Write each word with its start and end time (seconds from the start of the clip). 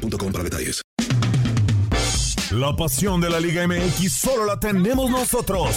para 0.00 0.44
detalles. 0.44 0.82
La 2.50 2.74
pasión 2.74 3.20
de 3.20 3.30
la 3.30 3.38
Liga 3.38 3.66
MX 3.66 4.12
solo 4.12 4.44
la 4.44 4.58
tenemos 4.58 5.10
nosotros. 5.10 5.76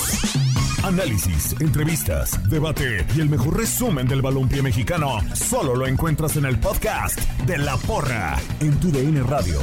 Análisis, 0.84 1.56
entrevistas, 1.60 2.50
debate 2.50 3.06
y 3.16 3.22
el 3.22 3.30
mejor 3.30 3.58
resumen 3.58 4.08
del 4.08 4.22
balompié 4.22 4.62
mexicano 4.62 5.20
solo 5.34 5.76
lo 5.76 5.88
encuentras 5.88 6.36
en 6.36 6.46
el 6.46 6.60
podcast 6.60 7.20
de 7.46 7.58
La 7.58 7.78
Porra 7.78 8.38
en 8.60 8.78
tu 8.80 8.92
DN 8.92 9.24
Radio. 9.24 9.60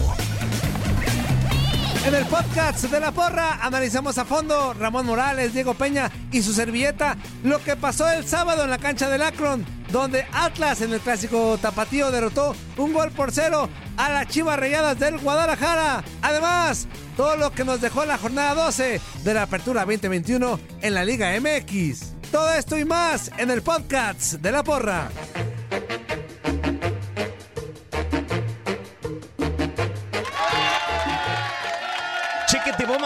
En 2.06 2.14
el 2.14 2.24
podcast 2.26 2.84
de 2.84 3.00
La 3.00 3.12
Porra 3.12 3.58
analizamos 3.60 4.16
a 4.16 4.24
fondo 4.24 4.72
Ramón 4.72 5.04
Morales, 5.04 5.52
Diego 5.52 5.74
Peña 5.74 6.10
y 6.32 6.42
su 6.42 6.54
servilleta 6.54 7.18
lo 7.44 7.62
que 7.62 7.76
pasó 7.76 8.08
el 8.08 8.26
sábado 8.26 8.64
en 8.64 8.70
la 8.70 8.78
cancha 8.78 9.10
del 9.10 9.22
Akron, 9.22 9.66
donde 9.92 10.26
Atlas 10.32 10.80
en 10.80 10.92
el 10.92 11.00
clásico 11.00 11.58
tapatío 11.60 12.10
derrotó 12.10 12.54
un 12.76 12.92
gol 12.92 13.10
por 13.10 13.32
cero 13.32 13.68
a 13.96 14.10
las 14.10 14.28
Chivas 14.28 14.58
Rayadas 14.58 14.98
del 14.98 15.18
Guadalajara. 15.18 16.02
Además, 16.22 16.88
todo 17.16 17.36
lo 17.36 17.52
que 17.52 17.64
nos 17.64 17.80
dejó 17.80 18.04
la 18.04 18.18
jornada 18.18 18.54
12 18.54 19.00
de 19.24 19.34
la 19.34 19.42
Apertura 19.42 19.84
2021 19.84 20.60
en 20.82 20.94
la 20.94 21.04
Liga 21.04 21.32
MX. 21.40 22.14
Todo 22.30 22.52
esto 22.54 22.78
y 22.78 22.84
más 22.84 23.30
en 23.36 23.50
el 23.50 23.62
podcast 23.62 24.34
de 24.34 24.52
La 24.52 24.62
Porra. 24.62 25.10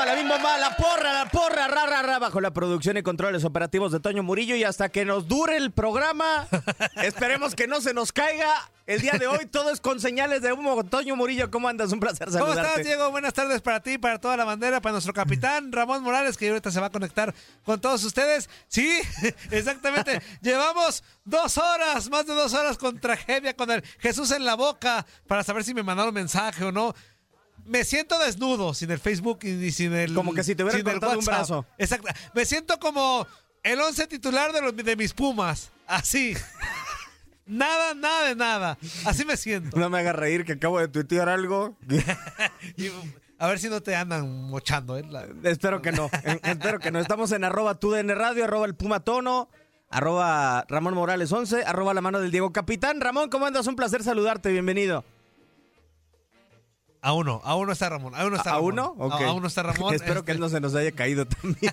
Bomba, 0.04 0.16
la 0.16 0.22
misma 0.22 0.34
bomba, 0.36 0.58
la 0.58 0.76
porra, 0.76 1.12
la 1.12 1.30
porra, 1.30 1.68
ra, 1.68 1.86
ra, 1.86 2.02
ra, 2.02 2.18
bajo 2.18 2.40
la 2.40 2.52
producción 2.52 2.96
y 2.96 3.02
controles 3.02 3.44
operativos 3.44 3.92
de 3.92 4.00
Toño 4.00 4.22
Murillo 4.22 4.56
y 4.56 4.64
hasta 4.64 4.88
que 4.88 5.04
nos 5.04 5.28
dure 5.28 5.56
el 5.56 5.72
programa, 5.72 6.46
esperemos 7.02 7.54
que 7.54 7.66
no 7.66 7.80
se 7.80 7.94
nos 7.94 8.12
caiga. 8.12 8.70
El 8.86 9.00
día 9.00 9.12
de 9.12 9.26
hoy 9.26 9.46
todo 9.46 9.70
es 9.70 9.80
con 9.80 9.98
señales 9.98 10.42
de 10.42 10.52
humo. 10.52 10.84
Toño 10.84 11.16
Murillo, 11.16 11.50
¿cómo 11.50 11.68
andas? 11.68 11.90
Un 11.90 12.00
placer 12.00 12.26
¿Cómo 12.26 12.38
saludarte. 12.38 12.68
estás, 12.68 12.84
Diego? 12.84 13.10
Buenas 13.10 13.32
tardes 13.32 13.62
para 13.62 13.80
ti, 13.80 13.96
para 13.96 14.18
toda 14.18 14.36
la 14.36 14.44
bandera, 14.44 14.82
para 14.82 14.92
nuestro 14.92 15.14
capitán 15.14 15.72
Ramón 15.72 16.02
Morales, 16.02 16.36
que 16.36 16.50
ahorita 16.50 16.70
se 16.70 16.80
va 16.80 16.88
a 16.88 16.90
conectar 16.90 17.34
con 17.64 17.80
todos 17.80 18.04
ustedes. 18.04 18.50
Sí, 18.68 19.00
exactamente. 19.50 20.20
Llevamos 20.42 21.02
dos 21.24 21.56
horas, 21.56 22.10
más 22.10 22.26
de 22.26 22.34
dos 22.34 22.52
horas 22.52 22.76
con 22.76 23.00
tragedia, 23.00 23.56
con 23.56 23.70
el 23.70 23.82
Jesús 24.00 24.30
en 24.32 24.44
la 24.44 24.54
boca, 24.54 25.06
para 25.26 25.42
saber 25.42 25.64
si 25.64 25.72
me 25.72 25.82
mandaron 25.82 26.12
mensaje 26.12 26.62
o 26.64 26.70
no. 26.72 26.94
Me 27.66 27.84
siento 27.84 28.18
desnudo, 28.18 28.74
sin 28.74 28.90
el 28.90 28.98
Facebook 28.98 29.40
y 29.44 29.70
sin 29.72 29.92
el. 29.94 30.14
Como 30.14 30.34
que 30.34 30.44
si 30.44 30.54
te 30.54 30.64
hubiera 30.64 30.82
cortado 30.82 31.18
un 31.18 31.24
brazo. 31.24 31.66
Exacto. 31.78 32.08
Me 32.34 32.44
siento 32.44 32.78
como 32.78 33.26
el 33.62 33.80
once 33.80 34.06
titular 34.06 34.52
de, 34.52 34.60
los, 34.60 34.76
de 34.76 34.96
mis 34.96 35.12
Pumas. 35.14 35.70
Así. 35.86 36.34
nada, 37.46 37.94
nada 37.94 38.28
de 38.28 38.34
nada. 38.36 38.78
Así 39.04 39.24
me 39.24 39.36
siento. 39.36 39.78
No 39.78 39.88
me 39.90 39.98
hagas 39.98 40.14
reír 40.16 40.44
que 40.44 40.52
acabo 40.52 40.78
de 40.78 40.88
tuitear 40.88 41.28
algo. 41.28 41.76
Y, 42.76 42.90
a 43.38 43.48
ver 43.48 43.58
si 43.58 43.68
no 43.68 43.82
te 43.82 43.94
andan 43.96 44.48
mochando, 44.48 44.96
¿eh? 44.96 45.04
La- 45.08 45.26
Espero 45.44 45.82
que 45.82 45.92
no. 45.92 46.10
Espero 46.42 46.78
que 46.78 46.90
no. 46.90 46.98
Estamos 46.98 47.32
en 47.32 47.44
arroba 47.44 47.74
TUDN 47.78 48.10
Radio, 48.10 48.44
arroba 48.44 48.66
el 48.66 48.74
Puma 48.74 49.00
Tono, 49.00 49.48
arroba 49.90 50.64
Ramón 50.68 50.94
Morales 50.94 51.32
11, 51.32 51.64
arroba 51.64 51.94
la 51.94 52.00
mano 52.00 52.20
del 52.20 52.30
Diego 52.30 52.52
Capitán. 52.52 53.00
Ramón, 53.00 53.30
¿cómo 53.30 53.46
andas? 53.46 53.66
Un 53.66 53.76
placer 53.76 54.02
saludarte. 54.02 54.50
Bienvenido. 54.52 55.04
A 57.04 57.12
uno, 57.12 57.42
a 57.44 57.54
uno 57.54 57.70
está 57.72 57.90
Ramón. 57.90 58.14
A 58.14 58.24
uno 58.26 58.36
está 58.36 58.50
¿A 58.50 58.54
Ramón. 58.54 58.72
uno? 58.72 58.94
Ok. 58.98 59.12
A, 59.20 59.26
a 59.26 59.32
uno 59.34 59.46
está 59.46 59.62
Ramón. 59.62 59.94
Espero 59.94 60.24
que 60.24 60.32
él 60.32 60.40
no 60.40 60.48
se 60.48 60.58
nos 60.60 60.74
haya 60.74 60.90
caído 60.92 61.26
también. 61.26 61.70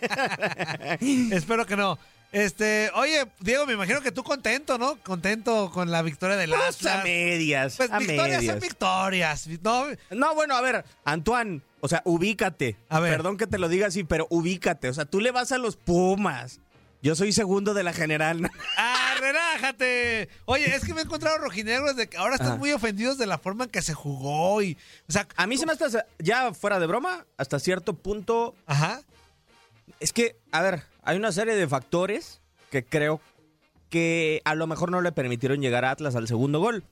Este, 0.99 0.99
espero 1.37 1.65
que 1.65 1.77
no. 1.77 1.97
Este, 2.33 2.91
oye, 2.95 3.25
Diego, 3.39 3.65
me 3.65 3.73
imagino 3.73 4.01
que 4.01 4.11
tú 4.11 4.23
contento, 4.23 4.77
¿no? 4.77 4.97
Contento 5.03 5.69
con 5.73 5.89
la 5.89 6.01
victoria 6.01 6.35
del 6.37 6.49
Pues 6.49 6.61
a 6.61 6.67
Atlas. 6.67 7.03
medias. 7.05 7.75
Pues 7.77 7.91
a 7.91 7.99
victorias 7.99 8.39
medias. 8.41 8.45
son 8.53 8.59
victorias. 8.59 9.47
No, 9.61 9.85
No, 10.11 10.35
bueno, 10.35 10.55
a 10.55 10.61
ver, 10.61 10.83
Antoine, 11.05 11.61
o 11.79 11.87
sea, 11.87 12.01
ubícate. 12.05 12.75
A 12.89 12.99
ver. 12.99 13.11
Perdón 13.13 13.37
que 13.37 13.47
te 13.47 13.57
lo 13.57 13.69
diga 13.69 13.87
así, 13.87 14.03
pero 14.03 14.27
ubícate. 14.29 14.89
O 14.89 14.93
sea, 14.93 15.05
tú 15.05 15.19
le 15.21 15.31
vas 15.31 15.51
a 15.53 15.57
los 15.57 15.75
Pumas. 15.77 16.59
Yo 17.01 17.15
soy 17.15 17.31
segundo 17.31 17.73
de 17.73 17.83
la 17.83 17.93
general. 17.93 18.49
¡Ah, 18.77 19.15
relájate! 19.19 20.29
Oye, 20.45 20.75
es 20.75 20.85
que 20.85 20.93
me 20.93 21.01
he 21.01 21.03
encontrado 21.03 21.37
rojinegros 21.39 21.95
de 21.95 22.07
que 22.07 22.17
ahora 22.17 22.35
están 22.35 22.49
Ajá. 22.49 22.57
muy 22.57 22.71
ofendidos 22.71 23.17
de 23.17 23.25
la 23.25 23.37
forma 23.39 23.63
en 23.65 23.69
que 23.71 23.81
se 23.81 23.93
jugó 23.93 24.61
y... 24.61 24.77
O 25.09 25.11
sea, 25.11 25.27
A 25.35 25.47
mí 25.47 25.57
se 25.57 25.65
me 25.65 25.73
hace, 25.73 26.03
ya 26.19 26.53
fuera 26.53 26.79
de 26.79 26.87
broma, 26.87 27.25
hasta 27.37 27.59
cierto 27.59 27.93
punto, 27.93 28.53
Ajá. 28.67 29.01
es 29.99 30.13
que, 30.13 30.37
a 30.51 30.61
ver, 30.61 30.83
hay 31.03 31.17
una 31.17 31.31
serie 31.31 31.55
de 31.55 31.67
factores 31.67 32.39
que 32.69 32.85
creo 32.85 33.19
que 33.89 34.41
a 34.45 34.55
lo 34.55 34.67
mejor 34.67 34.91
no 34.91 35.01
le 35.01 35.11
permitieron 35.11 35.59
llegar 35.59 35.83
a 35.85 35.91
Atlas 35.91 36.15
al 36.15 36.27
segundo 36.27 36.59
gol. 36.59 36.83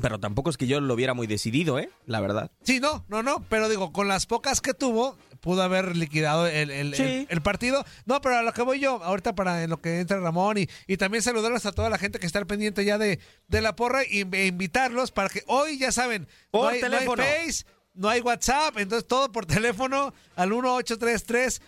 Pero 0.00 0.20
tampoco 0.20 0.48
es 0.50 0.56
que 0.56 0.66
yo 0.68 0.80
lo 0.80 0.94
viera 0.94 1.12
muy 1.14 1.26
decidido, 1.26 1.78
¿eh? 1.78 1.90
La 2.06 2.20
verdad. 2.20 2.52
Sí, 2.62 2.78
no, 2.78 3.04
no, 3.08 3.22
no, 3.24 3.42
pero 3.48 3.68
digo, 3.68 3.92
con 3.92 4.06
las 4.06 4.26
pocas 4.26 4.60
que 4.60 4.72
tuvo, 4.74 5.16
pudo 5.40 5.62
haber 5.62 5.96
liquidado 5.96 6.46
el, 6.46 6.70
el- 6.70 6.94
Sí. 6.94 7.02
el- 7.02 7.26
el 7.30 7.40
partido. 7.42 7.84
No, 8.06 8.20
pero 8.20 8.36
a 8.36 8.42
lo 8.42 8.52
que 8.52 8.62
voy 8.62 8.80
yo, 8.80 9.02
ahorita 9.02 9.34
para 9.34 9.62
en 9.62 9.70
lo 9.70 9.80
que 9.80 10.00
entra 10.00 10.18
Ramón 10.20 10.58
y, 10.58 10.68
y 10.86 10.96
también 10.96 11.22
saludarlos 11.22 11.64
a 11.66 11.72
toda 11.72 11.90
la 11.90 11.98
gente 11.98 12.18
que 12.18 12.26
está 12.26 12.38
al 12.38 12.46
pendiente 12.46 12.84
ya 12.84 12.98
de, 12.98 13.18
de 13.48 13.60
la 13.60 13.74
porra 13.76 14.02
y, 14.04 14.26
e 14.32 14.46
invitarlos 14.46 15.10
para 15.12 15.28
que 15.28 15.42
hoy, 15.46 15.78
ya 15.78 15.92
saben, 15.92 16.22
no 16.52 16.60
Por 16.60 16.72
hay, 16.72 16.80
no 16.80 16.86
hay 16.86 16.92
teléfono. 16.92 17.22
Face, 17.22 17.64
no 17.94 18.08
hay 18.08 18.20
WhatsApp, 18.20 18.78
entonces 18.78 19.06
todo 19.08 19.30
por 19.32 19.46
teléfono 19.46 20.12
al 20.36 20.50
1833 20.50 21.60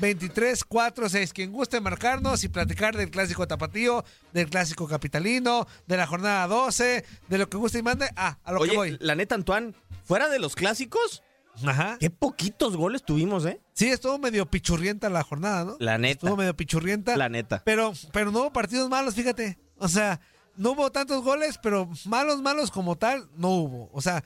867-2346. 0.00 1.32
Quien 1.32 1.52
guste 1.52 1.80
marcarnos 1.80 2.42
y 2.44 2.48
platicar 2.48 2.96
del 2.96 3.10
clásico 3.10 3.46
tapatío, 3.46 4.04
del 4.32 4.48
clásico 4.48 4.88
capitalino, 4.88 5.66
de 5.86 5.96
la 5.96 6.06
jornada 6.06 6.46
12, 6.46 7.04
de 7.28 7.38
lo 7.38 7.48
que 7.48 7.56
guste 7.58 7.78
y 7.78 7.82
mande. 7.82 8.08
Ah, 8.16 8.38
a 8.44 8.52
lo 8.52 8.60
Oye, 8.60 8.70
que 8.70 8.76
voy. 8.76 8.96
la 9.00 9.14
neta, 9.14 9.34
Antoine, 9.34 9.74
fuera 10.04 10.28
de 10.28 10.38
los 10.38 10.54
clásicos, 10.54 11.22
Ajá. 11.66 11.96
qué 12.00 12.08
poquitos 12.10 12.76
goles 12.76 13.02
tuvimos, 13.04 13.44
¿eh? 13.46 13.60
Sí, 13.74 13.88
estuvo 13.88 14.18
medio 14.18 14.46
pichurrienta 14.50 15.08
la 15.10 15.22
jornada, 15.22 15.64
¿no? 15.64 15.76
La 15.78 15.98
neta. 15.98 16.26
Estuvo 16.26 16.36
medio 16.36 16.56
pichurrienta. 16.56 17.16
La 17.16 17.28
neta. 17.28 17.62
Pero, 17.64 17.92
pero 18.12 18.30
no 18.30 18.40
hubo 18.40 18.52
partidos 18.52 18.88
malos, 18.88 19.14
fíjate. 19.14 19.58
O 19.78 19.88
sea, 19.88 20.20
no 20.56 20.72
hubo 20.72 20.90
tantos 20.92 21.22
goles, 21.22 21.58
pero 21.62 21.88
malos, 22.06 22.40
malos 22.42 22.70
como 22.70 22.96
tal, 22.96 23.28
no 23.36 23.48
hubo. 23.50 23.90
O 23.92 24.00
sea, 24.00 24.22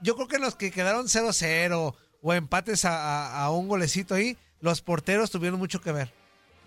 yo 0.00 0.14
creo 0.14 0.28
que 0.28 0.38
los 0.38 0.54
que 0.54 0.70
quedaron 0.70 1.06
0-0 1.08 1.94
o 2.22 2.34
empates 2.34 2.84
a, 2.84 2.96
a- 3.26 3.44
a 3.44 3.50
un 3.50 3.68
golecito 3.68 4.14
ahí, 4.14 4.36
los 4.60 4.80
porteros 4.82 5.30
tuvieron 5.30 5.58
mucho 5.58 5.80
que 5.80 5.92
ver. 5.92 6.12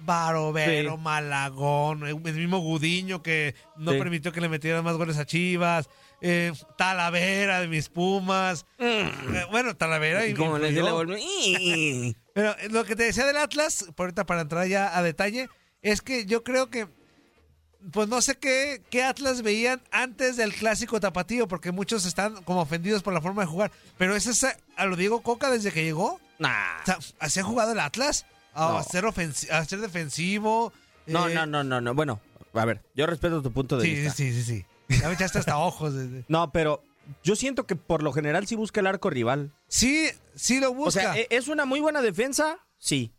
Barovero, 0.04 0.94
Sí. 0.96 0.98
Malagón, 1.02 2.08
el 2.08 2.16
mismo 2.20 2.60
Gudiño 2.60 3.22
que 3.22 3.54
no 3.78 3.92
Sí. 3.92 3.98
permitió 4.00 4.32
que 4.32 4.42
le 4.42 4.50
metieran 4.50 4.84
más 4.84 4.96
goles 4.98 5.18
a 5.18 5.26
Chivas, 5.26 5.90
eh, 6.22 6.54
Talavera 6.78 7.60
de 7.62 7.68
mis 7.68 7.90
Pumas. 7.90 8.66
Eh, 8.78 9.12
bueno, 9.52 9.76
Talavera 9.76 10.26
y 10.28 10.34
Mm. 10.34 10.38
Como 10.38 10.58
les 10.58 10.74
la 10.76 10.92
gol- 10.92 11.18
pero 12.34 12.52
eh, 12.60 12.70
lo 12.70 12.84
que 12.86 12.96
te 12.96 13.04
decía 13.04 13.26
del 13.26 13.38
Atlas, 13.38 13.86
por 13.96 14.06
ahorita 14.06 14.26
para 14.26 14.42
entrar 14.42 14.68
ya 14.68 14.96
a 14.98 15.02
detalle, 15.04 15.50
es 15.82 16.02
que 16.02 16.26
yo 16.26 16.44
creo 16.44 16.70
que, 16.70 16.88
pues 17.92 18.08
no 18.08 18.22
sé 18.22 18.36
qué, 18.38 18.82
qué 18.90 19.04
Atlas 19.04 19.42
veían 19.42 19.82
antes 19.92 20.38
del 20.38 20.54
clásico 20.54 21.00
tapatío, 21.00 21.48
porque 21.48 21.72
muchos 21.72 22.06
están 22.06 22.44
como 22.44 22.62
ofendidos 22.62 23.02
por 23.04 23.14
la 23.14 23.22
forma 23.22 23.42
de 23.42 23.48
jugar. 23.48 23.72
Pero 23.98 24.16
es 24.16 24.28
esa, 24.28 24.56
a 24.78 24.86
lo 24.86 24.96
Diego 24.96 25.22
Coca 25.22 25.50
desde 25.50 25.72
que 25.72 25.84
llegó. 25.84 26.20
Nah. 26.40 26.82
O 26.84 26.86
sea, 26.86 27.00
¿así 27.20 27.40
ha 27.40 27.44
jugado 27.44 27.72
el 27.74 27.80
Atlas? 27.80 28.26
A, 28.54 28.72
No. 28.72 28.84
ser, 28.84 29.06
a 29.52 29.66
ser 29.66 29.80
defensivo. 29.80 30.72
No, 31.08 31.28
eh, 31.28 31.34
no, 31.34 31.46
no, 31.46 31.64
no, 31.64 31.82
no. 31.82 31.94
Bueno, 31.96 32.20
a 32.54 32.66
ver, 32.66 32.82
yo 32.96 33.06
respeto 33.08 33.42
tu 33.42 33.52
punto 33.52 33.78
de 33.78 33.86
Sí, 33.86 33.94
vista. 33.96 34.12
sí, 34.14 34.32
sí, 34.32 34.44
sí, 34.44 34.58
sí. 34.58 34.66
Ya 35.00 35.08
me 35.08 35.14
echaste 35.14 35.40
hasta 35.40 35.58
ojos. 35.58 35.94
No, 36.28 36.52
pero 36.52 36.82
yo 37.24 37.36
siento 37.36 37.66
que 37.66 37.76
por 37.76 38.04
lo 38.04 38.12
general 38.14 38.48
sí 38.48 38.56
busca 38.56 38.80
el 38.80 38.88
arco 38.88 39.10
rival. 39.10 39.52
Sí, 39.68 40.08
sí 40.36 40.60
lo 40.60 40.74
busca. 40.74 40.88
O 40.88 40.92
sea, 40.92 41.18
¿e- 41.18 41.28
¿es 41.30 41.48
una 41.48 41.66
muy 41.66 41.80
buena 41.80 42.02
defensa? 42.02 42.60
Sí. 42.78 43.14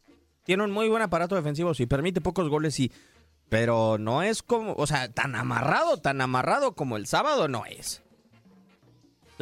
Tiene 0.44 0.64
un 0.64 0.70
muy 0.70 0.88
buen 0.88 1.02
aparato 1.02 1.34
defensivo, 1.36 1.72
sí. 1.74 1.86
Permite 1.86 2.20
pocos 2.20 2.48
goles, 2.48 2.74
sí. 2.74 2.90
Pero 3.48 3.98
no 3.98 4.22
es 4.22 4.42
como, 4.42 4.74
o 4.74 4.86
sea, 4.86 5.12
tan 5.12 5.34
amarrado, 5.34 5.98
tan 5.98 6.20
amarrado 6.20 6.74
como 6.74 6.96
el 6.96 7.06
sábado 7.06 7.48
no 7.48 7.64
es. 7.66 8.01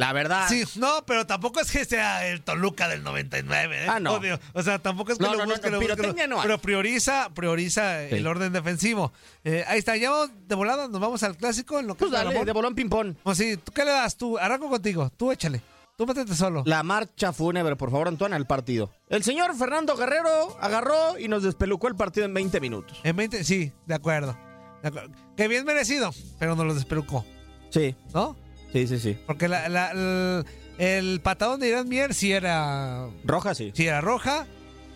La 0.01 0.13
verdad. 0.13 0.47
Sí, 0.49 0.63
no, 0.77 1.03
pero 1.05 1.27
tampoco 1.27 1.59
es 1.59 1.69
que 1.69 1.85
sea 1.85 2.25
el 2.27 2.41
Toluca 2.41 2.87
del 2.87 3.03
99, 3.03 3.83
¿eh? 3.83 3.87
Ah, 3.87 3.99
no. 3.99 4.19
O 4.53 4.63
sea, 4.63 4.79
tampoco 4.79 5.11
es 5.11 5.19
que 5.19 5.23
No, 5.23 5.33
lo 5.33 5.37
no, 5.37 5.45
no, 5.45 5.51
busque, 5.51 5.69
no, 5.69 5.79
lo 5.79 5.87
busque, 6.07 6.27
lo-. 6.27 6.41
Pero 6.41 6.57
prioriza, 6.57 7.29
prioriza 7.35 8.07
Sí. 8.09 8.15
el 8.15 8.25
orden 8.25 8.51
defensivo. 8.51 9.13
Eh, 9.43 9.63
ahí 9.67 9.77
está, 9.77 9.95
ya 9.97 10.09
vamos 10.09 10.31
de 10.47 10.55
volada, 10.55 10.87
nos 10.87 10.99
vamos 10.99 11.21
al 11.21 11.37
clásico 11.37 11.79
en 11.79 11.85
lo 11.85 11.93
que 11.93 11.99
Pues 11.99 12.13
es 12.13 12.19
el 12.19 12.25
dale, 12.29 12.43
de 12.45 12.51
bolón 12.51 12.73
ping-pong. 12.73 13.15
O 13.21 13.35
sí, 13.35 13.57
¿tú 13.57 13.71
qué 13.71 13.85
le 13.85 13.91
das 13.91 14.17
tú? 14.17 14.39
Arranco 14.39 14.69
contigo, 14.69 15.11
tú 15.15 15.31
échale. 15.31 15.61
Tú 15.97 16.07
métete 16.07 16.33
solo. 16.33 16.63
La 16.65 16.81
marcha 16.81 17.31
fúnebre, 17.31 17.75
por 17.75 17.91
favor, 17.91 18.07
Antoine, 18.07 18.35
al 18.35 18.47
partido. 18.47 18.89
El 19.07 19.23
señor 19.23 19.55
Fernando 19.55 19.95
Guerrero 19.95 20.57
agarró 20.59 21.19
y 21.19 21.27
nos 21.27 21.43
despelucó 21.43 21.87
el 21.87 21.95
partido 21.95 22.25
en 22.25 22.33
20 22.33 22.59
minutos. 22.59 22.99
En 23.03 23.15
20, 23.15 23.43
sí, 23.43 23.71
de 23.85 23.93
acuerdo. 23.93 24.35
De 24.81 24.87
acuerdo. 24.87 25.11
Que 25.37 25.47
bien 25.47 25.63
merecido, 25.63 26.11
pero 26.39 26.55
nos 26.55 26.65
lo 26.65 26.73
despelucó, 26.73 27.23
Sí, 27.69 27.95
¿no? 28.15 28.35
Sí, 28.73 28.87
sí, 28.87 28.99
sí. 28.99 29.17
Porque 29.27 29.47
la, 29.47 29.67
la- 29.69 29.91
el, 29.91 30.45
el 30.77 31.19
patadón 31.21 31.59
de 31.59 31.69
Irán 31.69 31.87
Mier 31.89 32.13
sí 32.13 32.31
era, 32.31 33.07
Roja, 33.23 33.53
sí. 33.55 33.71
sí 33.75 33.87
era 33.87 34.01
roja. 34.01 34.45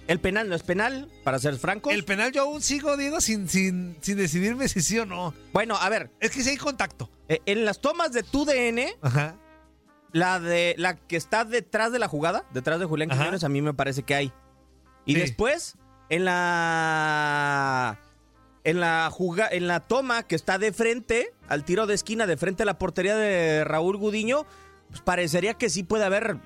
El 0.07 0.19
penal 0.19 0.47
no 0.49 0.55
es 0.55 0.61
penal, 0.61 1.09
para 1.23 1.39
ser 1.39 1.55
francos. 1.57 1.91
El 1.91 2.05
penal 2.05 2.31
yo 2.31 2.43
aún 2.43 2.61
sigo, 2.61 2.95
Diego, 2.95 3.19
sin, 3.21 3.49
sin, 3.49 3.97
sin 4.01 4.17
decidirme 4.17 4.67
si 4.67 4.81
sí 4.81 4.99
o 4.99 5.05
no. 5.07 5.33
Bueno, 5.51 5.75
a 5.77 5.89
ver, 5.89 6.11
Es 6.19 6.29
que 6.29 6.43
sí 6.43 6.51
hay 6.51 6.57
contacto. 6.57 7.09
eh, 7.27 7.39
en 7.47 7.65
las 7.65 7.81
tomas 7.81 8.11
de 8.13 8.21
tu 8.21 8.45
DN, 8.45 8.93
Ajá. 9.01 9.35
la 10.11 10.39
de 10.39 10.75
la 10.77 10.95
que 10.95 11.17
está 11.17 11.43
detrás 11.43 11.91
de 11.91 11.97
la 11.97 12.07
jugada, 12.07 12.45
detrás 12.53 12.79
de 12.79 12.85
Julián. 12.85 13.09
Quiñones, 13.09 13.43
a 13.43 13.49
mí 13.49 13.63
me 13.63 13.73
parece 13.73 14.03
que 14.03 14.13
hay. 14.13 14.31
Y 15.07 15.15
Sí. 15.15 15.19
después, 15.21 15.75
en 16.09 16.25
la 16.25 17.99
en 18.65 18.81
la 18.81 19.09
juga- 19.09 19.47
en 19.49 19.67
la 19.67 19.79
toma 19.79 20.23
que 20.23 20.35
está 20.35 20.57
de 20.57 20.73
frente 20.73 21.31
al 21.47 21.63
tiro 21.63 21.87
de 21.87 21.93
esquina, 21.93 22.27
de 22.27 22.35
frente 22.35 22.63
a 22.63 22.65
la 22.65 22.77
portería 22.77 23.15
de 23.15 23.63
Raúl 23.63 23.95
Gudiño, 23.95 24.45
pues 24.89 24.99
parecería 25.01 25.53
que 25.53 25.69
sí 25.69 25.83
puede 25.83 26.03
haber 26.03 26.37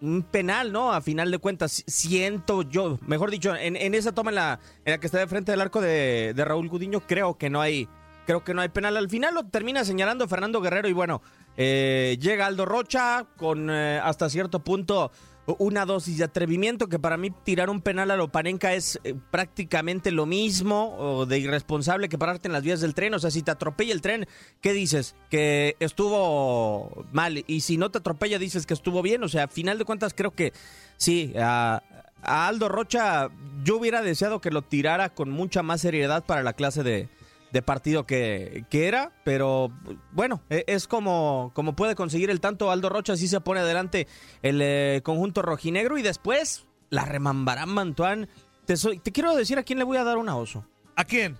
un 0.00 0.22
penal, 0.22 0.72
¿no? 0.72 0.92
A 0.92 1.00
final 1.00 1.30
de 1.30 1.38
cuentas, 1.38 1.84
siento 1.86 2.62
yo, 2.62 2.98
mejor 3.06 3.30
dicho, 3.30 3.54
en, 3.54 3.76
esa 3.94 4.12
toma 4.12 4.30
en 4.30 4.36
la, 4.36 4.60
en 4.84 4.92
la 4.92 4.98
que 4.98 5.06
está 5.06 5.18
de 5.18 5.26
frente 5.26 5.52
del 5.52 5.60
arco 5.60 5.80
de, 5.80 6.32
de 6.34 6.44
Raúl 6.44 6.68
Gudiño, 6.68 7.00
creo 7.06 7.36
que 7.36 7.50
no 7.50 7.60
hay, 7.60 7.88
creo 8.26 8.44
que 8.44 8.54
no 8.54 8.60
hay 8.62 8.68
penal. 8.68 8.96
Al 8.96 9.10
final 9.10 9.34
lo 9.34 9.44
termina 9.46 9.84
señalando 9.84 10.28
Fernando 10.28 10.60
Guerrero 10.60 10.88
y 10.88 10.92
bueno, 10.92 11.20
eh, 11.56 12.16
llega 12.20 12.46
Aldo 12.46 12.64
Rocha 12.64 13.26
con 13.36 13.68
eh, 13.70 14.00
hasta 14.02 14.30
cierto 14.30 14.60
punto 14.60 15.10
una 15.58 15.86
dosis 15.86 16.18
de 16.18 16.24
atrevimiento 16.24 16.88
que 16.88 16.98
para 16.98 17.16
mí 17.16 17.30
tirar 17.30 17.70
un 17.70 17.80
penal 17.80 18.10
a 18.10 18.16
Lopanenka 18.16 18.74
es 18.74 19.00
eh, 19.04 19.14
prácticamente 19.30 20.10
lo 20.10 20.26
mismo 20.26 21.24
de 21.26 21.38
irresponsable 21.38 22.08
que 22.08 22.18
pararte 22.18 22.48
en 22.48 22.52
las 22.52 22.62
vías 22.62 22.80
del 22.80 22.94
tren. 22.94 23.14
O 23.14 23.18
sea, 23.18 23.30
si 23.30 23.42
te 23.42 23.50
atropella 23.50 23.92
el 23.92 24.02
tren, 24.02 24.26
¿qué 24.60 24.72
dices? 24.72 25.14
Que 25.30 25.76
estuvo 25.80 27.06
mal. 27.12 27.44
Y 27.46 27.60
si 27.60 27.78
no 27.78 27.90
te 27.90 27.98
atropella, 27.98 28.38
dices 28.38 28.66
que 28.66 28.74
estuvo 28.74 29.02
bien. 29.02 29.22
O 29.24 29.28
sea, 29.28 29.44
a 29.44 29.48
final 29.48 29.78
de 29.78 29.84
cuentas 29.84 30.12
creo 30.14 30.32
que 30.32 30.52
sí, 30.96 31.32
a 31.36 31.82
Aldo 32.22 32.68
Rocha 32.68 33.28
yo 33.64 33.78
hubiera 33.78 34.02
deseado 34.02 34.40
que 34.40 34.50
lo 34.50 34.62
tirara 34.62 35.14
con 35.14 35.30
mucha 35.30 35.62
más 35.62 35.80
seriedad 35.80 36.24
para 36.24 36.42
la 36.42 36.52
clase 36.52 36.82
de, 36.82 37.08
de 37.52 37.62
partido 37.62 38.06
que, 38.06 38.64
que 38.70 38.86
era, 38.88 39.12
pero 39.24 39.70
bueno, 40.12 40.42
e- 40.50 40.64
es 40.66 40.86
como, 40.86 41.50
como 41.54 41.74
puede 41.74 41.94
conseguir 41.94 42.30
el 42.30 42.40
tanto 42.40 42.70
Aldo 42.70 42.88
Rocha, 42.88 43.14
así 43.14 43.28
se 43.28 43.40
pone 43.40 43.60
adelante 43.60 44.06
el 44.42 44.60
eh, 44.62 45.00
conjunto 45.04 45.42
rojinegro 45.42 45.96
y 45.98 46.02
después 46.02 46.66
la 46.90 47.04
remambarán 47.04 47.68
Mantuán. 47.70 48.28
Te, 48.66 48.76
soy- 48.76 48.98
te 48.98 49.12
quiero 49.12 49.34
decir 49.34 49.58
a 49.58 49.62
quién 49.62 49.78
le 49.78 49.84
voy 49.84 49.96
a 49.96 50.04
dar 50.04 50.18
una 50.18 50.36
oso, 50.36 50.66
¿A 50.96 51.04
quién? 51.04 51.38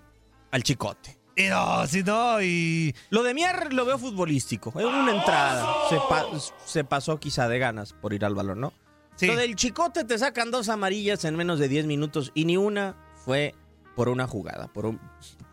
al 0.50 0.62
chicote. 0.62 1.18
Y 1.36 1.44
no, 1.48 1.86
si 1.86 2.02
no, 2.02 2.42
y. 2.42 2.94
Lo 3.10 3.22
de 3.22 3.32
Mier 3.32 3.72
lo 3.72 3.84
veo 3.84 3.96
futbolístico, 3.98 4.70
es 4.78 4.84
una 4.86 5.14
entrada, 5.14 5.72
se, 5.88 5.96
pa- 6.08 6.26
se 6.64 6.82
pasó 6.84 7.20
quizá 7.20 7.48
de 7.48 7.58
ganas 7.60 7.92
por 7.92 8.12
ir 8.12 8.24
al 8.24 8.34
balón, 8.34 8.60
¿no? 8.60 8.72
Sí. 9.14 9.26
Lo 9.26 9.36
del 9.36 9.54
chicote 9.56 10.04
te 10.04 10.16
sacan 10.18 10.50
dos 10.50 10.68
amarillas 10.68 11.24
en 11.24 11.36
menos 11.36 11.58
de 11.58 11.68
10 11.68 11.86
minutos 11.86 12.32
y 12.34 12.44
ni 12.44 12.56
una 12.56 12.96
fue 13.24 13.54
por 13.98 14.08
una 14.08 14.28
jugada, 14.28 14.68
por, 14.68 14.86
un- 14.86 15.00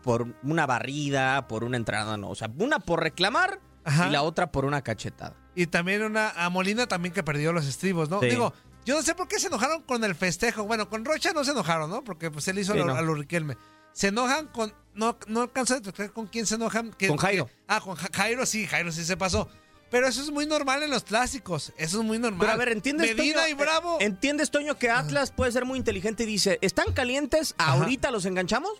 por 0.04 0.24
una 0.44 0.66
barrida, 0.66 1.48
por 1.48 1.64
una 1.64 1.76
entrada, 1.76 2.16
no. 2.16 2.28
O 2.30 2.36
sea, 2.36 2.48
una 2.58 2.78
por 2.78 3.02
reclamar 3.02 3.58
Ajá. 3.82 4.06
y 4.06 4.10
la 4.12 4.22
otra 4.22 4.52
por 4.52 4.64
una 4.64 4.82
cachetada. 4.82 5.34
Y 5.56 5.66
también 5.66 6.02
una. 6.04 6.30
A 6.30 6.48
Molina 6.48 6.86
también 6.86 7.12
que 7.12 7.24
perdió 7.24 7.52
los 7.52 7.66
estribos, 7.66 8.08
¿no? 8.08 8.20
Sí. 8.20 8.26
Digo, 8.28 8.52
yo 8.84 8.94
no 8.94 9.02
sé 9.02 9.16
por 9.16 9.26
qué 9.26 9.40
se 9.40 9.48
enojaron 9.48 9.82
con 9.82 10.04
el 10.04 10.14
festejo. 10.14 10.62
Bueno, 10.64 10.88
con 10.88 11.04
Rocha 11.04 11.32
no 11.32 11.42
se 11.42 11.50
enojaron, 11.50 11.90
¿no? 11.90 12.04
Porque 12.04 12.30
pues 12.30 12.46
él 12.46 12.60
hizo 12.60 12.72
Sí, 12.72 12.78
a, 12.78 12.84
lo, 12.84 12.92
no. 12.92 12.96
a 12.96 13.02
lo 13.02 13.14
Riquelme. 13.14 13.56
Se 13.92 14.08
enojan 14.08 14.46
con. 14.46 14.72
No, 14.94 15.18
no 15.26 15.40
alcanzo 15.42 15.74
a 15.74 15.78
detectar 15.78 16.12
con 16.12 16.28
quién 16.28 16.46
se 16.46 16.54
enojan. 16.54 16.92
que- 16.92 17.08
Con 17.08 17.16
Jairo. 17.16 17.46
que- 17.46 17.52
ah, 17.66 17.80
con 17.80 17.96
Ja- 17.96 18.08
Jairo 18.14 18.46
sí, 18.46 18.64
Jairo 18.68 18.92
sí 18.92 19.04
se 19.04 19.16
pasó. 19.16 19.48
Pero 19.90 20.08
eso 20.08 20.20
es 20.22 20.30
muy 20.30 20.46
normal 20.46 20.82
en 20.82 20.90
los 20.90 21.04
clásicos. 21.04 21.72
Eso 21.76 22.00
es 22.00 22.04
muy 22.04 22.18
normal. 22.18 22.40
Pero 22.40 22.52
a 22.52 22.56
ver, 22.56 22.68
¿entiendes, 22.70 23.14
Medina 23.16 23.42
Toño? 23.42 23.48
y 23.48 23.54
Bravo. 23.54 23.98
Eh, 24.00 24.04
¿Entiendes, 24.04 24.50
Toño, 24.50 24.76
que 24.78 24.90
Atlas 24.90 25.30
puede 25.30 25.52
ser 25.52 25.64
muy 25.64 25.78
inteligente 25.78 26.24
y 26.24 26.26
dice, 26.26 26.58
¿están 26.60 26.92
calientes? 26.92 27.54
¿Ahorita 27.58 28.10
los 28.10 28.24
enganchamos? 28.26 28.70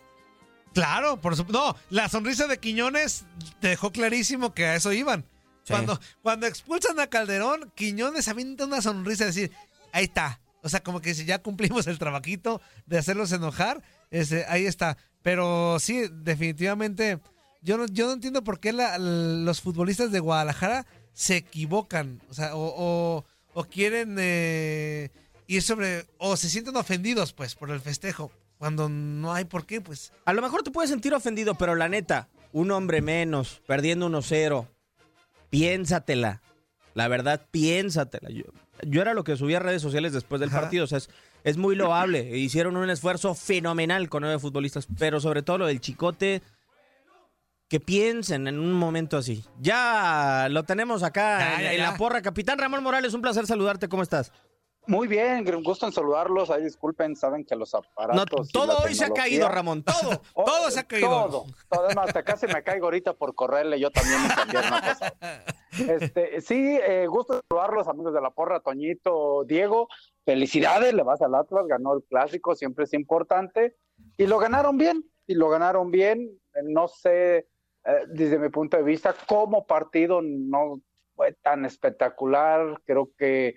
Claro, 0.74 1.20
por 1.20 1.36
supuesto. 1.36 1.58
No, 1.72 1.76
la 1.90 2.08
sonrisa 2.08 2.46
de 2.48 2.58
Quiñones 2.58 3.24
dejó 3.60 3.92
clarísimo 3.92 4.52
que 4.52 4.66
a 4.66 4.74
eso 4.76 4.92
iban. 4.92 5.22
Sí. 5.62 5.72
Cuando, 5.72 5.98
cuando 6.22 6.46
expulsan 6.46 7.00
a 7.00 7.06
Calderón, 7.06 7.72
Quiñones 7.74 8.28
avienta 8.28 8.66
una 8.66 8.82
sonrisa 8.82 9.24
de 9.24 9.30
decir, 9.30 9.52
ahí 9.92 10.04
está. 10.04 10.40
O 10.62 10.68
sea, 10.68 10.80
como 10.80 11.00
que 11.00 11.14
si 11.14 11.24
ya 11.24 11.38
cumplimos 11.38 11.86
el 11.86 11.98
trabajito 11.98 12.60
de 12.86 12.98
hacerlos 12.98 13.32
enojar, 13.32 13.82
ese, 14.10 14.44
ahí 14.48 14.66
está. 14.66 14.98
Pero 15.22 15.78
sí, 15.80 16.04
definitivamente, 16.12 17.20
yo 17.62 17.78
no, 17.78 17.86
yo 17.86 18.06
no 18.06 18.12
entiendo 18.12 18.44
por 18.44 18.60
qué 18.60 18.72
la- 18.72 18.98
los 18.98 19.60
futbolistas 19.60 20.12
de 20.12 20.20
Guadalajara 20.20 20.86
se 21.16 21.36
equivocan. 21.38 22.20
O 22.28 22.34
sea, 22.34 22.54
o, 22.54 22.74
o- 22.76 23.24
o 23.54 23.64
quieren 23.64 24.16
eh, 24.20 25.08
ir 25.46 25.62
sobre, 25.62 26.04
o 26.18 26.36
se 26.36 26.50
sienten 26.50 26.76
ofendidos, 26.76 27.32
pues, 27.32 27.54
por 27.54 27.70
el 27.70 27.80
festejo. 27.80 28.30
Cuando 28.58 28.88
no 28.90 29.32
hay 29.32 29.44
por 29.46 29.64
qué, 29.64 29.80
pues. 29.80 30.12
A 30.26 30.34
lo 30.34 30.42
mejor 30.42 30.62
te 30.62 30.70
puedes 30.70 30.90
sentir 30.90 31.14
ofendido, 31.14 31.54
pero 31.54 31.74
la 31.74 31.88
neta, 31.88 32.28
un 32.52 32.70
hombre 32.70 33.00
menos, 33.00 33.62
perdiendo 33.66 34.08
1-0, 34.10 34.66
piénsatela. 35.50 36.42
La 36.94 37.08
verdad, 37.08 37.46
piénsatela. 37.50 38.30
Yo, 38.30 38.44
yo 38.86 39.00
era 39.02 39.14
lo 39.14 39.24
que 39.24 39.36
subía 39.36 39.56
a 39.58 39.60
redes 39.60 39.82
sociales 39.82 40.12
después 40.12 40.40
del 40.40 40.50
Ajá. 40.50 40.60
partido. 40.62 40.84
O 40.84 40.86
sea, 40.86 40.98
es, 40.98 41.08
es 41.44 41.56
muy 41.56 41.76
loable. 41.76 42.36
Hicieron 42.36 42.76
un 42.76 42.90
esfuerzo 42.90 43.34
fenomenal 43.34 44.08
con 44.08 44.22
nueve 44.22 44.38
futbolistas, 44.38 44.86
pero 44.98 45.20
sobre 45.20 45.42
todo 45.42 45.58
lo 45.58 45.66
del 45.66 45.80
chicote. 45.80 46.42
Que 47.68 47.80
piensen 47.80 48.46
en 48.46 48.58
un 48.60 48.72
momento 48.72 49.16
así. 49.16 49.44
Ya 49.60 50.46
lo 50.50 50.62
tenemos 50.62 51.02
acá 51.02 51.38
Ya, 51.40 51.54
en, 51.56 51.60
ya, 51.62 51.72
en 51.72 51.78
ya. 51.78 51.90
la 51.90 51.96
porra. 51.96 52.22
Capitán 52.22 52.58
Ramón 52.58 52.82
Morales, 52.82 53.12
un 53.14 53.22
placer 53.22 53.46
saludarte. 53.46 53.88
¿Cómo 53.88 54.02
estás? 54.04 54.32
Muy 54.88 55.08
bien, 55.08 55.52
un 55.52 55.64
gusto 55.64 55.84
en 55.84 55.90
saludarlos. 55.92 56.48
Ahí 56.48 56.62
disculpen, 56.62 57.16
saben 57.16 57.44
que 57.44 57.56
los 57.56 57.74
aparatos. 57.74 58.52
todo 58.52 58.78
hoy 58.84 58.94
se 58.94 59.04
ha 59.06 59.10
caído, 59.10 59.48
Ramón. 59.48 59.82
Todo. 59.82 60.22
Oh, 60.34 60.44
Todo 60.44 60.70
se 60.70 60.78
ha 60.78 60.84
caído. 60.84 61.08
Todo. 61.08 61.46
todo. 61.68 61.84
Además, 61.86 62.06
hasta 62.06 62.22
casi 62.22 62.46
me 62.46 62.62
caigo 62.62 62.86
ahorita 62.86 63.14
por 63.14 63.34
correrle. 63.34 63.80
Yo 63.80 63.90
también 63.90 64.22
me 64.22 64.28
cambié 64.32 64.60
una 64.60 64.80
cosa. 64.82 65.14
Este, 65.92 66.40
sí, 66.40 66.78
eh, 66.86 67.06
gusto 67.08 67.34
en 67.34 67.40
saludarlos, 67.48 67.88
amigos 67.88 68.14
de 68.14 68.20
la 68.20 68.30
porra, 68.30 68.60
Toñito, 68.60 69.42
Diego. 69.44 69.88
Felicidades, 70.24 70.94
le 70.94 71.02
vas 71.02 71.20
al 71.20 71.34
Atlas, 71.34 71.66
ganó 71.66 71.94
el 71.94 72.04
clásico, 72.04 72.54
siempre 72.54 72.84
es 72.84 72.92
importante. 72.94 73.76
Y 74.16 74.26
lo 74.28 74.38
ganaron 74.38 74.78
bien, 74.78 75.04
y 75.26 75.34
lo 75.34 75.48
ganaron 75.48 75.90
bien. 75.90 76.30
No 76.64 76.86
sé, 76.88 77.38
eh, 77.38 77.46
desde 78.08 78.38
mi 78.38 78.48
punto 78.48 78.76
de 78.76 78.82
vista, 78.82 79.14
como 79.26 79.66
partido 79.66 80.20
no 80.22 80.80
fue 81.14 81.32
tan 81.42 81.64
espectacular. 81.64 82.80
Creo 82.84 83.10
que 83.16 83.56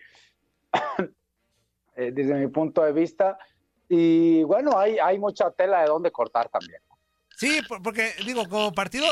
eh, 1.96 2.12
desde 2.14 2.34
mi 2.36 2.48
punto 2.48 2.84
de 2.84 2.92
vista. 2.94 3.38
Y 3.88 4.44
bueno, 4.44 4.78
hay, 4.78 5.00
hay 5.00 5.18
mucha 5.18 5.50
tela 5.52 5.82
de 5.82 5.88
dónde 5.88 6.12
cortar 6.12 6.50
también. 6.50 6.82
Sí, 7.36 7.62
por- 7.68 7.82
porque 7.82 8.12
digo, 8.26 8.48
como 8.48 8.72
partido 8.74 9.06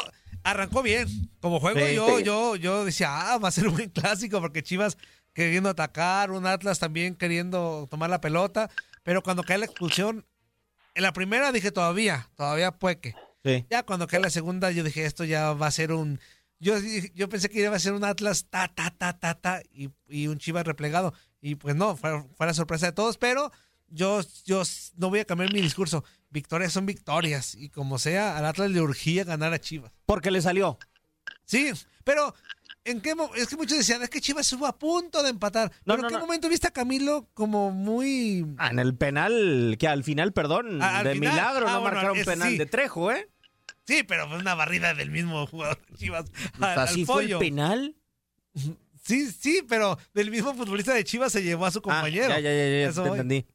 arrancó 0.44 0.82
bien. 0.84 1.08
Como 1.42 1.60
juego 1.60 1.80
Sí, 1.80 1.96
yo, 1.96 2.18
sí. 2.18 2.24
yo, 2.24 2.56
yo 2.56 2.86
decía, 2.86 3.10
ah, 3.34 3.38
va 3.38 3.48
a 3.48 3.52
ser 3.52 3.68
un 3.68 3.76
buen 3.76 3.90
clásico 3.90 4.40
porque 4.42 4.64
Chivas 4.64 4.98
queriendo 5.34 5.70
atacar, 5.70 6.32
un 6.32 6.46
Atlas 6.48 6.80
también 6.80 7.16
queriendo 7.16 7.88
tomar 7.92 8.10
la 8.10 8.20
pelota, 8.22 8.70
pero 9.04 9.22
cuando 9.22 9.44
cae 9.44 9.60
la 9.60 9.66
expulsión, 9.66 10.26
en 10.96 11.04
la 11.04 11.14
primera 11.14 11.52
dije 11.52 11.72
todavía, 11.72 12.28
todavía 12.36 12.72
pueque. 12.72 13.14
Sí. 13.48 13.66
Ya 13.70 13.84
cuando 13.84 14.08
cae 14.08 14.20
la 14.20 14.30
segunda 14.30 14.72
yo 14.72 14.84
dije, 14.84 15.06
esto 15.06 15.24
ya 15.24 15.54
va 15.54 15.68
a 15.68 15.72
ser 15.72 15.92
un... 15.92 16.20
Yo, 16.60 16.75
yo 17.13 17.30
pensé 17.30 17.50
que 17.50 17.60
iba 17.62 17.75
a 17.75 17.80
ser 17.80 17.94
un 17.94 18.04
Atlas 18.04 18.48
ta, 18.50 18.68
ta, 18.68 18.89
ta, 18.89 19.20
ta, 19.20 19.36
ta, 19.36 19.62
y, 19.72 19.89
y 20.08 20.27
un 20.27 20.39
Chivas 20.39 20.66
replegado. 20.66 21.13
Y 21.39 21.56
pues 21.56 21.75
no, 21.75 21.96
fue, 21.96 22.24
fue 22.36 22.48
la 22.48 22.54
sorpresa 22.56 22.88
de 22.88 22.94
todos, 22.94 23.18
pero 23.18 23.51
yo, 23.88 24.22
yo 24.44 24.63
no 24.98 25.10
voy 25.10 25.20
a 25.20 25.25
cambiar 25.25 25.54
mi 25.54 25.62
discurso. 25.62 26.04
Victorias 26.30 26.74
son 26.74 26.86
victorias. 26.86 27.54
Y 27.56 27.70
como 27.70 28.00
sea, 28.00 28.38
al 28.38 28.46
Atlas 28.46 28.72
le 28.72 28.82
urgía 28.82 29.24
ganar 29.24 29.54
a 29.54 29.60
Chivas. 29.60 29.92
Porque 30.06 30.32
le 30.32 30.42
salió. 30.42 30.80
Sí, 31.46 31.72
pero 32.04 32.34
¿en 32.84 33.01
qué 33.01 33.13
es 33.36 33.48
que 33.48 33.56
muchos 33.56 33.77
decían, 33.77 34.01
es 34.01 34.10
que 34.10 34.20
Chivas 34.20 34.51
estuvo 34.51 34.66
a 34.66 34.77
punto 34.80 35.22
de 35.22 35.30
empatar. 35.30 35.72
No, 35.86 35.94
pero 35.94 35.98
no, 35.98 36.08
¿en 36.08 36.10
qué 36.10 36.20
no. 36.20 36.25
momento 36.25 36.50
viste 36.50 36.68
a 36.68 36.72
Camilo 36.72 37.30
como 37.36 37.70
muy... 37.70 38.46
Ah, 38.58 38.70
en 38.72 38.80
el 38.80 38.96
penal, 38.96 39.77
que 39.80 39.88
al 39.88 40.04
final, 40.04 40.34
perdón, 40.34 40.80
Ah, 40.82 41.04
de 41.04 41.13
final. 41.13 41.34
milagro 41.34 41.68
Ah, 41.68 41.74
no 41.74 41.82
bueno, 41.82 41.96
marcaron 41.96 42.25
penal 42.25 42.50
sí. 42.50 42.58
de 42.58 42.66
Trejo, 42.66 43.12
¿eh? 43.12 43.30
Sí, 43.88 44.03
pero 44.03 44.27
fue 44.27 44.38
una 44.38 44.53
barrida 44.53 44.94
del 44.94 45.10
mismo 45.10 45.48
jugador 45.48 45.79
de 45.88 45.96
Chivas 45.98 46.25
al, 46.60 46.79
Así 46.79 47.01
al 47.01 47.06
fue 47.06 47.24
el 47.24 47.38
penal. 47.38 47.96
Sí, 49.01 49.32
sí, 49.32 49.63
pero 49.67 49.98
del 50.13 50.29
mismo 50.29 50.53
futbolista 50.53 50.94
de 50.94 51.06
Chivas 51.06 51.32
se 51.32 51.41
llevó 51.41 51.65
a 51.65 51.72
su 51.72 51.79
Ah, 51.79 51.82
compañero. 51.84 52.27
ya, 52.29 52.39
ya, 52.39 52.50
ya, 52.51 52.58
ya, 52.82 52.89
Eso 52.89 53.03
te 53.03 53.10
entendí. 53.10 53.46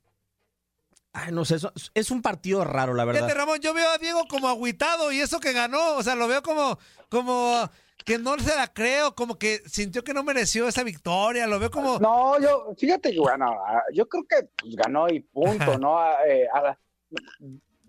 Ay, 1.12 1.30
no 1.30 1.44
sé, 1.44 1.56
eso- 1.56 1.72
es 1.92 2.10
un 2.10 2.22
partido 2.22 2.64
raro, 2.64 2.94
la 2.94 3.04
verdad. 3.04 3.20
Fíjate, 3.20 3.38
Ramón, 3.38 3.60
yo 3.60 3.74
veo 3.74 3.86
a 3.90 3.98
Diego 3.98 4.24
como 4.28 4.48
agüitado 4.48 5.12
y 5.12 5.20
eso 5.20 5.40
que 5.40 5.52
ganó, 5.52 5.96
o 5.96 6.02
sea, 6.02 6.14
lo 6.14 6.26
veo 6.26 6.42
como, 6.42 6.78
como 7.10 7.68
que 8.06 8.16
no 8.18 8.38
se 8.38 8.56
la 8.56 8.72
creo, 8.72 9.14
como 9.14 9.38
que 9.38 9.60
sintió 9.66 10.02
que 10.02 10.14
no 10.14 10.24
mereció 10.24 10.66
esa 10.66 10.82
victoria, 10.82 11.46
lo 11.46 11.58
veo 11.58 11.70
como... 11.70 11.98
No, 11.98 12.40
yo, 12.40 12.74
fíjate 12.78 13.12
que 13.12 13.20
bueno, 13.20 13.50
ah, 13.66 13.82
yo 13.92 14.08
creo 14.08 14.24
que 14.24 14.48
pues, 14.62 14.74
ganó 14.74 15.06
y 15.10 15.20
punto, 15.20 15.38
¿no? 15.78 15.98
Ah, 15.98 16.16
eh, 16.26 16.46
ah, 16.54 16.78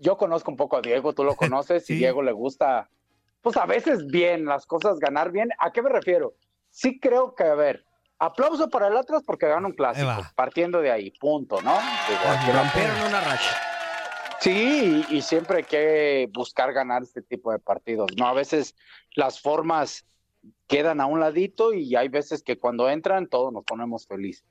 yo 0.04 0.18
conozco 0.18 0.52
un 0.52 0.58
poco 0.58 0.78
a 0.78 0.82
Diego, 0.82 1.14
tú 1.14 1.24
lo 1.24 1.36
conoces, 1.36 1.86
Sí. 1.86 1.94
y 1.94 1.98
Diego 1.98 2.22
le 2.22 2.32
gusta, 2.32 2.90
pues 3.42 3.58
a 3.58 3.66
veces 3.66 4.06
bien, 4.08 4.46
las 4.46 4.66
cosas 4.66 5.00
ganar 5.00 5.32
bien. 5.32 5.50
¿A 5.60 5.72
qué 5.72 5.82
me 5.82 5.90
refiero? 5.90 6.36
Sí 6.70 7.00
creo 7.00 7.34
que, 7.36 7.44
a 7.44 7.56
ver, 7.56 7.86
aplauso 8.20 8.70
para 8.70 8.88
el 8.88 8.98
Atlas 8.98 9.24
porque 9.26 9.48
gana 9.48 9.68
un 9.68 9.74
clásico, 9.74 10.10
partiendo 10.36 10.82
de 10.82 10.92
ahí, 10.92 11.12
punto, 11.12 11.62
¿no? 11.62 11.74
Rompieron 12.54 13.08
una 13.08 13.22
racha. 13.22 13.58
Sí, 14.40 15.06
y, 15.10 15.18
y 15.18 15.22
siempre 15.22 15.58
hay 15.58 15.64
que 15.64 16.30
buscar 16.34 16.74
ganar 16.74 17.04
este 17.04 17.22
tipo 17.22 17.52
de 17.52 17.60
partidos, 17.60 18.10
¿no? 18.18 18.28
A 18.28 18.34
veces 18.34 18.76
las 19.16 19.40
formas 19.40 20.06
quedan 20.68 21.00
a 21.00 21.06
un 21.06 21.22
ladito 21.22 21.74
y 21.74 21.96
hay 21.96 22.10
veces 22.10 22.44
que 22.44 22.58
cuando 22.58 22.90
entran 22.90 23.28
todos 23.28 23.54
nos 23.54 23.64
ponemos 23.64 24.06
felices. 24.06 24.44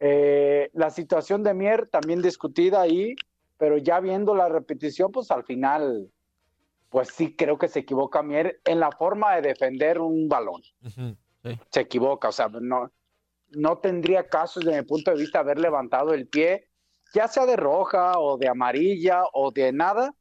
Eh, 0.00 0.70
la 0.72 0.90
situación 0.90 1.42
de 1.42 1.52
Mier 1.52 1.88
también 1.88 2.22
discutida 2.22 2.80
ahí, 2.80 3.14
pero 3.58 3.78
ya 3.78 4.00
viendo 4.00 4.34
la 4.34 4.48
repetición, 4.48 5.12
pues 5.12 5.30
al 5.30 5.44
final, 5.44 6.10
pues 6.90 7.08
sí 7.08 7.34
creo 7.34 7.58
que 7.58 7.68
se 7.68 7.80
equivoca 7.80 8.22
Mier 8.22 8.60
en 8.64 8.80
la 8.80 8.90
forma 8.90 9.34
de 9.36 9.42
defender 9.42 10.00
un 10.00 10.28
balón. 10.28 10.62
Se 11.70 11.80
equivoca, 11.80 12.28
o 12.28 12.32
sea, 12.32 12.48
no, 12.48 12.90
no 13.50 13.78
tendría 13.78 14.28
caso 14.28 14.60
desde 14.60 14.80
mi 14.80 14.86
punto 14.86 15.10
de 15.10 15.18
vista 15.18 15.38
haber 15.40 15.58
levantado 15.58 16.12
el 16.12 16.26
pie, 16.26 16.68
ya 17.14 17.28
sea 17.28 17.46
de 17.46 17.56
roja 17.56 18.18
o 18.18 18.36
de 18.36 18.48
amarilla 18.48 19.22
o 19.32 19.52
de 19.52 19.72
nada, 19.72 20.14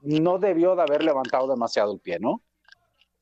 no 0.00 0.38
debió 0.38 0.76
de 0.76 0.82
haber 0.82 1.02
levantado 1.02 1.48
demasiado 1.48 1.92
el 1.92 2.00
pie, 2.00 2.18
¿no? 2.20 2.42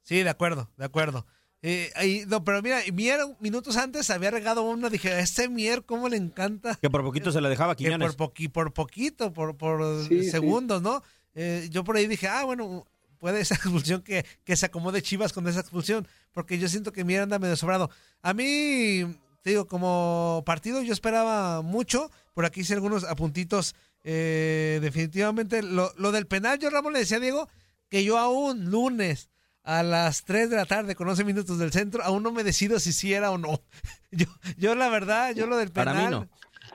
Sí, 0.03 0.23
de 0.23 0.31
acuerdo, 0.31 0.71
de 0.77 0.85
acuerdo. 0.85 1.27
Eh, 1.63 1.93
ahí- 1.95 2.25
no, 2.27 2.43
pero 2.43 2.63
mira, 2.63 2.81
Mier 2.93 3.21
minutos 3.41 3.77
antes 3.77 4.09
había 4.11 4.31
regado 4.31 4.63
uno, 4.63 4.89
dije, 4.89 5.13
a 5.13 5.21
este 5.21 5.49
Mier, 5.49 5.85
¿cómo 5.85 6.09
le 6.09 6.17
encanta? 6.17 6.77
Que 6.81 6.89
por 6.89 7.03
poquito 7.05 7.31
se 7.33 7.41
la 7.43 7.49
dejaba 7.51 7.77
Quiñones. 7.77 8.15
por, 8.17 8.33
poqui- 8.33 8.51
por 8.51 8.73
poquito, 8.73 9.33
por, 9.33 9.57
por 9.57 10.07
Sí, 10.09 10.25
sí. 10.25 10.31
segundos, 10.31 10.81
¿no? 10.81 11.03
Eh, 11.35 11.69
yo 11.71 11.85
por 11.85 11.97
ahí 11.97 12.07
dije, 12.07 12.29
ah, 12.29 12.45
bueno, 12.45 12.87
puede 13.19 13.41
esa 13.41 13.55
expulsión 13.95 14.01
que, 14.03 14.25
que 14.45 14.57
se 14.57 14.67
acomode 14.67 15.03
Chivas 15.03 15.33
con 15.35 15.47
esa 15.49 15.61
expulsión, 15.61 16.09
porque 16.33 16.59
yo 16.59 16.69
siento 16.69 16.93
que 16.93 17.05
Mier 17.05 17.23
anda 17.23 17.39
medio 17.39 17.57
sobrado. 17.57 17.91
A 18.23 18.33
mí, 18.33 19.05
te 19.43 19.51
digo, 19.51 19.67
como 19.67 20.43
partido 20.47 20.83
yo 20.83 20.93
esperaba 20.95 21.61
mucho, 21.63 22.11
por 22.35 22.47
aquí 22.47 22.61
hice 22.61 22.73
algunos 22.75 23.05
apuntitos, 23.05 23.75
eh, 24.03 24.79
definitivamente, 24.81 25.63
lo, 25.63 25.93
lo 25.97 26.11
del 26.11 26.27
penal, 26.27 26.59
yo 26.59 26.71
Ramón 26.71 26.95
le 26.95 27.01
decía 27.01 27.19
a 27.19 27.21
Diego 27.21 27.49
que 27.91 28.03
yo 28.05 28.19
aún 28.19 28.71
lunes 28.71 29.29
a 29.63 29.83
las 29.83 30.25
3 30.25 30.51
de 30.51 30.57
la 30.57 30.67
tarde 30.67 30.95
con 30.95 31.09
11 31.09 31.25
minutos 31.25 31.59
del 31.59 31.71
centro, 31.73 32.03
aún 32.03 32.23
no 32.23 32.33
me 32.33 32.43
decido 32.45 32.79
si 32.81 32.93
sí 32.93 33.13
era 33.13 33.31
o 33.31 33.39
no. 33.39 33.61
Yo, 34.13 34.27
yo 34.59 34.75
la 34.75 34.89
verdad, 34.89 35.35
yo 35.37 35.47
lo 35.47 35.57
del 35.57 35.71
Para 35.71 35.93
penal, 35.93 36.05
mí 36.07 36.11
no. 36.11 36.29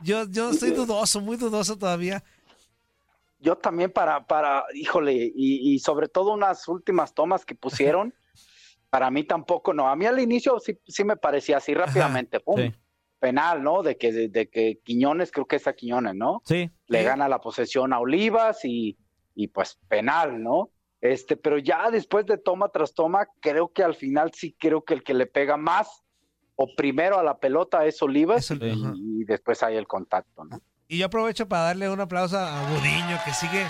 yo, 0.04 0.25
yo 0.30 0.51
estoy 0.51 0.72
dudoso, 0.72 1.20
muy 1.20 1.36
dudoso 1.36 1.77
todavía. 1.77 2.24
Yo 3.39 3.58
también 3.58 3.92
para, 3.92 4.25
para, 4.25 4.63
híjole, 4.74 5.13
y, 5.36 5.74
y 5.74 5.80
sobre 5.80 6.08
todo 6.08 6.34
unas 6.34 6.68
últimas 6.70 7.13
tomas 7.13 7.46
que 7.46 7.54
pusieron, 7.54 8.13
para 8.89 9.12
mí 9.12 9.24
tampoco 9.25 9.74
no. 9.74 9.89
A 9.89 9.96
mí 9.98 10.06
al 10.06 10.20
inicio 10.20 10.60
sí, 10.60 10.80
sí 10.88 11.04
me 11.04 11.18
parecía 11.18 11.58
así 11.58 11.74
rápidamente, 11.74 12.39
pum, 12.39 12.58
sí. 12.62 12.74
penal, 13.20 13.62
¿no? 13.62 13.84
De 13.84 13.98
que, 13.98 14.13
de, 14.13 14.30
de 14.30 14.50
que 14.50 14.80
Quiñones, 14.84 15.32
creo 15.32 15.46
que 15.46 15.58
es 15.58 15.68
a 15.68 15.74
Quiñones, 15.74 16.15
¿no? 16.15 16.42
Sí. 16.46 16.72
le 16.88 17.00
Sí. 17.00 17.06
gana 17.06 17.27
la 17.27 17.42
posesión 17.42 17.92
a 17.92 18.00
Olivas 18.00 18.63
y, 18.63 18.98
y 19.36 19.50
pues 19.50 19.77
penal, 19.89 20.42
¿no? 20.42 20.70
Este, 21.05 21.38
pero 21.38 21.57
ya 21.57 21.89
después 21.91 22.25
de 22.25 22.38
toma 22.38 22.69
tras 22.69 22.93
toma, 22.93 23.27
creo 23.41 23.71
que 23.71 23.83
al 23.83 23.95
final 23.95 24.31
sí 24.33 24.55
creo 24.59 24.83
que 24.83 24.93
el 24.95 25.03
que 25.03 25.13
le 25.13 25.25
pega 25.27 25.55
más 25.57 26.03
o 26.55 26.67
primero 26.75 27.19
a 27.19 27.24
la 27.24 27.38
pelota 27.38 27.85
es 27.85 28.01
Olivas 28.01 28.50
y, 28.51 28.55
y 29.21 29.24
después 29.25 29.62
hay 29.62 29.75
el 29.75 29.88
contacto, 29.88 30.45
¿no? 30.45 30.59
Y 30.88 31.00
yo 31.00 31.07
aprovecho 31.07 31.47
para 31.47 31.63
darle 31.63 31.89
un 31.89 32.00
aplauso 32.00 32.38
a 32.38 32.62
Gudiño, 32.69 33.19
que 33.25 33.33
sigue, 33.33 33.65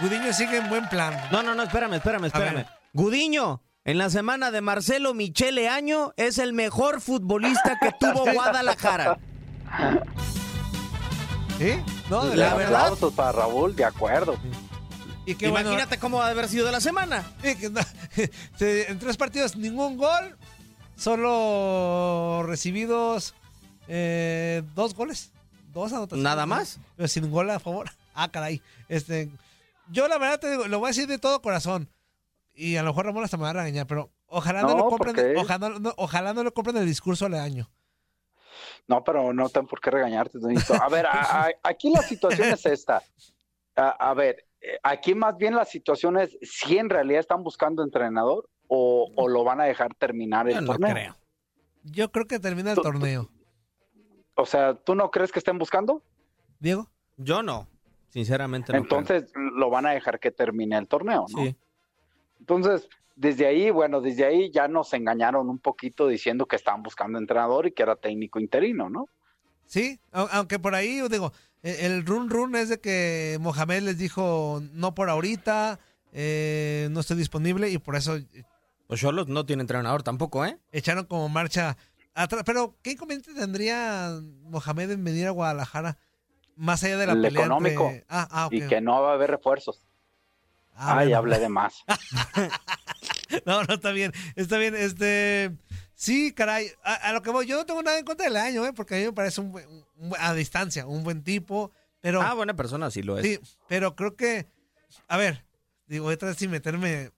Gudiño 0.00 0.32
sigue 0.32 0.56
en 0.56 0.68
buen 0.68 0.88
plan. 0.88 1.14
No, 1.30 1.42
no, 1.42 1.54
no, 1.54 1.62
espérame, 1.62 1.94
espérame, 1.94 2.24
espérame. 2.26 2.64
Gudiño, 2.92 3.62
en 3.84 3.98
la 3.98 4.08
semana 4.10 4.50
de 4.50 4.60
Marcelo 4.62 5.14
Michele 5.14 5.68
Año, 5.68 6.12
es 6.16 6.38
el 6.38 6.52
mejor 6.54 7.00
futbolista 7.00 7.78
que 7.80 7.90
tuvo 8.00 8.30
Guadalajara. 8.32 9.18
¿Sí? 11.58 11.74
No, 12.10 12.24
de 12.24 12.36
La 12.36 12.48
la, 12.50 12.54
verdad. 12.54 12.56
verdad. 12.56 12.80
Aplausos 12.82 13.12
para 13.14 13.32
Raúl, 13.32 13.76
de 13.76 13.84
acuerdo. 13.84 14.34
Y 15.26 15.34
qué 15.36 15.48
bueno. 15.48 15.70
Imagínate 15.70 15.98
cómo 15.98 16.20
ha 16.20 16.26
de 16.26 16.32
haber 16.32 16.48
sido 16.48 16.70
la 16.70 16.80
semana. 16.80 17.24
Que 17.42 17.70
no- 17.70 17.80
en 18.60 18.98
tres 18.98 19.16
partidos, 19.16 19.56
ningún 19.56 19.96
gol, 19.96 20.36
solo 20.96 22.42
recibidos 22.46 23.34
eh, 23.88 24.62
dos 24.74 24.94
goles. 24.94 25.32
Dos 25.72 25.92
anotaciones. 25.92 26.22
¿Nada 26.22 26.46
más? 26.46 26.78
Pero 26.96 27.08
sin 27.08 27.30
gol 27.30 27.50
a 27.50 27.58
favor. 27.60 27.90
Ah, 28.16 28.30
caray. 28.30 28.62
Este, 28.88 29.28
yo 29.90 30.06
la 30.06 30.18
verdad 30.18 30.38
te 30.38 30.48
digo, 30.48 30.68
lo 30.68 30.78
voy 30.78 30.86
a 30.86 30.90
decir 30.90 31.08
de 31.08 31.18
todo 31.18 31.42
corazón. 31.42 31.88
Y 32.54 32.76
a 32.76 32.82
lo 32.84 32.90
mejor 32.90 33.06
Ramón 33.06 33.24
hasta 33.24 33.36
me 33.36 33.42
va 33.42 33.50
a 33.50 33.54
regañar, 33.54 33.88
pero 33.88 34.12
ojalá 34.28 34.62
no, 34.62 34.68
No, 34.68 34.76
lo 34.76 34.88
¿por 34.88 34.98
compren, 35.08 35.36
ojalá, 35.36 35.70
no, 35.80 35.92
ojalá 35.96 36.32
no 36.32 36.44
lo 36.44 36.54
compren 36.54 36.76
el 36.76 36.86
discurso 36.86 37.26
aledaño. 37.26 37.68
No, 38.86 39.02
pero 39.02 39.32
no 39.32 39.48
tengo 39.48 39.66
por 39.66 39.80
qué 39.80 39.90
regañarte, 39.90 40.38
Toñito. 40.38 40.74
A 40.80 40.88
ver, 40.88 41.06
a- 41.06 41.46
a- 41.46 41.50
aquí 41.64 41.90
la 41.90 42.02
situación 42.02 42.50
es 42.50 42.64
esta. 42.66 43.02
A, 43.74 43.88
a 44.10 44.14
ver, 44.14 44.46
aquí 44.82 45.14
más 45.14 45.36
bien 45.36 45.54
la 45.54 45.64
situación 45.64 46.18
es 46.18 46.36
si 46.42 46.78
en 46.78 46.88
realidad 46.90 47.20
están 47.20 47.42
buscando 47.42 47.82
entrenador 47.82 48.48
o, 48.68 49.10
o 49.14 49.28
lo 49.28 49.44
van 49.44 49.60
a 49.60 49.64
dejar 49.64 49.94
terminar 49.94 50.48
el 50.48 50.54
Yo 50.54 50.60
no 50.62 50.66
torneo. 50.68 50.92
creo. 50.92 51.16
Yo 51.84 52.10
creo 52.10 52.26
que 52.26 52.38
termina 52.38 52.72
el 52.72 52.76
torneo. 52.78 53.30
O 54.36 54.46
sea, 54.46 54.74
¿tú 54.74 54.94
no 54.94 55.10
crees 55.10 55.30
que 55.30 55.38
estén 55.38 55.58
buscando? 55.58 56.02
Diego. 56.58 56.88
Yo 57.16 57.42
no. 57.42 57.68
Sinceramente 58.08 58.72
no. 58.72 58.78
Entonces 58.78 59.30
lo 59.34 59.70
van 59.70 59.86
a 59.86 59.90
dejar 59.90 60.18
que 60.18 60.30
termine 60.30 60.76
el 60.78 60.88
torneo. 60.88 61.26
¿no? 61.30 61.42
Sí. 61.42 61.56
Entonces, 62.40 62.88
desde 63.16 63.46
ahí, 63.46 63.70
bueno, 63.70 64.00
desde 64.00 64.24
ahí 64.24 64.50
ya 64.50 64.66
nos 64.66 64.92
engañaron 64.94 65.48
un 65.48 65.58
poquito 65.58 66.08
diciendo 66.08 66.46
que 66.46 66.56
estaban 66.56 66.82
buscando 66.82 67.18
entrenador 67.18 67.66
y 67.66 67.72
que 67.72 67.82
era 67.82 67.96
técnico 67.96 68.40
interino, 68.40 68.88
¿no? 68.88 69.06
Sí, 69.66 69.98
au- 70.12 70.28
aunque 70.32 70.58
por 70.58 70.74
ahí, 70.74 70.98
yo 70.98 71.08
digo, 71.08 71.26
eh, 71.28 71.32
el 71.64 72.04
run 72.06 72.30
run 72.30 72.54
es 72.56 72.68
de 72.68 72.80
que 72.80 73.38
Mohamed 73.40 73.82
les 73.82 73.98
dijo 73.98 74.62
no 74.72 74.94
por 74.94 75.08
ahorita, 75.10 75.78
eh, 76.12 76.88
no 76.90 77.00
estoy 77.00 77.16
disponible 77.16 77.70
y 77.70 77.78
por 77.78 77.96
eso 77.96 78.16
eh, 78.16 78.44
Los 78.88 79.00
Cholos 79.00 79.28
no 79.28 79.44
tienen 79.46 79.62
entrenador 79.62 80.02
tampoco, 80.02 80.44
¿eh? 80.44 80.58
echaron 80.72 81.06
como 81.06 81.28
marcha 81.28 81.76
atrás. 82.14 82.42
Pero, 82.44 82.76
¿qué 82.82 82.92
inconveniente 82.92 83.34
tendría 83.34 84.20
Mohamed 84.42 84.90
en 84.92 85.04
venir 85.04 85.26
a 85.26 85.30
Guadalajara? 85.30 85.96
Más 86.56 86.84
allá 86.84 86.98
de 86.98 87.06
la 87.06 87.12
El 87.14 87.22
pelea 87.22 87.42
entre- 87.46 87.72
económico. 87.72 87.92
Ah, 88.08 88.28
ah. 88.30 88.48
Y 88.52 88.60
que 88.68 88.80
no 88.80 89.02
va 89.02 89.10
a 89.10 89.14
haber 89.14 89.30
refuerzos. 89.30 89.84
Ah, 90.74 90.98
Ay, 90.98 91.06
bueno. 91.06 91.18
hablé 91.18 91.38
de 91.38 91.48
más. 91.48 91.74
No, 93.46 93.64
no, 93.64 93.74
está 93.74 93.90
bien, 93.90 94.12
está 94.36 94.58
bien. 94.58 94.74
Este, 94.76 95.50
sí, 95.94 96.32
caray, 96.32 96.68
a, 96.84 96.94
a 96.94 97.12
lo 97.12 97.22
que 97.22 97.30
voy, 97.30 97.46
yo 97.46 97.56
no 97.56 97.66
tengo 97.66 97.82
nada 97.82 97.98
en 97.98 98.04
contra 98.04 98.26
del 98.26 98.36
año, 98.36 98.64
¿eh? 98.64 98.72
porque 98.72 98.94
a 98.94 98.98
mí 98.98 99.04
me 99.06 99.12
parece 99.12 99.40
un, 99.40 99.50
buen- 99.52 99.66
un 99.96 100.12
a 100.18 100.32
distancia, 100.34 100.86
un 100.86 101.02
buen 101.02 101.22
tipo, 101.24 101.72
pero... 102.00 102.22
Ah, 102.22 102.34
buena 102.34 102.54
persona, 102.54 102.90
sí 102.90 103.02
lo 103.02 103.18
es. 103.18 103.26
Sí, 103.26 103.40
pero 103.68 103.96
creo 103.96 104.14
que, 104.14 104.46
a 105.08 105.16
ver, 105.16 105.44
digo, 105.86 106.06
otra 106.06 106.28
vez 106.28 106.38
sin 106.38 106.50
meterme. 106.50 107.10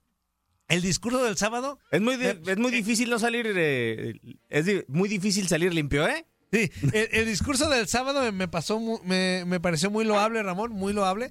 El 0.68 0.80
discurso 0.82 1.22
del 1.22 1.36
sábado, 1.36 1.78
Es 1.92 2.00
muy, 2.00 2.14
Eh, 2.14 2.40
es 2.46 2.56
muy 2.56 2.72
difícil 2.72 3.08
no 3.10 3.18
salir. 3.18 3.52
eh, 3.54 4.18
es 4.48 4.64
di- 4.64 4.84
muy 4.88 5.08
difícil 5.08 5.46
salir 5.48 5.72
limpio, 5.74 6.08
¿eh? 6.08 6.24
sí, 6.50 6.70
el, 6.92 7.08
el 7.12 7.26
discurso 7.26 7.68
del 7.68 7.88
sábado 7.88 8.22
me, 8.22 8.32
me 8.32 8.48
pasó, 8.48 8.80
me, 9.04 9.44
me 9.46 9.60
pareció 9.60 9.90
muy 9.90 10.04
loable, 10.04 10.42
Ramón, 10.42 10.72
muy 10.72 10.92
loable, 10.92 11.28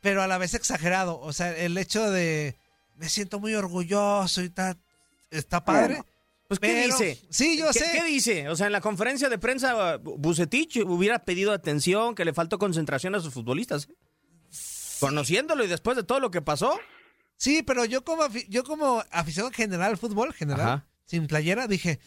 pero 0.00 0.22
a 0.22 0.26
la 0.26 0.38
vez 0.38 0.54
exagerado. 0.54 1.18
O 1.20 1.32
sea, 1.32 1.56
el 1.56 1.76
hecho 1.78 2.10
de 2.10 2.56
me 2.96 3.08
siento 3.08 3.38
muy 3.40 3.54
orgulloso 3.54 4.42
y 4.42 4.50
tal, 4.50 4.76
está 5.30 5.64
padre. 5.64 5.86
Bueno, 5.96 6.06
Pues, 6.48 6.60
¿qué 6.60 6.66
pero- 6.68 6.96
dice? 6.98 7.20
Sí, 7.30 7.58
yo 7.58 7.70
¿Qué, 7.72 7.78
sé. 7.80 7.92
qué 7.92 8.04
dice? 8.04 8.48
O 8.48 8.56
sea, 8.56 8.66
en 8.66 8.72
la 8.72 8.80
conferencia 8.80 9.28
de 9.28 9.38
prensa, 9.38 9.98
Bu- 9.98 10.16
Bucetich 10.18 10.78
hubiera 10.84 11.24
pedido 11.24 11.52
atención, 11.52 12.14
que 12.14 12.24
le 12.24 12.32
faltó 12.32 12.58
concentración 12.58 13.14
a 13.14 13.20
sus 13.20 13.32
futbolistas. 13.34 13.88
¿eh? 13.88 13.94
Conociéndolo 15.00 15.62
y 15.64 15.68
después 15.68 15.96
de 15.96 16.02
todo 16.04 16.18
lo 16.20 16.30
que 16.30 16.42
pasó. 16.42 16.78
Sí, 17.36 17.62
pero 17.62 17.84
yo 17.84 18.02
como, 18.02 18.26
yo 18.48 18.64
como 18.64 19.04
aficionado 19.12 19.52
general 19.54 19.90
al 19.92 19.96
fútbol, 19.98 20.32
general, 20.34 20.60
Ajá. 20.66 20.86
sin 21.04 21.28
playera, 21.28 21.68
dije, 21.68 22.00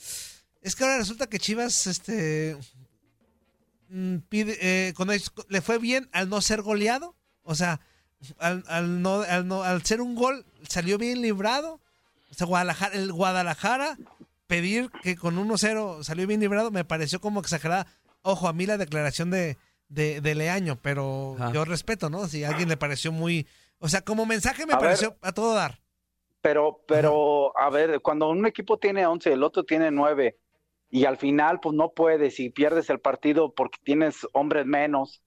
es 0.62 0.76
que 0.76 0.84
ahora 0.84 0.98
resulta 0.98 1.28
que 1.28 1.40
Chivas, 1.40 1.88
este, 1.88 2.58
mm, 3.90 4.18
pide, 4.30 4.58
eh, 4.62 4.94
cuando 4.96 5.14
es- 5.14 5.32
le 5.48 5.62
fue 5.62 5.78
bien 5.78 6.10
al 6.12 6.28
no 6.30 6.42
ser 6.42 6.62
goleado, 6.62 7.16
o 7.44 7.56
sea, 7.56 7.80
al, 8.40 8.64
al 8.68 9.02
no, 9.02 9.22
al 9.22 9.48
no, 9.48 9.64
al 9.64 9.84
ser 9.84 10.02
un 10.02 10.16
gol, 10.16 10.46
salió 10.68 10.98
bien 10.98 11.22
librado. 11.22 11.80
O 12.30 12.34
sea, 12.34 12.48
Guadalajara, 12.48 12.96
el 12.96 13.12
Guadalajara 13.12 13.98
pedir 14.48 14.90
que 15.02 15.16
con 15.16 15.38
1-0 15.38 16.04
salió 16.04 16.28
bien 16.28 16.40
librado 16.42 16.72
me 16.72 16.84
pareció 16.86 17.20
como 17.22 17.40
exagerada. 17.40 17.88
Ojo, 18.22 18.48
a 18.48 18.54
mí 18.54 18.66
la 18.66 18.78
declaración 18.78 19.32
de, 19.32 19.58
de, 19.90 20.22
de 20.22 20.36
Leaño, 20.36 20.78
pero 20.82 21.36
Ajá. 21.40 21.52
yo 21.52 21.66
respeto, 21.66 22.10
¿no? 22.10 22.28
Si 22.28 22.44
a 22.44 22.50
alguien 22.50 22.70
le 22.70 22.78
pareció 22.78 23.12
muy... 23.12 23.48
O 23.80 23.90
sea, 23.90 24.02
como 24.02 24.26
mensaje 24.26 24.66
me 24.66 24.74
A 24.74 24.78
ver. 24.78 24.86
pareció 24.86 25.18
a 25.22 25.32
todo 25.32 25.54
dar. 25.56 25.80
Pero, 26.42 26.84
pero, 26.88 27.58
a 27.58 27.70
ver, 27.70 28.02
cuando 28.02 28.30
un 28.30 28.46
equipo 28.46 28.78
tiene 28.78 29.06
11 29.06 29.30
y 29.30 29.34
el 29.34 29.44
otro 29.44 29.64
tiene 29.64 29.92
9 29.92 30.38
y 30.90 31.06
al 31.06 31.18
final 31.18 31.60
pues 31.60 31.76
no 31.76 31.90
puedes 31.92 32.40
y 32.40 32.50
pierdes 32.50 32.90
el 32.90 33.00
partido 33.00 33.54
porque 33.54 33.80
tienes 33.84 34.28
hombres 34.34 34.66
menos, 34.66 35.22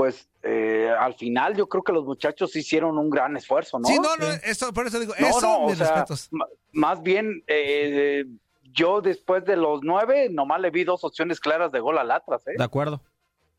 pues 0.00 0.30
eh, 0.42 0.88
al 0.98 1.12
final 1.12 1.54
yo 1.54 1.68
creo 1.68 1.82
que 1.84 1.92
los 1.92 2.06
muchachos 2.06 2.56
hicieron 2.56 2.96
un 2.96 3.10
gran 3.10 3.36
esfuerzo, 3.36 3.78
¿no? 3.78 3.86
Sí, 3.86 3.96
no, 3.98 4.16
no, 4.16 4.26
eso, 4.44 4.72
por 4.72 4.86
eso 4.86 4.98
digo, 4.98 5.12
No, 5.20 5.26
eso, 5.26 5.40
no, 5.42 5.56
o 5.58 5.68
mis 5.68 5.76
sea, 5.76 5.88
respetos. 5.90 6.28
ma- 6.30 6.46
más 6.72 7.02
bien 7.02 7.44
eh, 7.46 8.24
yo 8.62 9.02
después 9.02 9.44
de 9.44 9.56
los 9.56 9.80
9 9.82 10.28
nomás 10.30 10.58
le 10.62 10.70
vi 10.70 10.84
dos 10.84 11.04
opciones 11.04 11.38
claras 11.38 11.70
de 11.70 11.80
gol 11.80 11.98
al 11.98 12.10
Atlas, 12.10 12.46
¿eh? 12.46 12.52
De 12.56 12.64
acuerdo. 12.64 13.02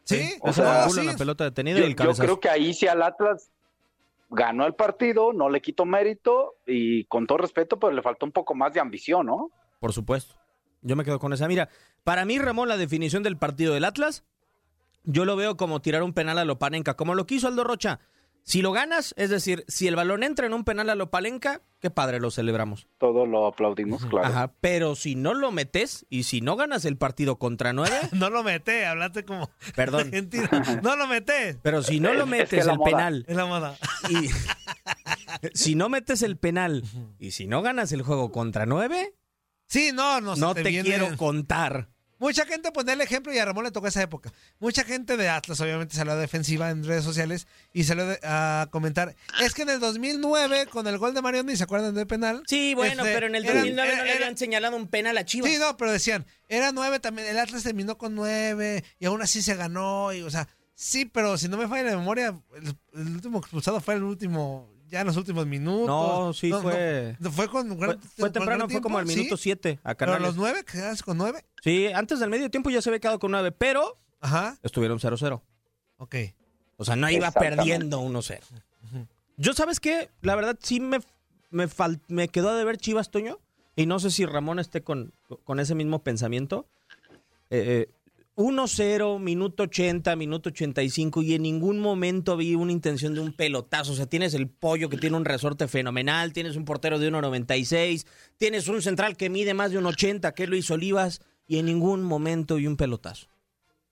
Sí, 0.03 0.33
o 0.41 0.51
sea, 0.51 0.89
sí. 0.89 1.05
la 1.05 1.13
pelota 1.15 1.43
detenida 1.43 1.77
Yo, 1.77 1.83
y 1.83 1.91
el 1.91 1.95
yo 1.95 2.11
creo 2.15 2.39
que 2.39 2.49
ahí 2.49 2.73
sí 2.73 2.87
al 2.87 3.03
Atlas 3.03 3.51
ganó 4.31 4.65
el 4.65 4.73
partido, 4.73 5.33
no 5.33 5.47
le 5.47 5.61
quito 5.61 5.85
mérito 5.85 6.55
y 6.65 7.03
con 7.05 7.27
todo 7.27 7.37
respeto, 7.37 7.77
pues 7.77 7.93
le 7.93 8.01
faltó 8.01 8.25
un 8.25 8.31
poco 8.31 8.55
más 8.55 8.73
de 8.73 8.79
ambición, 8.79 9.27
¿no? 9.27 9.51
Por 9.79 9.93
supuesto. 9.93 10.35
Yo 10.81 10.95
me 10.95 11.03
quedo 11.05 11.19
con 11.19 11.33
esa. 11.33 11.47
Mira, 11.47 11.69
para 12.03 12.25
mí, 12.25 12.39
Ramón, 12.39 12.67
la 12.67 12.77
definición 12.77 13.21
del 13.21 13.37
partido 13.37 13.75
del 13.75 13.85
Atlas, 13.85 14.23
yo 15.03 15.25
lo 15.25 15.35
veo 15.35 15.57
como 15.57 15.81
tirar 15.81 16.03
un 16.03 16.13
penal 16.13 16.37
a 16.37 16.45
Lopanenka, 16.45 16.95
como 16.95 17.15
lo 17.15 17.25
quiso 17.25 17.47
Aldo 17.47 17.63
Rocha. 17.63 17.99
Si 18.43 18.63
lo 18.63 18.71
ganas, 18.71 19.13
es 19.17 19.29
decir, 19.29 19.63
si 19.67 19.87
el 19.87 19.95
balón 19.95 20.23
entra 20.23 20.47
en 20.47 20.53
un 20.53 20.63
penal 20.63 20.89
a 20.89 20.95
Lopalenca, 20.95 21.61
qué 21.79 21.91
padre, 21.91 22.19
lo 22.19 22.31
celebramos. 22.31 22.87
Todos 22.97 23.27
lo 23.29 23.45
aplaudimos, 23.45 24.03
claro. 24.07 24.25
Ajá, 24.27 24.51
pero 24.61 24.95
si 24.95 25.13
no 25.13 25.35
lo 25.35 25.51
metes 25.51 26.07
y 26.09 26.23
si 26.23 26.41
no 26.41 26.55
ganas 26.55 26.83
el 26.85 26.97
partido 26.97 27.35
contra 27.37 27.71
nueve, 27.71 27.95
No 28.13 28.31
lo 28.31 28.41
mete, 28.43 28.87
hablaste 28.87 29.25
como 29.25 29.47
Perdón. 29.75 30.07
argentino. 30.07 30.49
No 30.81 30.95
lo 30.95 31.05
mete. 31.05 31.59
pero 31.61 31.83
si 31.83 31.99
no 31.99 32.13
lo 32.13 32.21
Es- 32.21 32.25
es 32.25 32.29
metes 32.31 32.49
que 32.65 32.71
el 32.71 32.77
moda. 32.79 32.89
penal 32.89 33.25
Es 33.27 33.35
la 33.35 33.45
moda. 33.45 33.77
y 34.09 34.29
si 35.53 35.75
no 35.75 35.89
metes 35.89 36.23
el 36.23 36.35
penal 36.37 36.83
y 37.19 37.31
si 37.31 37.45
no 37.47 37.61
ganas 37.61 37.91
el 37.91 38.01
juego 38.01 38.31
contra 38.31 38.65
nueve, 38.65 39.13
Sí, 39.67 39.91
no, 39.93 40.19
no, 40.19 40.33
se 40.35 40.41
no 40.41 40.53
te 40.53 40.63
viene- 40.63 40.83
quiero 40.89 41.15
contar. 41.15 41.87
Mucha 42.21 42.45
gente 42.45 42.71
pone 42.71 42.93
el 42.93 43.01
ejemplo 43.01 43.33
y 43.33 43.39
a 43.39 43.45
Ramón 43.45 43.63
le 43.63 43.71
tocó 43.71 43.87
esa 43.87 43.99
época. 44.03 44.31
Mucha 44.59 44.83
gente 44.83 45.17
de 45.17 45.27
Atlas 45.27 45.59
obviamente 45.59 45.95
salió 45.95 46.13
a 46.13 46.15
defensiva 46.15 46.69
en 46.69 46.83
redes 46.85 47.03
sociales 47.03 47.47
y 47.73 47.83
salió 47.85 48.05
de- 48.05 48.19
a 48.21 48.67
comentar. 48.69 49.15
Es 49.41 49.55
que 49.55 49.63
en 49.63 49.69
el 49.69 49.79
2009 49.79 50.67
con 50.67 50.85
el 50.85 50.99
gol 50.99 51.15
de 51.15 51.23
Marioni, 51.23 51.55
¿se 51.55 51.63
acuerdan 51.63 51.95
del 51.95 52.05
penal? 52.05 52.43
Sí, 52.47 52.75
bueno, 52.75 53.01
Este, 53.01 53.13
pero 53.15 53.25
en 53.25 53.33
el 53.35 53.43
eran- 53.45 53.55
2009 53.57 53.89
no 53.89 53.95
era- 53.95 54.05
le 54.05 54.13
habían 54.13 54.37
señalado 54.37 54.77
un 54.77 54.87
penal 54.87 55.17
a 55.17 55.25
Chivas. 55.25 55.49
Sí, 55.49 55.57
no, 55.57 55.75
pero 55.77 55.91
decían, 55.91 56.27
era 56.47 56.71
nueve 56.71 56.99
también, 56.99 57.27
el 57.27 57.39
Atlas 57.39 57.63
terminó 57.63 57.97
con 57.97 58.13
nueve 58.13 58.83
y 58.99 59.05
aún 59.07 59.23
así 59.23 59.41
se 59.41 59.55
ganó 59.55 60.13
y, 60.13 60.21
o 60.21 60.29
sea, 60.29 60.47
sí, 60.75 61.05
pero 61.05 61.39
si 61.39 61.47
no 61.49 61.57
me 61.57 61.67
falla 61.67 61.89
la 61.89 61.97
memoria, 61.97 62.39
el, 62.55 62.75
el 63.01 63.07
último 63.15 63.39
expulsado 63.39 63.81
fue 63.81 63.95
el 63.95 64.03
último, 64.03 64.71
ya 64.91 65.01
en 65.01 65.07
los 65.07 65.17
últimos 65.17 65.47
minutos. 65.47 65.87
No, 65.87 66.33
sí 66.33 66.51
fue- 66.51 67.15
no, 67.19 67.31
fue 67.31 67.47
con 67.47 67.67
Fue, 67.69 67.77
gran- 67.87 67.99
fue 68.01 68.29
temprano, 68.29 68.69
fue 68.69 68.81
como 68.81 68.97
al 68.99 69.05
minuto 69.07 69.37
sí, 69.37 69.43
7 69.43 69.79
a 69.83 69.95
Pero 69.95 70.11
a 70.11 70.15
Canales. 70.15 70.21
los 70.27 70.35
nueve, 70.35 70.63
quedarse 70.65 71.03
con 71.03 71.17
nueve. 71.17 71.43
Sí, 71.63 71.87
antes 71.87 72.19
del 72.19 72.29
medio 72.29 72.51
tiempo 72.51 72.69
ya 72.69 72.81
se 72.81 72.89
había 72.89 72.99
quedado 72.99 73.17
con 73.17 73.31
9, 73.31 73.51
pero 73.51 73.97
Ajá, 74.19 74.57
estuvieron 74.61 74.99
0-0. 74.99 75.41
ok. 75.97 76.15
O 76.77 76.85
sea, 76.85 76.95
no 76.95 77.09
iba 77.09 77.31
perdiendo 77.31 77.99
1-0. 78.01 78.39
Yo, 79.37 79.53
¿sabes 79.53 79.79
qué? 79.79 80.09
La 80.21 80.35
verdad 80.35 80.57
sí 80.61 80.79
me, 80.79 80.99
me, 81.49 81.67
fal- 81.67 82.01
me 82.07 82.27
quedó 82.27 82.55
de 82.55 82.63
ver 82.65 82.77
Chivas, 82.77 83.09
Toño. 83.11 83.39
Y 83.75 83.85
no 83.85 83.99
sé 83.99 84.11
si 84.11 84.25
Ramón 84.25 84.59
esté 84.59 84.81
con, 84.83 85.13
con 85.45 85.59
ese 85.59 85.73
mismo 85.75 86.03
pensamiento. 86.03 86.67
Eh, 87.49 87.87
eh, 87.87 87.89
1-0, 88.35 89.19
minuto 89.19 89.63
80, 89.63 90.15
minuto 90.15 90.49
85, 90.49 91.21
y 91.21 91.35
en 91.35 91.41
ningún 91.41 91.79
momento 91.79 92.37
vi 92.37 92.55
una 92.55 92.71
intención 92.71 93.13
de 93.13 93.19
un 93.19 93.33
pelotazo. 93.33 93.91
O 93.91 93.95
sea, 93.95 94.05
tienes 94.05 94.33
el 94.33 94.49
pollo 94.49 94.89
que 94.89 94.97
tiene 94.97 95.17
un 95.17 95.25
resorte 95.25 95.67
fenomenal, 95.67 96.33
tienes 96.33 96.55
un 96.55 96.65
portero 96.65 96.97
de 96.97 97.11
1.96, 97.11 98.05
tienes 98.37 98.67
un 98.67 98.81
central 98.81 99.17
que 99.17 99.29
mide 99.29 99.53
más 99.53 99.71
de 99.71 99.77
un 99.77 99.85
80, 99.85 100.33
que 100.33 100.43
es 100.43 100.49
Luis 100.49 100.71
Olivas, 100.71 101.21
y 101.45 101.59
en 101.59 101.65
ningún 101.65 102.03
momento 102.03 102.55
vi 102.55 102.67
un 102.67 102.77
pelotazo. 102.77 103.27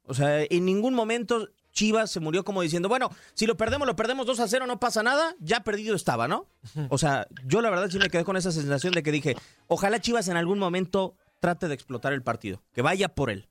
O 0.03 0.13
sea, 0.13 0.41
en 0.41 0.65
ningún 0.65 0.93
momento 0.93 1.49
Chivas 1.71 2.09
se 2.09 2.19
murió 2.19 2.43
como 2.43 2.61
diciendo, 2.61 2.89
bueno, 2.89 3.09
si 3.33 3.45
lo 3.45 3.57
perdemos, 3.57 3.87
lo 3.87 3.95
perdemos 3.95 4.25
2 4.25 4.39
a 4.39 4.47
0, 4.47 4.65
no 4.65 4.79
pasa 4.79 5.03
nada, 5.03 5.35
ya 5.39 5.63
perdido 5.63 5.95
estaba, 5.95 6.27
¿no? 6.27 6.47
O 6.89 6.97
sea, 6.97 7.27
yo 7.45 7.61
la 7.61 7.69
verdad 7.69 7.89
sí 7.89 7.99
me 7.99 8.09
quedé 8.09 8.23
con 8.23 8.37
esa 8.37 8.51
sensación 8.51 8.93
de 8.93 9.03
que 9.03 9.11
dije, 9.11 9.35
ojalá 9.67 9.99
Chivas 9.99 10.27
en 10.29 10.37
algún 10.37 10.57
momento 10.57 11.15
trate 11.39 11.67
de 11.67 11.75
explotar 11.75 12.13
el 12.13 12.23
partido, 12.23 12.63
que 12.73 12.81
vaya 12.81 13.09
por 13.09 13.29
él. 13.29 13.49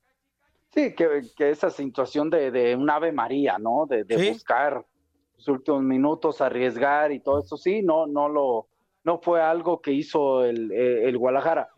Sí, 0.71 0.95
que, 0.95 1.23
que 1.37 1.51
esa 1.51 1.71
situación 1.71 2.29
de, 2.31 2.51
de 2.51 2.77
un 2.77 2.89
ave 2.91 3.11
María, 3.13 3.59
¿no? 3.59 3.87
De, 3.87 4.05
de 4.05 4.19
Sí. 4.19 4.31
buscar 4.31 4.85
los 5.37 5.49
últimos 5.49 5.83
minutos, 5.83 6.41
arriesgar 6.41 7.13
y 7.13 7.21
todo 7.21 7.41
eso, 7.41 7.57
sí, 7.57 7.83
no, 7.83 8.07
no 8.07 8.29
lo, 8.29 8.69
no 9.05 9.19
fue 9.19 9.41
algo 9.41 9.81
que 9.81 9.93
hizo 9.93 10.45
el, 10.45 10.71
el 10.73 11.17
Guadalajara. 11.17 11.71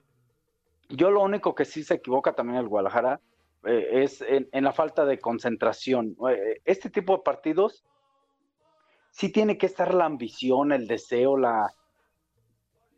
Yo 0.88 1.10
lo 1.10 1.22
único 1.22 1.54
que 1.54 1.64
sí 1.64 1.84
se 1.84 1.94
equivoca 1.94 2.32
también 2.32 2.58
el 2.58 2.68
Guadalajara 2.68 3.20
eh, 3.64 4.02
es 4.02 4.22
en, 4.22 4.48
en 4.50 4.64
la 4.64 4.72
falta 4.72 5.04
de 5.04 5.18
concentración. 5.18 6.16
Eh, 6.28 6.60
Este 6.64 6.90
tipo 6.90 7.16
de 7.16 7.22
partidos 7.22 7.84
sí 9.10 9.30
tiene 9.30 9.56
que 9.56 9.66
estar 9.66 9.94
la 9.94 10.06
ambición, 10.06 10.72
el 10.72 10.88
deseo, 10.88 11.36
la, 11.36 11.72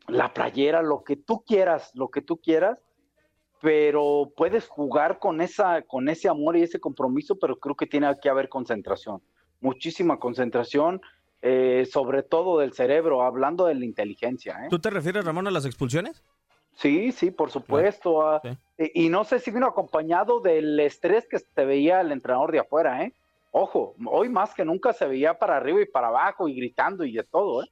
la 0.07 0.33
playera, 0.33 0.81
lo 0.81 1.03
que 1.03 1.17
tú 1.17 1.43
quieras, 1.45 1.91
lo 1.93 2.09
que 2.09 2.21
tú 2.21 2.37
quieras, 2.37 2.79
pero 3.63 4.33
puedes 4.35 4.67
jugar 4.67 5.19
con 5.19 5.39
esa, 5.39 5.83
con 5.83 6.09
ese 6.09 6.27
amor 6.27 6.57
y 6.57 6.63
ese 6.63 6.81
compromiso, 6.81 7.39
pero 7.39 7.55
creo 7.55 7.75
que 7.75 7.87
tiene 7.87 8.13
que 8.21 8.27
haber 8.27 8.49
concentración, 8.49 9.21
muchísima 9.61 10.19
concentración, 10.19 10.99
eh, 11.41 11.87
sobre 11.89 12.23
todo 12.23 12.59
del 12.59 12.73
cerebro, 12.73 13.23
hablando 13.23 13.65
de 13.65 13.75
la 13.75 13.85
inteligencia. 13.85 14.65
¿eh? 14.65 14.67
¿Tú 14.69 14.79
te 14.79 14.89
refieres, 14.89 15.23
Ramón, 15.23 15.47
a 15.47 15.51
las 15.51 15.65
expulsiones? 15.65 16.21
Sí, 16.75 17.13
sí, 17.13 17.31
por 17.31 17.51
supuesto. 17.51 18.21
ah, 18.27 18.41
Sí. 18.43 18.57
y, 18.95 19.05
y 19.05 19.09
no 19.09 19.23
sé 19.23 19.39
si 19.39 19.49
vino 19.49 19.65
acompañado 19.65 20.41
del 20.41 20.77
estrés 20.81 21.25
que 21.29 21.39
te 21.39 21.63
veía 21.63 22.01
el 22.01 22.11
entrenador 22.11 22.51
de 22.51 22.59
afuera, 22.59 23.01
¿eh? 23.05 23.13
Ojo, 23.51 23.95
hoy 24.11 24.27
más 24.27 24.53
que 24.53 24.65
nunca 24.65 24.91
se 24.91 25.05
veía 25.05 25.39
para 25.39 25.55
arriba 25.55 25.81
y 25.81 25.85
para 25.85 26.07
abajo 26.09 26.49
y 26.49 26.55
gritando 26.55 27.05
y 27.05 27.13
de 27.13 27.23
todo, 27.23 27.63
¿eh? 27.63 27.67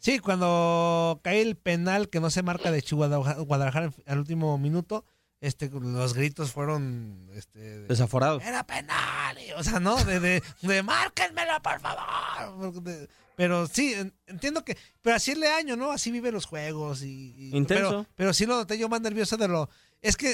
Sí, 0.00 0.18
cuando 0.18 1.20
cae 1.22 1.40
el 1.40 1.56
penal 1.56 2.08
que 2.08 2.18
no 2.18 2.30
se 2.30 2.42
marca 2.42 2.72
de 2.72 2.82
Chihuahua- 2.82 3.44
Guadalajara 3.46 3.90
al 4.06 4.18
último 4.18 4.58
minuto, 4.58 5.04
este, 5.40 5.68
los 5.70 6.14
gritos 6.14 6.52
fueron, 6.52 7.28
este, 7.34 7.58
de- 7.58 7.86
Desaforado. 7.88 8.40
era 8.40 8.64
penal, 8.66 9.38
y, 9.38 9.52
o 9.52 9.62
sea, 9.62 9.80
no, 9.80 9.96
de, 10.04 10.18
de, 10.20 10.42
de 10.62 10.82
márquenmelo, 10.82 11.60
por 11.62 11.78
favor. 11.80 12.82
De- 12.82 13.08
pero 13.36 13.66
sí, 13.66 13.92
en- 13.92 14.14
entiendo 14.26 14.64
que, 14.64 14.78
pero 15.02 15.16
así 15.16 15.32
es 15.32 15.38
Leaño, 15.38 15.76
¿no? 15.76 15.90
Así 15.92 16.10
vive 16.10 16.32
los 16.32 16.46
juegos 16.46 17.02
y, 17.02 17.34
y- 17.36 17.56
Intenso. 17.56 17.88
Pero, 17.90 18.06
pero 18.16 18.32
sí 18.32 18.46
lo 18.46 18.56
noté 18.56 18.78
yo 18.78 18.88
más 18.88 19.00
nervioso 19.02 19.36
de 19.36 19.46
lo, 19.48 19.68
es 20.00 20.16
que 20.16 20.30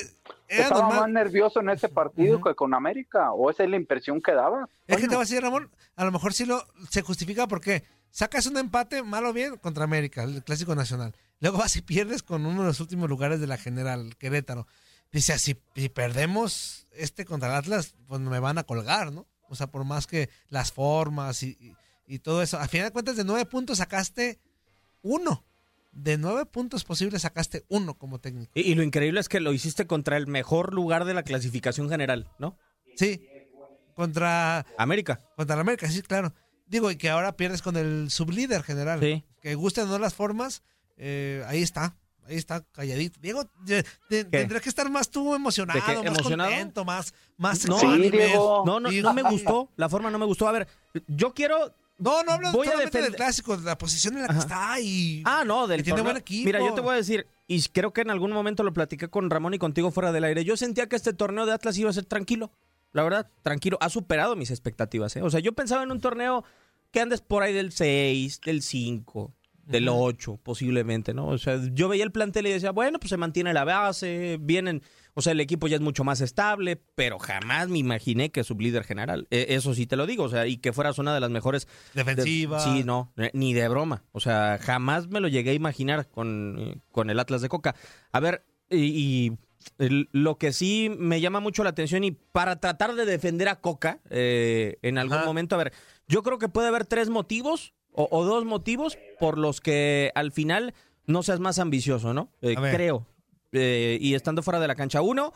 era 0.49 0.65
Estaba 0.65 0.83
más 0.83 0.95
normal. 0.95 1.12
nervioso 1.12 1.61
en 1.61 1.71
ese 1.71 1.88
partido 1.88 2.41
que 2.41 2.55
con 2.55 2.73
América, 2.75 3.33
o 3.33 3.51
esa 3.51 3.65
es 3.65 3.71
la 3.71 3.77
impresión 3.77 4.23
que 4.23 4.33
daba. 4.33 4.69
Es 4.87 4.97
que 4.97 5.03
te 5.03 5.09
voy 5.09 5.17
a 5.17 5.21
decir, 5.21 5.43
Ramón, 5.43 5.69
a 5.97 6.05
lo 6.05 6.12
mejor 6.12 6.33
sí 6.33 6.45
lo 6.47 6.65
se 6.91 7.03
justifica 7.03 7.49
porque 7.49 7.83
sacas 8.11 8.47
un 8.47 8.57
empate, 8.57 9.03
mal 9.03 9.27
o 9.27 9.33
bien, 9.33 9.57
contra 9.57 9.83
América, 9.85 10.23
el 10.23 10.45
clásico 10.45 10.75
nacional. 10.77 11.15
Luego 11.41 11.59
vas 11.59 11.75
y 11.75 11.83
pierdes 11.83 12.23
con 12.23 12.47
uno 12.47 12.61
de 12.62 12.69
los 12.69 12.79
últimos 12.79 13.09
lugares 13.09 13.41
de 13.41 13.49
la 13.49 13.57
general, 13.59 14.15
Querétaro. 14.17 14.69
Dice, 15.12 15.38
si, 15.38 15.57
si 15.77 15.88
perdemos 15.88 16.87
este 16.92 17.25
contra 17.25 17.48
el 17.51 17.55
Atlas, 17.57 17.94
pues 18.09 18.20
me 18.20 18.38
van 18.38 18.59
a 18.59 18.64
colgar, 18.64 19.12
¿no? 19.12 19.27
O 19.48 19.55
sea, 19.55 19.66
por 19.66 19.85
más 19.85 20.07
que 20.07 20.31
las 20.48 20.72
formas 20.72 21.42
y, 21.42 21.57
y- 21.61 21.75
y 22.07 22.18
todo 22.18 22.42
eso. 22.42 22.59
A 22.59 22.66
final 22.68 22.88
de 22.88 22.92
cuentas, 22.92 23.16
de 23.16 23.25
nueve 23.25 23.44
puntos 23.46 23.79
sacaste 23.79 24.40
uno. 25.03 25.44
De 25.92 26.16
nueve 26.16 26.46
puntos 26.46 26.85
posibles 26.85 27.22
sacaste 27.22 27.64
uno 27.68 27.94
como 27.98 28.18
técnico. 28.18 28.51
Y, 28.55 28.62
y 28.62 28.75
lo 28.75 28.83
increíble 28.83 29.20
es 29.20 29.29
que 29.29 29.40
lo 29.40 29.53
hiciste 29.53 29.87
contra 29.87 30.16
el 30.16 30.27
mejor 30.27 30.72
lugar 30.75 31.05
de 31.05 31.12
la 31.14 31.22
clasificación 31.22 31.88
general, 31.90 32.31
¿no? 32.38 32.57
Sí. 32.96 33.27
Contra 33.94 34.64
América. 34.79 35.20
Contra 35.37 35.57
la 35.57 35.61
América, 35.62 35.88
sí, 35.90 36.01
claro. 36.03 36.33
Digo, 36.66 36.90
y 36.90 36.96
que 36.96 37.11
ahora 37.11 37.37
pierdes 37.37 37.61
con 37.61 37.77
el 37.77 38.11
sublíder 38.11 38.62
general. 38.62 39.01
Sí. 39.01 39.25
Que 39.42 39.55
gusten 39.55 39.85
o 39.85 39.88
no 39.88 39.98
las 39.98 40.14
formas, 40.14 40.62
eh, 40.96 41.44
ahí 41.46 41.61
está. 41.62 41.96
Ahí 42.33 42.38
está 42.38 42.62
calladito. 42.73 43.18
Diego, 43.21 43.45
te- 43.66 43.85
te- 44.09 44.25
tendrías 44.25 44.62
que 44.62 44.68
estar 44.68 44.88
más 44.90 45.09
tú 45.11 45.35
emocionado, 45.35 45.79
más 45.79 46.05
¿Emocionado? 46.07 46.51
contento, 46.51 46.85
más, 46.85 47.12
más 47.37 47.68
No, 47.68 47.79
Sí. 47.79 48.11
Diego. 48.11 48.62
No, 48.66 48.81
no, 48.81 48.90
no 48.90 49.12
me 49.14 49.23
gustó. 49.23 49.68
La 49.77 49.88
forma 49.88 50.11
no 50.11 50.18
me 50.18 50.25
gustó. 50.27 50.49
A 50.49 50.53
ver, 50.53 50.66
yo 51.07 51.33
quiero. 51.35 51.75
No, 51.99 52.23
no 52.25 52.33
hablo 52.33 52.51
Voy 52.53 52.66
a 52.66 52.71
solamente 52.71 52.99
del 52.99 53.12
defender- 53.12 53.16
clásico, 53.16 53.57
de 53.57 53.64
la 53.64 53.79
posición 53.79 54.14
en 54.16 54.23
la 54.23 54.29
que 54.29 54.33
Ajá. 54.35 54.40
está 54.40 54.81
y... 54.81 55.23
Ah, 55.25 55.45
no, 55.47 55.68
del 55.68 55.79
que 55.81 55.83
tiene 55.85 55.99
torneo. 55.99 56.12
buen 56.14 56.21
equipo. 56.21 56.47
Mira, 56.47 56.59
yo 56.59 56.75
te 56.75 56.81
voy 56.81 56.95
a 56.95 56.97
decir, 56.97 57.27
y 57.47 57.62
creo 57.68 57.92
que 57.92 58.01
en 58.01 58.11
algún 58.11 58.33
momento 58.33 58.64
lo 58.64 58.73
platiqué 58.73 59.07
con 59.09 59.31
Ramón 59.31 59.55
y 59.55 59.59
contigo 59.59 59.90
fuera 59.92 60.11
del 60.11 60.25
aire. 60.25 60.45
Yo 60.45 60.57
sentía 60.57 60.88
que 60.88 60.97
este 60.97 61.12
torneo 61.12 61.47
de 61.47 61.53
Atlas 61.53 61.79
iba 61.79 61.90
a 61.90 61.92
ser 61.92 62.07
tranquilo. 62.07 62.51
La 62.92 63.05
verdad, 63.05 63.31
tranquilo. 63.42 63.79
Ha 63.81 63.88
superado 63.88 64.35
mis 64.35 64.51
expectativas, 64.51 65.14
¿eh? 65.16 65.23
O 65.23 65.31
sea, 65.31 65.38
yo 65.38 65.53
pensaba 65.53 65.85
en 65.85 65.92
un 65.92 66.01
torneo 66.01 66.42
que 66.90 67.01
andes 67.01 67.21
por 67.21 67.42
ahí 67.45 67.53
del 67.53 67.71
6, 67.73 68.40
del 68.40 68.62
5, 68.62 69.33
del 69.64 69.88
8 69.88 70.38
posiblemente, 70.42 71.14
¿no? 71.14 71.27
O 71.29 71.38
sea, 71.38 71.61
yo 71.72 71.88
veía 71.88 72.05
el 72.05 72.12
plantel 72.12 72.46
y 72.46 72.51
decía, 72.51 72.72
bueno, 72.72 72.98
pues 72.98 73.11
se 73.11 73.16
mantiene 73.16 73.53
la 73.53 73.64
base, 73.64 74.38
vienen, 74.40 74.83
o 75.14 75.22
sea, 75.22 75.33
el 75.33 75.40
equipo 75.40 75.68
ya 75.68 75.77
es 75.77 75.81
mucho 75.83 76.05
más 76.05 76.20
estable, 76.20 76.77
pero 76.94 77.18
jamás 77.18 77.68
me 77.68 77.79
imaginé 77.79 78.31
que 78.31 78.44
su 78.44 78.55
líder 78.59 78.85
general, 78.85 79.27
e- 79.31 79.46
eso 79.51 79.75
sí 79.75 79.87
te 79.87 79.96
lo 79.96 80.07
digo, 80.07 80.25
o 80.25 80.29
sea, 80.29 80.46
y 80.46 80.57
que 80.59 80.72
fueras 80.72 80.98
una 80.98 81.14
de 81.14 81.20
las 81.20 81.31
mejores 81.31 81.68
Defensiva. 81.94 82.59
de- 82.59 82.64
sí, 82.64 82.85
no, 82.85 83.12
eh, 83.16 83.31
ni 83.35 83.55
de 83.55 83.68
broma. 83.68 84.05
O 84.12 84.20
sea, 84.20 84.59
jamás 84.61 85.09
me 85.09 85.20
lo 85.20 85.29
llegué 85.29 85.51
a 85.51 85.55
imaginar 85.55 86.09
con, 86.09 86.83
con 86.90 87.09
el 87.11 87.18
Atlas 87.20 87.40
de 87.42 87.48
Coca. 87.48 87.75
A 88.11 88.20
ver, 88.20 88.44
y, 88.70 89.33
lo 89.79 90.38
que 90.38 90.53
sí 90.53 90.90
me 90.98 91.20
llama 91.20 91.38
mucho 91.40 91.62
la 91.62 91.70
atención 91.70 92.03
y 92.05 92.11
para 92.11 92.57
tratar 92.59 92.94
de 92.94 93.05
defender 93.07 93.48
a 93.48 93.61
Coca 93.61 94.01
eh, 94.11 94.79
en 94.83 94.98
algún 94.98 95.18
Ajá. 95.18 95.27
momento, 95.27 95.55
a 95.55 95.59
ver, 95.59 95.72
yo 96.09 96.22
creo 96.25 96.38
que 96.38 96.48
puede 96.48 96.68
haber 96.68 96.85
tres 96.87 97.09
motivos 97.11 97.72
o, 97.92 98.09
o 98.11 98.24
dos 98.24 98.44
motivos 98.44 98.98
por 99.20 99.38
los 99.38 99.61
que 99.61 100.11
al 100.14 100.33
final 100.33 100.74
no 101.07 101.22
seas 101.22 101.40
más 101.40 101.59
ambicioso, 101.59 102.14
¿no? 102.14 102.28
Eh, 102.40 102.55
creo. 102.55 103.07
Eh, 103.52 103.98
y 104.00 104.14
estando 104.14 104.42
fuera 104.42 104.61
de 104.61 104.68
la 104.68 104.74
cancha. 104.74 105.02
Uno, 105.02 105.33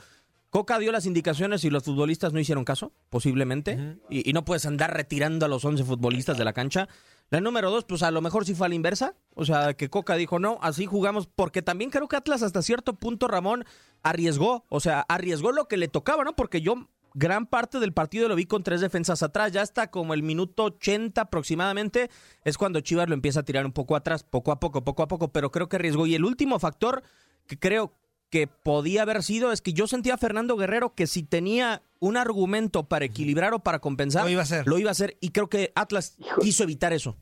Coca 0.51 0.79
dio 0.79 0.91
las 0.93 1.07
indicaciones 1.07 1.65
y 1.65 1.71
los 1.71 1.83
futbolistas 1.83 2.33
no 2.33 2.41
hicieron 2.41 2.65
caso, 2.65 2.93
posiblemente. 3.11 3.99
y, 4.09 4.29
y 4.29 4.33
no 4.33 4.45
puedes 4.45 4.65
andar 4.65 4.95
retirando 4.95 5.45
a 5.45 5.49
los 5.49 5.65
11 5.65 5.85
futbolistas 5.85 6.39
de 6.39 6.45
la 6.45 6.53
cancha. 6.53 6.89
La 7.29 7.41
número 7.41 7.71
dos, 7.71 7.85
pues 7.85 8.05
a 8.05 8.11
lo 8.13 8.23
mejor 8.23 8.47
sí 8.47 8.55
fue 8.55 8.67
a 8.67 8.69
la 8.69 8.77
inversa. 8.77 9.17
O 9.35 9.45
sea, 9.45 9.75
que 9.75 9.91
Coca 9.91 10.15
dijo, 10.15 10.39
no, 10.39 10.59
así 10.63 10.87
jugamos. 10.87 11.27
Porque 11.27 11.61
también 11.61 11.91
creo 11.91 12.07
que 12.07 12.17
Atlas 12.17 12.43
hasta 12.43 12.63
cierto 12.63 12.95
punto, 12.95 13.27
Ramón, 13.27 13.65
arriesgó. 14.03 14.65
O 14.69 14.79
sea, 14.79 15.01
arriesgó 15.01 15.51
lo 15.51 15.67
que 15.67 15.77
le 15.77 15.89
tocaba, 15.89 16.23
¿no? 16.23 16.37
Porque 16.37 16.61
yo 16.61 16.89
gran 17.17 17.47
parte 17.47 17.81
del 17.81 17.95
partido 17.95 18.29
lo 18.29 18.37
vi 18.37 18.45
con 18.45 18.63
tres 18.63 18.83
defensas 18.83 19.23
atrás. 19.23 19.51
Ya 19.51 19.63
hasta 19.63 19.91
como 19.91 20.13
el 20.13 20.23
minuto 20.23 20.65
80 20.65 21.23
aproximadamente 21.23 22.11
es 22.45 22.59
cuando 22.59 22.81
Chivas 22.81 23.09
lo 23.09 23.15
empieza 23.15 23.41
a 23.41 23.43
tirar 23.43 23.65
un 23.65 23.73
poco 23.73 23.97
atrás, 23.97 24.23
poco 24.23 24.53
a 24.53 24.61
poco, 24.61 24.85
poco 24.85 25.03
a 25.03 25.09
poco. 25.09 25.29
Pero 25.29 25.51
creo 25.51 25.69
que 25.69 25.77
arriesgó. 25.77 26.07
Y 26.07 26.15
el 26.15 26.25
último 26.25 26.59
factor 26.59 27.03
que 27.47 27.59
creo 27.59 27.95
que 28.29 28.47
podía 28.47 29.03
haber 29.03 29.23
sido 29.23 29.51
es 29.51 29.63
que 29.63 29.73
yo 29.73 29.87
sentía 29.87 30.15
a 30.15 30.19
Fernando 30.19 30.57
Guerrero 30.57 30.95
que 30.95 31.07
si 31.07 31.23
tenía 31.23 31.83
un 32.01 32.19
argumento 32.19 32.85
para 32.85 33.07
equilibrar 33.07 33.55
o 33.55 33.61
para 33.61 33.79
compensar, 33.79 34.25
Lo 34.25 34.31
iba 34.31 34.41
a 34.41 34.45
hacer. 34.45 34.67
Lo 34.67 34.79
iba 34.79 34.91
a 34.91 34.93
hacer 34.93 35.17
y 35.21 35.31
creo 35.31 35.49
que 35.49 35.73
Atlas 35.75 36.17
Hijo. 36.19 36.41
quiso 36.41 36.65
evitar 36.65 36.93
eso. 36.93 37.17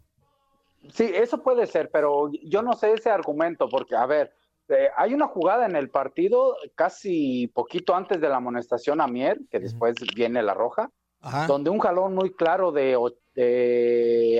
Sí, 0.93 1.05
eso 1.15 1.43
puede 1.43 1.67
ser, 1.67 1.91
pero 1.91 2.31
yo 2.43 2.63
no 2.63 2.75
sé 2.75 2.93
ese 2.93 3.11
argumento, 3.11 3.69
porque, 3.69 3.97
a 3.97 4.07
ver, 4.07 4.35
eh, 4.69 4.89
hay 4.97 5.15
una 5.15 5.27
jugada 5.27 5.67
en 5.67 5.77
el 5.77 5.91
partido 5.91 6.57
casi 6.75 7.49
poquito 7.49 7.95
antes 7.95 8.21
de 8.21 8.29
la 8.29 8.37
amonestación 8.37 9.01
a 9.01 9.07
Mier, 9.07 9.39
que 9.51 9.61
después 9.61 9.95
viene 10.15 10.43
la 10.43 10.55
roja, 10.55 10.91
Ajá. 11.21 11.47
donde 11.47 11.71
un 11.71 11.79
jalón 11.79 12.15
muy 12.15 12.33
claro 12.35 12.73
de, 12.73 12.97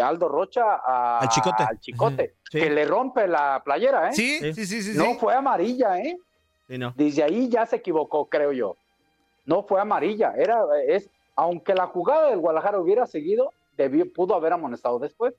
Aldo 0.03 0.29
Rocha 0.29 0.63
a- 0.77 1.19
Al 1.21 1.29
Chicote. 1.29 1.63
al 1.63 1.81
Chicote. 1.81 2.35
Sí. 2.51 2.61
que 2.61 2.71
le 2.71 2.85
rompe 2.85 3.27
la 3.27 3.61
playera, 3.65 4.11
¿eh? 4.11 4.13
Sí, 4.15 4.39
Sí. 4.39 4.55
sí, 4.55 4.67
sí, 4.67 4.83
sí. 4.83 4.93
sí. 4.93 4.99
No 4.99 5.15
fue 5.19 5.35
amarilla, 5.35 5.99
¿eh? 6.01 6.17
Sí, 6.69 6.79
no. 6.79 6.93
Desde 6.97 7.23
ahí 7.25 7.49
ya 7.49 7.67
se 7.67 7.77
equivocó, 7.77 8.27
creo 8.29 8.53
yo. 8.53 8.77
No 9.45 9.65
fue 9.65 9.81
amarilla, 9.81 10.33
era, 10.37 10.61
es, 10.87 11.11
aunque 11.37 11.75
la 11.75 11.87
jugada 11.87 12.31
del 12.31 12.39
Guadalajara 12.39 12.79
hubiera 12.79 13.07
seguido, 13.07 13.51
debió, 13.77 14.11
pudo 14.13 14.35
haber 14.35 14.53
amonestado 14.53 14.99
después. 14.99 15.35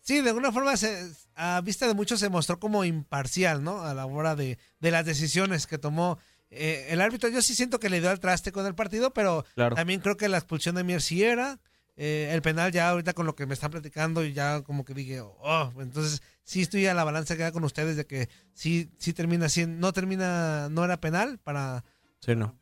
Sí, 0.00 0.20
de 0.20 0.30
alguna 0.30 0.50
forma, 0.52 0.76
se, 0.76 0.88
a 1.36 1.60
vista 1.62 1.86
de 1.86 1.94
muchos, 1.94 2.18
se 2.20 2.28
mostró 2.30 2.58
como 2.58 2.84
imparcial, 2.84 3.62
¿no? 3.62 3.82
A 3.82 3.94
la 3.94 4.06
hora 4.06 4.34
de, 4.34 4.58
de 4.80 4.90
las 4.90 5.04
decisiones 5.04 5.66
que 5.66 5.78
tomó 5.78 6.18
eh, 6.50 6.86
el 6.90 7.00
árbitro. 7.00 7.28
Yo 7.28 7.42
sí 7.42 7.54
siento 7.54 7.78
que 7.78 7.90
le 7.90 8.00
dio 8.00 8.10
al 8.10 8.20
traste 8.20 8.50
con 8.52 8.66
el 8.66 8.74
partido, 8.74 9.12
pero 9.12 9.44
Claro. 9.54 9.76
también 9.76 10.00
creo 10.00 10.16
que 10.16 10.28
la 10.28 10.38
expulsión 10.38 10.74
de 10.76 10.84
Mier 10.84 11.02
sí 11.02 11.22
era. 11.22 11.58
Eh, 11.98 12.28
el 12.32 12.42
penal 12.42 12.72
ya 12.72 12.90
ahorita 12.90 13.14
con 13.14 13.24
lo 13.24 13.34
que 13.34 13.46
me 13.46 13.54
están 13.54 13.70
platicando 13.70 14.22
y 14.22 14.34
ya 14.34 14.60
como 14.62 14.84
que 14.84 14.92
dije, 14.92 15.20
oh, 15.22 15.72
entonces 15.78 16.20
sí 16.44 16.60
estoy 16.60 16.86
a 16.86 16.92
la 16.92 17.04
balanza 17.04 17.36
que 17.36 17.42
da 17.42 17.52
con 17.52 17.64
ustedes 17.64 17.96
de 17.96 18.04
que 18.06 18.28
sí, 18.52 18.90
sí 18.98 19.14
termina 19.14 19.48
siendo, 19.48 19.78
no 19.80 19.92
termina, 19.94 20.68
no 20.68 20.84
era 20.84 21.00
penal 21.00 21.38
para, 21.38 21.84
Sí, 22.20 22.34
no. 22.36 22.54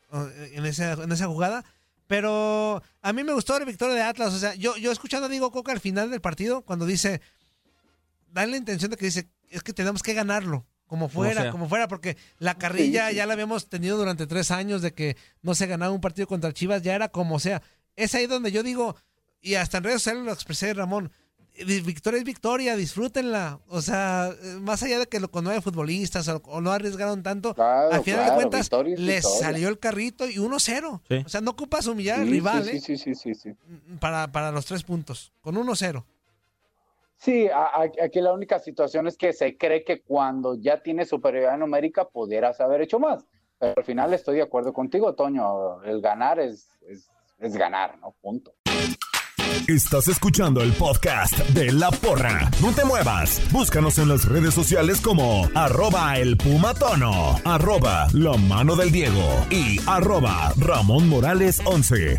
en 0.53 0.67
esa, 0.67 0.93
en 0.93 1.11
esa 1.11 1.27
jugada. 1.27 1.65
Pero 2.07 2.83
a 3.03 3.13
mí 3.13 3.25
me 3.25 3.33
gustó 3.33 3.59
la 3.59 3.65
victoria 3.65 3.95
de 3.97 4.03
Atlas. 4.03 4.35
O 4.35 4.39
sea, 4.39 4.55
yo, 4.55 4.77
yo 4.77 4.93
escuchando 4.93 5.27
a 5.27 5.29
Diego 5.31 5.51
Coca 5.51 5.73
al 5.73 5.81
final 5.81 6.11
del 6.11 6.21
partido, 6.21 6.63
cuando 6.63 6.87
dice, 6.87 7.21
da 8.35 8.47
la 8.47 8.57
intención 8.57 8.91
de 8.91 8.97
que 8.97 9.07
dice, 9.07 9.29
es 9.49 9.63
que 9.63 9.73
tenemos 9.73 10.03
que 10.03 10.13
ganarlo, 10.13 10.67
como 10.87 11.09
fuera, 11.09 11.43
sea. 11.43 11.51
como 11.51 11.69
fuera, 11.69 11.89
porque 11.89 12.17
la 12.39 12.57
carrilla 12.59 13.05
Sí, 13.07 13.11
sí. 13.13 13.17
ya 13.17 13.27
la 13.27 13.33
habíamos 13.33 13.69
tenido 13.69 13.97
durante 13.97 14.27
tres 14.27 14.51
años 14.51 14.83
de 14.83 14.93
que 14.93 15.17
no 15.43 15.55
se 15.55 15.67
ganaba 15.67 15.93
un 15.95 16.01
partido 16.01 16.27
contra 16.27 16.53
Chivas, 16.53 16.83
ya 16.83 16.95
era 16.95 17.09
como 17.09 17.39
sea. 17.39 17.63
Es 17.97 18.15
ahí 18.15 18.27
donde 18.27 18.53
yo 18.53 18.63
digo, 18.63 18.97
y 19.41 19.55
hasta 19.55 19.79
en 19.79 19.85
redes 19.85 20.03
sociales 20.03 20.25
lo 20.25 20.33
expresé, 20.33 20.75
Ramón, 20.75 21.11
victoria 21.85 22.19
es 22.19 22.25
victoria, 22.25 22.77
disfrútenla. 22.77 23.61
O 23.69 23.81
sea, 23.81 24.35
más 24.61 24.83
allá 24.83 24.99
de 24.99 25.07
que 25.07 25.21
lo, 25.21 25.31
cuando 25.31 25.51
hay 25.51 25.61
futbolistas 25.61 26.27
o, 26.29 26.43
o 26.47 26.61
no 26.61 26.73
arriesgaron 26.73 27.23
tanto, 27.23 27.55
Claro, 27.55 27.93
al 27.93 28.03
final 28.03 28.21
claro, 28.21 28.31
de 28.33 28.37
cuentas 28.37 28.61
victoria 28.63 28.97
les 28.99 29.15
victoria. 29.25 29.39
salió 29.41 29.69
el 29.69 29.79
carrito 29.79 30.29
y 30.29 30.35
1-0. 30.37 31.01
Sí. 31.09 31.23
O 31.25 31.29
sea, 31.29 31.41
no 31.41 31.53
ocupas 31.53 31.87
humillar 31.87 32.21
al 32.21 32.29
rival, 32.29 32.65
sí, 32.65 32.77
¿eh? 32.77 32.81
sí, 32.81 32.97
sí, 32.99 33.15
sí, 33.15 33.35
sí, 33.35 33.51
sí. 33.55 33.57
Para, 34.01 34.33
para 34.33 34.51
los 34.51 34.67
tres 34.67 34.83
puntos, 34.83 35.33
con 35.41 35.55
1-0. 35.55 36.05
Sí, 37.25 37.49
aquí 38.03 38.21
la 38.21 38.35
única 38.35 38.59
situación 38.59 39.07
es 39.07 39.17
que 39.17 39.33
se 39.33 39.57
cree 39.57 39.83
que 39.83 40.03
cuando 40.03 40.57
ya 40.57 40.83
tiene 40.83 41.07
superioridad 41.07 41.57
numérica 41.57 42.07
pudieras 42.07 42.61
haber 42.61 42.83
hecho 42.83 42.99
más. 42.99 43.25
Pero 43.59 43.73
al 43.79 43.85
final 43.85 44.13
estoy 44.13 44.37
de 44.37 44.43
acuerdo 44.43 44.75
contigo, 44.75 45.15
Toño. 45.15 45.83
El 45.85 46.03
ganar 46.03 46.39
es, 46.39 46.69
es, 46.87 47.09
es 47.39 47.57
ganar, 47.57 47.99
¿no? 47.99 48.15
Punto. 48.21 48.53
Estás 49.67 50.09
escuchando 50.09 50.61
el 50.61 50.75
podcast 50.75 51.39
de 51.55 51.73
La 51.73 51.91
Porra. 51.91 52.51
No 52.61 52.75
te 52.75 52.85
muevas. 52.85 53.41
Búscanos 53.51 53.99
en 53.99 54.11
las 54.11 54.29
redes 54.29 54.53
sociales 54.53 55.01
como 55.01 55.49
arroba 55.55 56.19
el 56.19 56.37
pumatono, 56.37 57.41
arroba 57.47 58.07
la 58.13 58.37
mano 58.37 58.77
del 58.77 58.93
Diego 58.93 59.47
y 59.51 59.79
arroba 59.87 60.53
Ramón 60.59 61.09
Morales 61.09 61.63
11. 61.65 62.19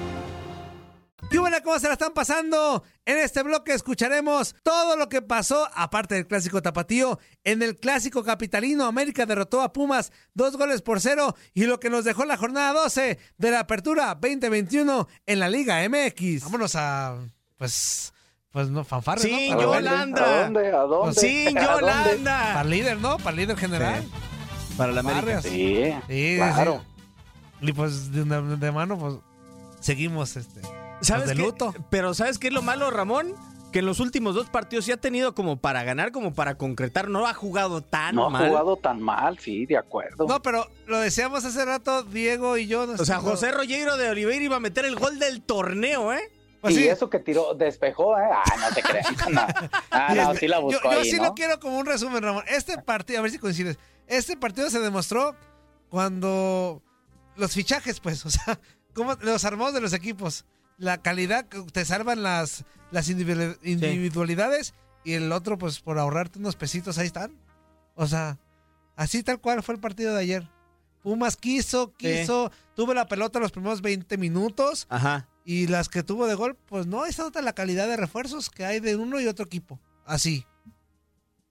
¿Qué 1.31 1.39
hubo, 1.39 1.47
¿Cómo 1.63 1.79
se 1.79 1.87
la 1.87 1.93
están 1.93 2.11
pasando? 2.13 2.83
En 3.05 3.17
este 3.17 3.41
bloque 3.41 3.73
escucharemos 3.73 4.53
todo 4.63 4.97
lo 4.97 5.07
que 5.07 5.21
pasó, 5.21 5.65
aparte 5.73 6.15
del 6.15 6.27
clásico 6.27 6.61
tapatío, 6.61 7.19
en 7.45 7.61
el 7.61 7.77
clásico 7.77 8.21
capitalino. 8.23 8.85
América 8.85 9.25
derrotó 9.25 9.61
a 9.61 9.71
Pumas 9.71 10.11
dos 10.33 10.57
goles 10.57 10.81
por 10.81 10.99
cero 10.99 11.33
y 11.53 11.63
lo 11.63 11.79
que 11.79 11.89
nos 11.89 12.03
dejó 12.03 12.25
la 12.25 12.35
jornada 12.35 12.73
12 12.73 13.17
de 13.37 13.51
la 13.51 13.61
apertura 13.61 14.13
2021 14.15 15.07
en 15.25 15.39
la 15.39 15.47
Liga 15.47 15.77
MX. 15.87 16.43
Vámonos 16.43 16.75
a, 16.75 17.15
pues, 17.57 18.13
pues 18.51 18.67
no, 18.69 18.83
fanfarre, 18.83 19.21
el- 19.51 19.57
Yolanda. 19.57 20.23
¿A 20.25 20.43
dónde? 20.43 20.67
¿A 20.67 20.79
dónde? 20.81 21.15
Sí, 21.21 21.47
¿A 21.47 21.51
dónde? 21.51 21.61
para 21.61 21.79
Yolanda. 22.11 22.61
el 22.61 22.69
líder, 22.69 22.97
¿no? 22.97 23.15
Para 23.17 23.29
el 23.31 23.35
líder 23.37 23.57
general. 23.57 24.03
Para 24.75 24.91
la 24.91 24.99
América. 24.99 25.41
Sí, 25.41 25.93
Sí, 26.09 26.35
claro. 26.35 26.83
sí. 27.61 27.67
Y 27.67 27.71
pues 27.71 28.11
de 28.11 28.71
mano, 28.73 28.97
pues 28.99 29.15
seguimos 29.79 30.35
este. 30.35 30.59
¿Sabes 31.01 31.29
de 31.29 31.35
qué? 31.35 31.53
Pero 31.89 32.13
¿sabes 32.13 32.37
qué 32.39 32.47
es 32.47 32.53
lo 32.53 32.61
malo, 32.61 32.89
Ramón? 32.91 33.33
Que 33.71 33.79
en 33.79 33.85
los 33.85 33.99
últimos 34.01 34.35
dos 34.35 34.49
partidos 34.49 34.83
sí 34.85 34.91
ha 34.91 34.97
tenido 34.97 35.33
como 35.33 35.57
para 35.57 35.83
ganar, 35.83 36.11
como 36.11 36.33
para 36.33 36.55
concretar. 36.55 37.07
No 37.07 37.25
ha 37.25 37.33
jugado 37.33 37.81
tan 37.81 38.15
No 38.15 38.25
ha 38.25 38.29
mal. 38.29 38.49
jugado 38.49 38.75
tan 38.77 39.01
mal, 39.01 39.39
sí, 39.39 39.65
de 39.65 39.77
acuerdo. 39.77 40.27
No, 40.27 40.41
pero 40.41 40.67
lo 40.87 40.99
decíamos 40.99 41.45
hace 41.45 41.63
rato, 41.63 42.03
Diego 42.03 42.57
y 42.57 42.67
yo. 42.67 42.81
O 42.99 43.05
sea, 43.05 43.19
José 43.19 43.51
Rollero 43.51 43.95
de 43.97 44.09
Oliveira 44.09 44.43
iba 44.43 44.57
a 44.57 44.59
meter 44.59 44.85
el 44.85 44.95
gol 44.97 45.19
del 45.19 45.41
torneo, 45.41 46.11
¿eh? 46.13 46.21
Pues 46.59 46.75
y 46.75 46.79
sí. 46.79 46.87
eso 46.89 47.09
que 47.09 47.17
tiró, 47.19 47.55
despejó, 47.55 48.17
¿eh? 48.19 48.29
Ah, 48.31 48.43
no 48.59 48.75
te 48.75 48.83
creas. 48.83 49.07
No. 49.31 49.41
Ah, 49.89 50.13
no, 50.13 50.35
sí 50.35 50.47
la 50.47 50.57
Yo, 50.57 50.63
buscó 50.63 50.91
yo 50.91 50.99
ahí, 50.99 51.09
sí 51.09 51.17
¿no? 51.17 51.23
lo 51.27 51.33
quiero 51.33 51.59
como 51.59 51.77
un 51.79 51.85
resumen, 51.85 52.21
Ramón. 52.21 52.43
Este 52.47 52.77
partido, 52.77 53.19
a 53.19 53.21
ver 53.23 53.31
si 53.31 53.39
coincides. 53.39 53.79
Este 54.05 54.35
partido 54.37 54.69
se 54.69 54.79
demostró 54.79 55.33
cuando 55.89 56.81
los 57.35 57.53
fichajes, 57.53 57.99
pues, 57.99 58.25
o 58.25 58.29
sea, 58.29 58.59
como 58.93 59.13
los 59.21 59.45
armados 59.45 59.73
de 59.73 59.81
los 59.81 59.93
equipos, 59.93 60.45
la 60.81 61.01
calidad 61.01 61.45
que 61.47 61.61
te 61.71 61.85
salvan 61.85 62.23
las, 62.23 62.65
las 62.91 63.09
individu- 63.09 63.57
individualidades 63.63 64.73
y 65.03 65.13
el 65.13 65.31
otro, 65.31 65.57
pues, 65.57 65.79
por 65.79 65.97
ahorrarte 65.99 66.39
unos 66.39 66.55
pesitos, 66.55 66.97
ahí 66.97 67.07
están. 67.07 67.31
O 67.95 68.07
sea, 68.07 68.37
así 68.95 69.23
tal 69.23 69.39
cual 69.39 69.61
fue 69.63 69.75
el 69.75 69.81
partido 69.81 70.13
de 70.15 70.21
ayer. 70.21 70.47
Pumas 71.03 71.37
quiso, 71.37 71.93
quiso, 71.97 72.51
tuvo 72.75 72.93
la 72.93 73.07
pelota 73.07 73.39
los 73.39 73.51
primeros 73.51 73.81
20 73.81 74.17
minutos, 74.17 74.85
Ajá. 74.89 75.27
Y 75.43 75.65
las 75.67 75.89
que 75.89 76.03
tuvo 76.03 76.27
de 76.27 76.35
gol, 76.35 76.55
pues 76.67 76.85
no, 76.85 77.03
se 77.11 77.21
nota 77.21 77.41
la 77.41 77.53
calidad 77.53 77.87
de 77.87 77.97
refuerzos 77.97 78.49
que 78.51 78.63
hay 78.65 78.79
de 78.79 78.95
uno 78.95 79.19
y 79.19 79.25
otro 79.27 79.45
equipo. 79.45 79.79
Así. 80.05 80.45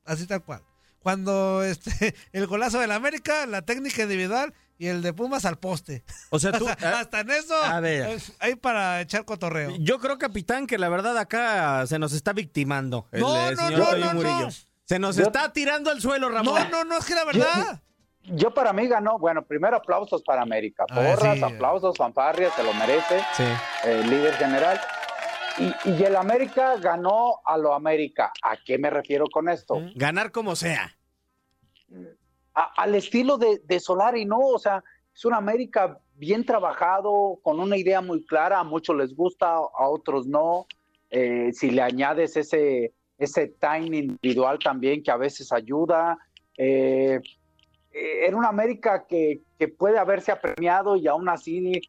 Así 0.05 0.27
tal 0.27 0.43
cual. 0.45 0.63
Cuando 1.01 1.63
este, 1.65 2.15
el 2.33 2.47
golazo 2.47 2.79
del 2.79 2.93
América, 2.93 3.47
la 3.47 3.63
técnica 3.63 4.03
individual 4.03 4.55
y 4.81 4.89
el 4.89 5.03
de 5.03 5.13
Pumas 5.13 5.45
al 5.45 5.59
poste. 5.59 6.05
O 6.31 6.39
sea, 6.39 6.53
tú. 6.53 6.67
hasta, 6.69 7.01
hasta 7.01 7.21
en 7.21 7.31
eso, 7.31 7.55
a 7.55 7.81
ver. 7.81 8.19
hay 8.39 8.55
para 8.55 9.03
echar 9.03 9.27
cotorreo. 9.27 9.73
Yo 9.79 9.99
creo, 9.99 10.17
capitán, 10.17 10.67
que 10.67 10.79
la 10.79 10.89
verdad 10.89 11.19
acá 11.19 11.87
se 11.87 11.99
nos 11.99 12.15
está 12.15 12.33
victimando 12.33 13.07
el 13.13 13.21
No, 13.21 13.37
eh, 13.51 13.55
no, 13.55 13.69
señor 13.69 13.99
no, 13.99 14.07
no, 14.07 14.15
Murillo. 14.15 14.47
no. 14.47 14.51
Se 14.87 14.99
nos 14.99 15.17
Yo- 15.17 15.25
está 15.25 15.53
tirando 15.53 15.91
al 15.91 16.01
suelo, 16.01 16.31
Ramón. 16.31 16.55
No, 16.55 16.69
no, 16.71 16.85
no, 16.85 16.99
es 16.99 17.05
que 17.05 17.15
la 17.15 17.25
verdad. 17.27 17.83
Yo 18.25 18.55
para 18.55 18.73
mí 18.73 18.89
ganó, 18.89 19.19
bueno, 19.19 19.43
primero 19.45 19.77
aplausos 19.77 20.23
para 20.23 20.41
América. 20.41 20.87
A 20.89 20.99
ver, 20.99 21.17
Porras, 21.17 21.37
sí. 21.37 21.45
aplausos, 21.45 21.97
fanfarria, 21.99 22.51
se 22.57 22.63
lo 22.63 22.73
merece, 22.73 23.21
Sí. 23.37 23.45
el 23.85 24.09
líder 24.09 24.35
general. 24.37 24.81
Y, 25.59 25.91
y 25.91 26.03
el 26.05 26.17
América 26.17 26.77
ganó 26.77 27.41
a 27.45 27.59
lo 27.59 27.75
América. 27.75 28.33
¿A 28.43 28.57
qué 28.57 28.79
me 28.79 28.89
refiero 28.89 29.27
con 29.31 29.51
esto? 29.51 29.75
Ganar 29.95 30.33
como 30.33 30.57
sea. 30.57 30.97
Al 32.77 32.95
estilo 32.95 33.39
de, 33.39 33.61
de 33.65 33.81
Solari, 33.81 34.25
¿no? 34.25 34.39
O 34.39 34.59
sea, 34.59 34.83
es 35.15 35.25
un 35.25 35.35
América 35.35 35.99
bien 36.15 36.45
trabajado, 36.45 37.39
con 37.43 37.61
una 37.61 37.77
idea 37.77 38.01
muy 38.01 38.25
clara, 38.25 38.61
a 38.61 38.65
muchos 38.65 38.97
les 38.97 39.15
gusta, 39.15 39.55
a 39.55 39.89
otros 39.89 40.27
no. 40.27 40.67
Eh, 41.11 41.51
si 41.53 41.71
le 41.71 41.83
añades 41.83 42.37
ese, 42.37 42.93
ese 43.19 43.49
time 43.49 43.97
individual 43.97 44.59
también 44.59 45.03
que 45.03 45.11
a 45.11 45.17
veces 45.17 45.53
ayuda. 45.53 46.19
Eh, 46.57 47.21
eh, 47.93 48.27
era 48.27 48.37
una 48.37 48.49
América 48.49 49.07
que, 49.07 49.41
que 49.59 49.69
puede 49.69 49.99
haberse 49.99 50.31
apremiado 50.33 50.97
y 50.97 51.07
aún 51.09 51.29
así 51.29 51.81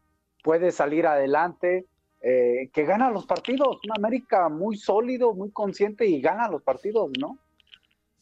puede 0.42 0.72
salir 0.72 1.06
adelante, 1.06 1.86
eh, 2.20 2.70
que 2.72 2.84
gana 2.84 3.10
los 3.10 3.26
partidos. 3.26 3.78
Una 3.84 3.94
América 3.96 4.48
muy 4.48 4.76
sólido, 4.76 5.34
muy 5.34 5.50
consciente 5.50 6.06
y 6.06 6.20
gana 6.20 6.48
los 6.48 6.62
partidos, 6.62 7.10
¿no? 7.18 7.38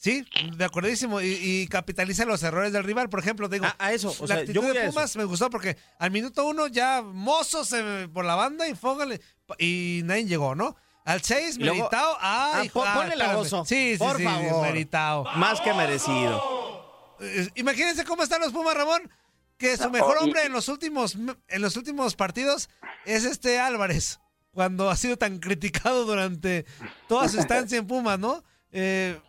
Sí, 0.02 0.24
de 0.56 0.64
acuerdísimo. 0.64 1.20
Y, 1.20 1.26
y 1.42 1.66
capitaliza 1.68 2.24
los 2.24 2.42
errores 2.42 2.72
del 2.72 2.84
rival. 2.84 3.10
Por 3.10 3.20
ejemplo, 3.20 3.48
digo, 3.50 3.66
A, 3.66 3.74
a 3.78 3.92
eso. 3.92 4.08
O 4.18 4.22
la 4.22 4.26
sea, 4.28 4.36
actitud 4.38 4.54
yo 4.54 4.62
voy 4.62 4.72
de 4.72 4.78
a 4.80 4.82
eso. 4.84 4.92
Pumas 4.94 5.14
me 5.16 5.24
gustó 5.24 5.50
porque 5.50 5.76
al 5.98 6.10
minuto 6.10 6.46
uno 6.46 6.68
ya 6.68 7.02
Mozo 7.02 7.66
se 7.66 8.08
por 8.08 8.24
la 8.24 8.34
banda 8.34 8.66
y 8.66 8.74
Fogale 8.74 9.20
y 9.58 10.00
nadie 10.04 10.24
llegó, 10.24 10.54
¿no? 10.54 10.74
Al 11.04 11.22
6, 11.22 11.56
Y 11.56 11.60
luego- 11.64 11.76
Meritao. 11.80 12.16
Ah, 12.18 12.62
pon- 12.72 12.86
ah, 12.88 12.94
ponle 12.94 13.16
la 13.16 13.36
oso. 13.36 13.64
Sí, 13.66 13.92
sí, 13.92 13.98
Por 13.98 14.16
sí, 14.16 14.24
favor. 14.24 14.62
Meritao. 14.62 15.24
Más 15.36 15.60
que 15.60 15.74
merecido. 15.74 17.16
Imagínense 17.54 18.04
cómo 18.04 18.22
están 18.22 18.40
los 18.40 18.52
Pumas, 18.52 18.74
Ramón. 18.74 19.02
Que 19.58 19.76
su 19.76 19.90
mejor 19.90 20.16
hombre 20.22 20.44
en 20.46 20.52
los 20.52 20.68
últimos 20.68 21.14
en 21.48 21.60
los 21.62 21.76
últimos 21.76 22.16
partidos 22.16 22.70
es 23.04 23.24
este 23.24 23.60
Álvarez, 23.60 24.18
cuando 24.52 24.88
ha 24.88 24.96
sido 24.96 25.18
tan 25.18 25.38
criticado 25.38 26.06
durante 26.06 26.64
toda 27.08 27.28
su 27.28 27.38
estancia 27.38 27.76
en 27.76 27.86
Pumas, 27.86 28.18
¿no? 28.18 28.42
Eh, 28.72 29.20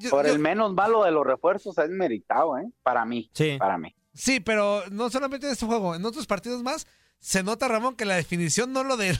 yo- 0.00 0.10
Por 0.10 0.26
yo- 0.26 0.32
el 0.32 0.38
menos 0.38 0.72
malo 0.74 1.04
de 1.04 1.10
los 1.10 1.26
refuerzos 1.26 1.76
es 1.78 1.90
meritado, 1.90 2.58
¿eh? 2.58 2.70
Para 2.82 3.04
mí, 3.04 3.30
Sí. 3.34 3.56
para 3.58 3.78
mí. 3.78 3.94
Sí, 4.14 4.40
pero 4.40 4.82
no 4.90 5.10
solamente 5.10 5.46
en 5.46 5.52
este 5.52 5.66
juego, 5.66 5.94
en 5.94 6.04
otros 6.04 6.26
partidos 6.26 6.62
más 6.62 6.86
se 7.20 7.42
nota, 7.42 7.68
Ramón, 7.68 7.94
que 7.96 8.04
la 8.04 8.16
definición 8.16 8.72
no 8.72 8.84
lo 8.84 8.96
de 8.96 9.10
él. 9.10 9.18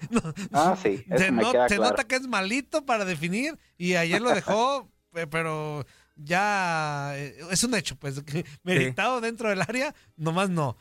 No, 0.10 0.20
Ah, 0.52 0.76
sí, 0.80 1.04
eso 1.08 1.24
se 1.24 1.30
me 1.32 1.42
no- 1.42 1.52
queda 1.52 1.68
se 1.68 1.76
claro. 1.76 1.90
nota 1.90 2.04
que 2.04 2.16
es 2.16 2.26
malito 2.28 2.84
para 2.84 3.04
definir 3.06 3.58
y 3.78 3.94
ayer 3.94 4.20
lo 4.20 4.30
dejó, 4.30 4.90
pe- 5.12 5.26
pero 5.26 5.86
ya 6.16 7.12
eh, 7.16 7.36
es 7.50 7.64
un 7.64 7.74
hecho, 7.74 7.96
pues, 7.96 8.22
que 8.22 8.44
meritado 8.62 9.20
dentro 9.22 9.48
del 9.48 9.62
área, 9.62 9.94
nomás 10.16 10.50
no. 10.50 10.76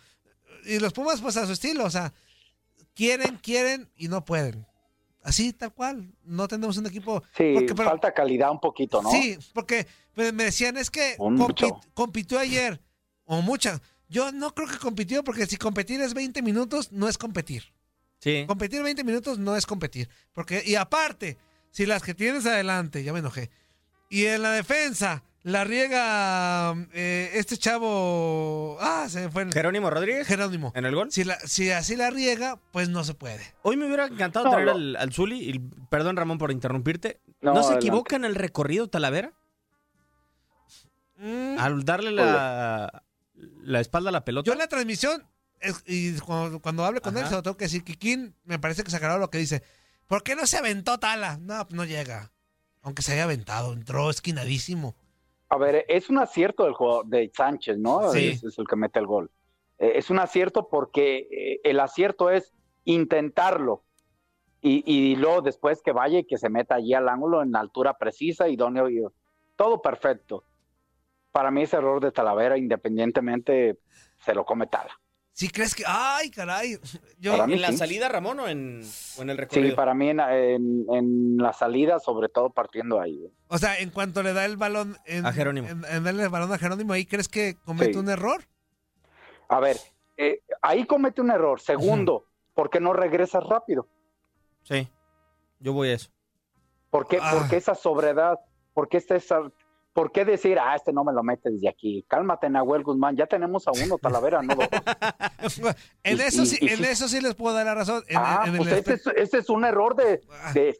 Y 0.65 0.79
los 0.79 0.91
Pumas, 0.91 1.21
pues 1.21 1.37
a 1.37 1.45
su 1.45 1.53
estilo, 1.53 1.85
o 1.85 1.89
sea, 1.89 2.13
quieren, 2.93 3.37
quieren 3.37 3.89
y 3.95 4.07
no 4.09 4.25
pueden. 4.25 4.65
Así, 5.25 5.51
tal 5.53 5.73
cual. 5.73 6.07
No 6.23 6.47
tenemos 6.47 6.77
un 6.77 6.85
equipo. 6.85 7.23
Sí, 7.35 7.51
porque- 7.55 7.73
pero- 7.75 7.89
falta 7.89 8.13
calidad 8.13 8.51
un 8.51 8.59
poquito, 8.59 9.01
¿no? 9.01 9.09
Sí, 9.11 9.37
porque 9.53 9.87
pues, 10.13 10.31
me 10.33 10.45
decían, 10.45 10.77
es 10.77 10.89
que 10.91 11.15
Un 11.17 11.35
compi- 11.37 11.47
mucho. 11.47 11.81
compitió 11.93 12.39
ayer, 12.39 12.79
o 13.25 13.41
mucha. 13.41 13.81
Yo 14.07 14.31
no 14.31 14.53
creo 14.53 14.67
que 14.67 14.77
compitió, 14.77 15.23
porque 15.23 15.47
si 15.47 15.57
competir 15.57 15.99
es 16.01 16.13
20 16.13 16.41
minutos, 16.43 16.91
no 16.91 17.09
es 17.09 17.17
competir. 17.17 17.63
Sí. 18.19 18.45
Competir 18.47 18.83
20 18.83 19.03
minutos 19.03 19.39
no 19.39 19.55
es 19.57 19.65
competir. 19.65 20.09
Porque, 20.31 20.61
y 20.65 20.75
aparte, 20.75 21.37
si 21.71 21.85
las 21.87 22.03
que 22.03 22.13
tienes 22.13 22.45
adelante, 22.45 23.03
ya 23.03 23.11
me 23.11 23.19
enojé, 23.19 23.49
y 24.09 24.25
en 24.25 24.43
la 24.43 24.51
defensa 24.51 25.23
la 25.47 25.63
riega 25.63 26.73
eh, 26.93 27.29
este 27.35 27.55
chavo, 27.57 28.77
ah, 28.81 29.05
se 29.07 29.21
me 29.21 29.29
fue 29.31 29.43
el 29.43 29.53
Jerónimo 29.53 29.91
Rodríguez. 29.91 30.25
Jerónimo. 30.25 30.71
¿En 30.75 30.85
el 30.85 30.95
gol? 30.95 31.11
Si, 31.11 31.23
la, 31.23 31.39
si 31.41 31.69
así 31.69 31.95
la 31.95 32.09
riega, 32.09 32.59
pues 32.71 32.89
no 32.89 33.03
se 33.03 33.13
puede. 33.13 33.53
Hoy 33.61 33.77
me 33.77 33.85
hubiera 33.85 34.07
encantado 34.07 34.45
No, 34.45 34.51
traer 34.51 34.65
no. 34.65 34.71
al, 34.73 34.95
al 34.95 35.13
Zuli. 35.13 35.49
y 35.51 35.59
perdón, 35.89 36.15
Ramón, 36.17 36.39
por 36.39 36.51
interrumpirte. 36.51 37.21
¿No, 37.41 37.53
No, 37.53 37.59
se 37.61 37.67
adelante. 37.67 37.85
equivoca 37.87 38.15
en 38.15 38.25
el 38.25 38.33
recorrido 38.33 38.87
Talavera? 38.87 39.33
Mm, 41.17 41.57
Al 41.59 41.83
darle 41.85 42.11
la, 42.11 43.03
la 43.61 43.79
espalda 43.79 44.09
a 44.09 44.13
la 44.13 44.25
pelota. 44.25 44.47
Yo 44.47 44.53
en 44.53 44.59
la 44.59 44.67
transmisión, 44.67 45.27
es- 45.59 45.83
y 45.85 46.17
cuando, 46.19 46.59
cuando 46.59 46.83
hable 46.85 47.01
con 47.01 47.15
él, 47.17 47.25
se 47.27 47.31
lo 47.35 47.43
tengo 47.43 47.55
que 47.57 47.65
decir, 47.65 47.83
Kikín, 47.83 48.35
me 48.45 48.57
parece 48.59 48.83
que 48.83 48.91
sacará 48.91 49.17
lo 49.17 49.29
que 49.29 49.37
dice. 49.37 49.63
¿Por 50.07 50.23
qué 50.23 50.35
no 50.35 50.45
se 50.47 50.57
aventó 50.57 50.97
Tala? 50.99 51.37
No, 51.39 51.67
no 51.69 51.85
llega. 51.85 52.31
Aunque 52.81 53.01
se 53.01 53.13
haya 53.13 53.23
aventado, 53.23 53.73
entró 53.73 54.09
esquinadísimo. 54.09 54.95
A 55.55 55.57
ver, 55.57 55.85
es 55.87 56.09
un 56.09 56.17
acierto 56.17 56.65
del 56.65 56.73
jugador 56.73 57.05
de 57.05 57.31
Sánchez, 57.33 57.77
¿no? 57.77 58.09
Sí. 58.09 58.27
Es, 58.27 58.43
es 58.43 58.59
el 58.59 58.67
que 58.67 58.75
mete 58.75 58.99
el 58.99 59.07
gol. 59.07 59.31
Eh, 59.79 59.93
es 59.95 60.09
un 60.09 60.19
acierto 60.19 60.67
porque 60.67 61.29
eh, 61.31 61.61
el 61.63 61.79
acierto 61.79 62.29
es 62.29 62.53
intentarlo. 62.83 63.83
Y, 64.59 64.83
y 64.85 65.15
luego 65.15 65.41
después 65.41 65.81
que 65.81 65.93
vaya 65.93 66.19
y 66.19 66.25
que 66.25 66.37
se 66.37 66.49
meta 66.49 66.75
allí 66.75 66.93
al 66.93 67.07
ángulo 67.07 67.41
en 67.41 67.53
la 67.53 67.61
altura 67.61 67.97
precisa, 67.97 68.49
idóneo, 68.49 68.89
y 68.89 69.01
todo 69.55 69.81
perfecto. 69.81 70.43
Para 71.31 71.51
mí 71.51 71.61
ese 71.61 71.77
error 71.77 72.01
de 72.03 72.11
Talavera, 72.11 72.57
independientemente, 72.57 73.79
se 74.19 74.35
lo 74.35 74.43
come 74.43 74.67
Tala. 74.67 74.99
Si 75.37 75.49
crees 75.49 75.75
que. 75.75 75.83
¡Ay, 75.85 76.31
caray! 76.31 76.79
Yo, 77.19 77.33
Para 77.33 77.45
mí 77.45 77.53
¿En 77.55 77.61
la 77.61 77.71
sí. 77.71 77.77
salida, 77.77 78.07
Ramón, 78.07 78.39
o 78.39 78.47
en, 78.47 78.81
o 79.17 79.21
en 79.21 79.29
el 79.29 79.35
Sí, 79.35 79.41
recorrido? 79.41 79.75
para 79.75 79.93
mí 79.93 80.09
en, 80.09 80.21
en- 80.21 80.85
en 80.89 81.37
la 81.37 81.51
salida, 81.51 81.99
sobre 81.99 82.29
todo 82.29 82.49
partiendo 82.51 83.01
ahí. 83.01 83.25
¿eh? 83.25 83.31
o 83.49 83.57
sea, 83.57 83.77
en 83.79 83.89
cuanto 83.89 84.23
le 84.23 84.31
da 84.31 84.45
el 84.45 84.55
balón. 84.55 84.97
En, 85.05 85.25
A 85.25 85.33
Jerónimo. 85.33 85.67
En, 85.67 85.83
en 85.83 86.03
darle 86.05 86.23
el 86.23 86.29
balón 86.29 86.53
a 86.53 86.57
Jerónimo, 86.57 86.93
¿ahí 86.93 87.05
crees 87.05 87.27
que 87.27 87.57
comete 87.65 87.93
Sí. 87.93 87.99
un 87.99 88.07
error? 88.09 88.45
A 89.49 89.59
ver, 89.59 89.75
eh, 90.15 90.39
ahí 90.61 90.85
comete 90.87 91.19
un 91.19 91.31
error. 91.31 91.59
Segundo, 91.59 92.25
¿por 92.53 92.69
qué 92.69 92.79
no 92.79 92.93
regresas 92.93 93.43
rápido? 93.43 93.89
Sí. 94.63 94.87
Yo 95.59 95.73
voy 95.73 95.89
a 95.89 95.95
eso. 95.95 96.11
¿Por 96.91 97.09
qué, 97.09 97.19
Ah. 97.21 97.31
por 97.37 97.49
qué 97.49 97.57
esa 97.57 97.75
sobriedad? 97.75 98.39
¿Por 98.73 98.87
qué, 98.87 98.95
esta 98.97 99.17
esa- 99.17 99.51
¿Por 99.95 100.11
qué 100.11 100.25
decir, 100.25 100.59
ah, 100.59 100.75
este 100.75 100.91
no 100.91 101.05
me 101.05 101.13
lo 101.13 101.23
mete 101.23 101.49
desde 101.49 101.69
aquí? 101.69 102.03
Cálmate, 102.09 102.49
Nahuel 102.49 102.83
Guzmán. 102.83 103.15
Ya 103.15 103.27
tenemos 103.27 103.65
a 103.65 103.71
uno, 103.71 103.97
Talavera, 103.97 104.41
no 104.41 104.53
dos. 104.55 104.67
en, 106.03 106.17
Y- 106.17 106.21
eso 106.21 106.43
y- 106.43 106.45
sí, 106.47 106.57
y 106.59 106.67
en 106.67 106.77
sí. 106.79 106.83
eso 106.83 107.07
sí 107.07 107.21
les 107.21 107.33
puedo 107.33 107.55
dar 107.55 107.65
la 107.65 107.75
razón. 107.75 108.03
En, 108.09 108.17
ah, 108.19 108.43
en 108.45 108.57
pues 108.57 108.67
ese, 108.73 108.79
aspecto- 108.93 109.11
es, 109.15 109.49
un 109.49 109.63
error 109.63 109.95
de, 109.95 110.19
Ah. 110.43 110.51
de 110.51 110.77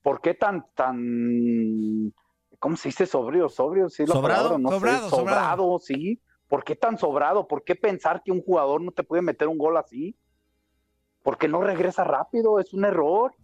¿por 0.00 0.22
qué 0.22 0.32
tan, 0.32 0.64
tan, 0.74 2.10
¿cómo 2.58 2.76
se 2.78 2.88
dice? 2.88 3.04
Sobrio, 3.04 3.50
sobrio, 3.50 3.90
sí, 3.90 4.06
la 4.06 4.14
¿Sobrado? 4.14 4.48
palabra, 4.48 4.58
no 4.58 4.70
sé, 4.70 4.76
Sobrado, 4.78 5.10
sobrado. 5.10 5.78
sí. 5.78 6.22
¿Por 6.48 6.64
qué 6.64 6.74
tan 6.74 6.96
sobrado? 6.96 7.46
¿Por 7.46 7.64
qué 7.64 7.74
pensar 7.74 8.22
que 8.24 8.32
un 8.32 8.40
jugador 8.42 8.80
no 8.80 8.92
te 8.92 9.02
puede 9.02 9.20
meter 9.20 9.46
un 9.46 9.58
gol 9.58 9.76
así? 9.76 10.16
¿Por 11.22 11.36
qué 11.36 11.48
no 11.48 11.60
regresa 11.60 12.02
rápido? 12.04 12.58
Es 12.60 12.72
un 12.72 12.86
error. 12.86 13.34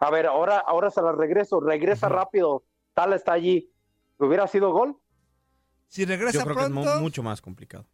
A 0.00 0.10
ver, 0.10 0.26
ahora, 0.26 0.58
ahora 0.58 0.90
se 0.90 1.02
la 1.02 1.12
regreso, 1.12 1.60
regresa 1.60 2.08
rápido, 2.08 2.64
tal 2.94 3.12
está 3.12 3.32
allí. 3.32 3.70
¿Hubiera 4.18 4.46
sido 4.48 4.72
gol? 4.72 4.96
si 5.88 6.04
regresa 6.04 6.38
Yo 6.40 6.44
creo 6.44 6.56
que 6.56 6.64
es 6.64 7.00
mucho 7.00 7.22
más 7.22 7.40
complicado. 7.40 7.86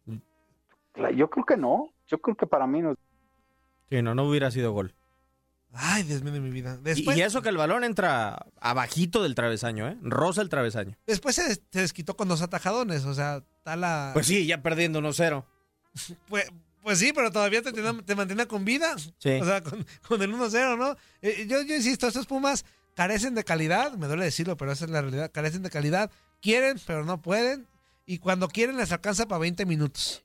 La- 0.95 1.11
Yo 1.11 1.29
creo 1.29 1.45
que 1.45 1.57
no. 1.57 1.89
Yo 2.07 2.19
creo 2.19 2.35
que 2.35 2.47
para 2.47 2.65
mí 2.67 2.81
no. 2.81 2.95
Sí, 3.89 4.01
no, 4.01 4.15
no 4.15 4.23
hubiera 4.27 4.49
sido 4.51 4.71
gol. 4.71 4.93
Ay, 5.75 6.03
Dios 6.03 6.21
mío 6.23 6.33
de 6.33 6.39
mi 6.39 6.49
vida. 6.49 6.77
Y- 6.79 6.83
Después, 6.83 7.17
y, 7.17 7.21
eso 7.21 7.41
que 7.41 7.49
el 7.49 7.57
balón 7.57 7.83
entra 7.83 8.45
abajito 8.59 9.23
del 9.23 9.35
travesaño, 9.35 9.87
¿eh? 9.87 9.97
Rosa 10.01 10.41
el 10.41 10.49
travesaño. 10.49 10.97
después 11.07 11.35
se, 11.35 11.47
des- 11.47 11.61
se 11.71 11.81
desquitó 11.81 12.15
con 12.15 12.27
dos 12.27 12.41
atajadones. 12.41 13.05
O 13.05 13.13
sea, 13.13 13.43
Tala. 13.63 14.11
Pues 14.13 14.25
sí, 14.27 14.45
ya 14.45 14.61
perdiendo 14.61 14.99
1-0. 14.99 15.45
Pues, 16.27 16.51
pues 16.81 16.99
sí, 16.99 17.13
pero 17.13 17.31
todavía 17.31 17.61
te, 17.61 17.71
te 17.71 18.15
mantiene 18.15 18.45
con 18.47 18.65
vida. 18.65 18.95
Sí. 19.19 19.29
O 19.39 19.45
sea, 19.45 19.61
con, 19.61 19.85
con 20.07 20.21
el 20.21 20.33
1-0, 20.33 20.77
¿no? 20.77 20.95
Eh, 21.21 21.45
yo, 21.47 21.61
yo 21.61 21.75
insisto, 21.75 22.07
estos 22.07 22.25
Pumas 22.25 22.65
carecen 22.95 23.35
de 23.35 23.43
calidad, 23.43 23.93
me 23.93 24.07
duele 24.07 24.25
decirlo, 24.25 24.57
pero 24.57 24.71
esa 24.71 24.85
es 24.85 24.91
la 24.91 25.01
realidad. 25.01 25.31
Carecen 25.31 25.63
de 25.63 25.69
calidad, 25.69 26.11
quieren, 26.41 26.77
pero 26.85 27.03
no 27.05 27.21
pueden. 27.21 27.67
Y 28.05 28.19
cuando 28.19 28.47
quieren 28.47 28.77
les 28.77 28.91
alcanza 28.91 29.27
para 29.27 29.39
20 29.39 29.65
minutos. 29.65 30.23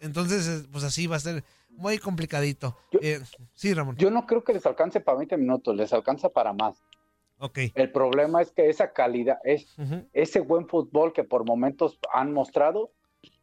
Entonces, 0.00 0.66
pues 0.70 0.84
así 0.84 1.06
va 1.06 1.16
a 1.16 1.20
ser 1.20 1.44
muy 1.70 1.98
complicadito. 1.98 2.76
Yo- 2.92 3.00
Eh, 3.02 3.20
sí, 3.54 3.72
Ramón. 3.74 3.96
Yo 3.96 4.10
no 4.10 4.26
creo 4.26 4.44
que 4.44 4.52
les 4.52 4.64
alcance 4.66 5.00
para 5.00 5.18
20 5.18 5.36
minutos, 5.36 5.74
les 5.76 5.92
alcanza 5.92 6.28
para 6.28 6.52
más. 6.52 6.82
ok. 7.38 7.58
El 7.74 7.92
problema 7.92 8.40
es 8.40 8.50
que 8.50 8.68
esa 8.70 8.92
calidad, 8.92 9.38
es, 9.44 9.76
ese 10.14 10.40
buen 10.40 10.66
fútbol 10.68 11.12
que 11.12 11.22
por 11.24 11.44
momentos 11.44 11.98
han 12.12 12.32
mostrado, 12.32 12.92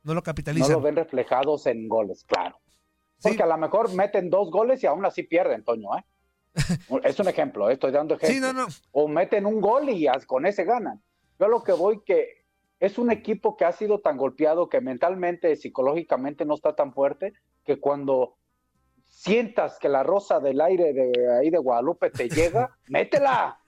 No 0.03 0.13
lo 0.13 0.15
no 0.15 0.23
capitalizan. 0.23 0.71
lo 0.71 0.81
ven 0.81 0.95
reflejados 0.95 1.67
en 1.67 1.87
goles, 1.87 2.23
claro. 2.23 2.57
Porque 3.21 3.43
a 3.43 3.45
lo 3.45 3.57
mejor 3.57 3.93
meten 3.93 4.29
dos 4.31 4.49
goles 4.51 4.81
y 4.83 4.87
aún 4.87 5.05
así 5.05 5.23
pierden, 5.23 5.63
Toño, 5.63 5.95
¿eh? 5.97 6.03
Es 7.03 7.19
un 7.19 7.27
ejemplo, 7.27 7.69
¿eh? 7.69 7.73
estoy 7.73 7.91
dando 7.91 8.15
ejemplo. 8.15 8.33
Sí, 8.33 8.39
no, 8.39 8.53
no. 8.53 8.67
O 8.91 9.07
meten 9.07 9.45
un 9.45 9.59
gol 9.61 9.89
y 9.89 10.07
con 10.27 10.45
ese 10.45 10.63
ganan. 10.63 11.01
Yo 11.39 11.45
a 11.47 11.49
lo 11.49 11.63
que 11.63 11.73
voy 11.73 12.01
que 12.05 12.43
es 12.79 12.97
un 12.97 13.11
equipo 13.11 13.55
que 13.57 13.65
ha 13.65 13.71
sido 13.71 13.99
tan 13.99 14.17
golpeado 14.17 14.69
que 14.69 14.81
mentalmente, 14.81 15.55
psicológicamente 15.55 16.45
no 16.45 16.55
está 16.55 16.75
tan 16.75 16.93
fuerte 16.93 17.33
que 17.65 17.79
cuando 17.79 18.35
sientas 19.05 19.79
que 19.79 19.89
la 19.89 20.03
rosa 20.03 20.39
del 20.39 20.59
aire 20.61 20.93
de 20.93 21.37
ahí 21.37 21.49
de 21.49 21.57
Guadalupe 21.57 22.09
te 22.09 22.29
llega, 22.29 22.77
métela, 22.87 23.59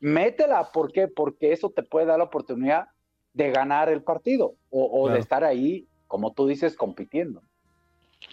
métela. 0.00 0.70
¿Por 0.70 0.92
qué? 0.92 1.08
Porque 1.08 1.52
eso 1.52 1.70
te 1.70 1.82
puede 1.82 2.06
dar 2.06 2.18
la 2.18 2.24
oportunidad 2.24 2.88
de 3.32 3.50
ganar 3.50 3.88
el 3.88 4.02
partido 4.02 4.54
o, 4.70 4.84
o 4.84 5.02
Claro. 5.04 5.14
de 5.14 5.20
estar 5.20 5.44
ahí, 5.44 5.88
como 6.06 6.32
tú 6.32 6.46
dices, 6.46 6.76
compitiendo. 6.76 7.42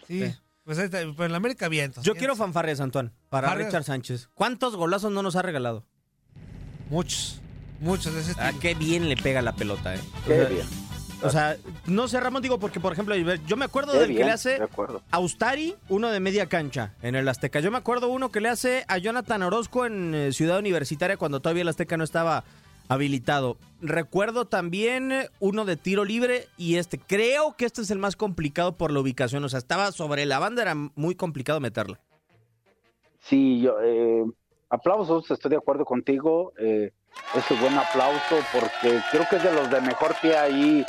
Sí. 0.06 0.26
Sí. 0.28 0.36
Pues, 0.70 0.78
está, 0.78 1.00
pues 1.16 1.26
en 1.26 1.32
la 1.32 1.38
América 1.38 1.68
bien. 1.68 1.86
entonces, 1.86 2.06
Yo 2.06 2.14
bien. 2.14 2.20
quiero 2.20 2.36
fanfarrias, 2.36 2.80
Antoine, 2.80 3.10
para. 3.30 3.56
Richard 3.56 3.84
Sánchez. 3.86 4.30
¿Cuántos 4.36 4.76
golazos 4.76 5.12
no 5.12 5.24
nos 5.24 5.36
ha 5.36 5.42
regalado? 5.42 5.84
Muchos. 6.92 7.42
Muchos 7.80 8.14
de 8.14 8.22
ese 8.22 8.34
Ah, 8.38 8.52
qué 8.62 8.76
bien 8.76 9.10
le 9.10 9.18
pega 9.18 9.42
la 9.42 9.56
pelota, 9.56 9.96
¿eh? 9.96 10.00
O 10.00 10.28
Qué 10.28 10.36
sea, 10.36 10.48
bien, 10.50 10.68
O 11.24 11.30
sea, 11.32 11.58
no 11.88 12.08
sé, 12.08 12.20
Ramón, 12.20 12.44
digo, 12.44 12.60
porque, 12.60 12.80
por 12.80 12.94
ejemplo, 12.94 13.16
yo 13.16 13.58
me 13.58 13.66
acuerdo 13.66 13.94
qué 13.94 13.98
del 14.00 14.16
que 14.16 14.24
le 14.26 14.32
hace. 14.32 14.60
Austari, 15.10 15.76
uno 15.88 16.10
de 16.12 16.20
media 16.20 16.46
cancha 16.46 16.94
en 17.02 17.16
el 17.16 17.28
Azteca. 17.28 17.62
Yo 17.62 17.72
me 17.72 17.78
acuerdo 17.80 18.10
uno 18.10 18.30
que 18.32 18.40
le 18.40 18.50
hace 18.50 18.86
a 18.88 19.00
Jonathan 19.00 19.42
Orozco 19.42 19.88
en 19.88 20.14
eh, 20.14 20.34
Ciudad 20.34 20.60
Universitaria 20.60 21.18
cuando 21.18 21.40
todavía 21.40 21.64
el 21.64 21.70
Azteca 21.70 21.98
no 21.98 22.04
estaba 22.04 22.44
habilitado. 22.90 23.56
Recuerdo 23.82 24.46
también 24.46 25.14
uno 25.40 25.64
de 25.64 25.78
tiro 25.78 26.04
libre 26.04 26.48
y 26.58 26.76
este, 26.76 27.00
creo 27.00 27.56
que 27.56 27.66
este 27.66 27.82
es 27.82 27.92
el 27.92 28.00
más 28.00 28.18
complicado 28.18 28.76
por 28.76 28.92
la 28.92 29.00
ubicación. 29.00 29.44
O 29.46 29.50
sea, 29.50 29.60
estaba 29.60 29.92
sobre 29.94 30.26
la 30.26 30.40
banda, 30.40 30.64
era 30.64 30.76
muy 30.76 31.16
complicado 31.16 31.62
meterla. 31.62 32.00
Sí, 33.22 33.62
yo, 33.62 33.80
eh, 33.82 34.26
aplausos, 34.70 35.30
estoy 35.32 35.52
de 35.52 35.58
acuerdo 35.58 35.86
contigo. 35.86 36.52
Eh, 36.60 36.92
es 37.36 37.52
un 37.52 37.60
buen 37.62 37.78
aplauso 37.78 38.36
porque 38.52 39.00
creo 39.12 39.26
que 39.30 39.36
es 39.38 39.44
de 39.44 39.54
los 39.54 39.70
de 39.72 39.82
mejor 39.82 40.16
pie 40.22 40.36
ahí. 40.36 40.86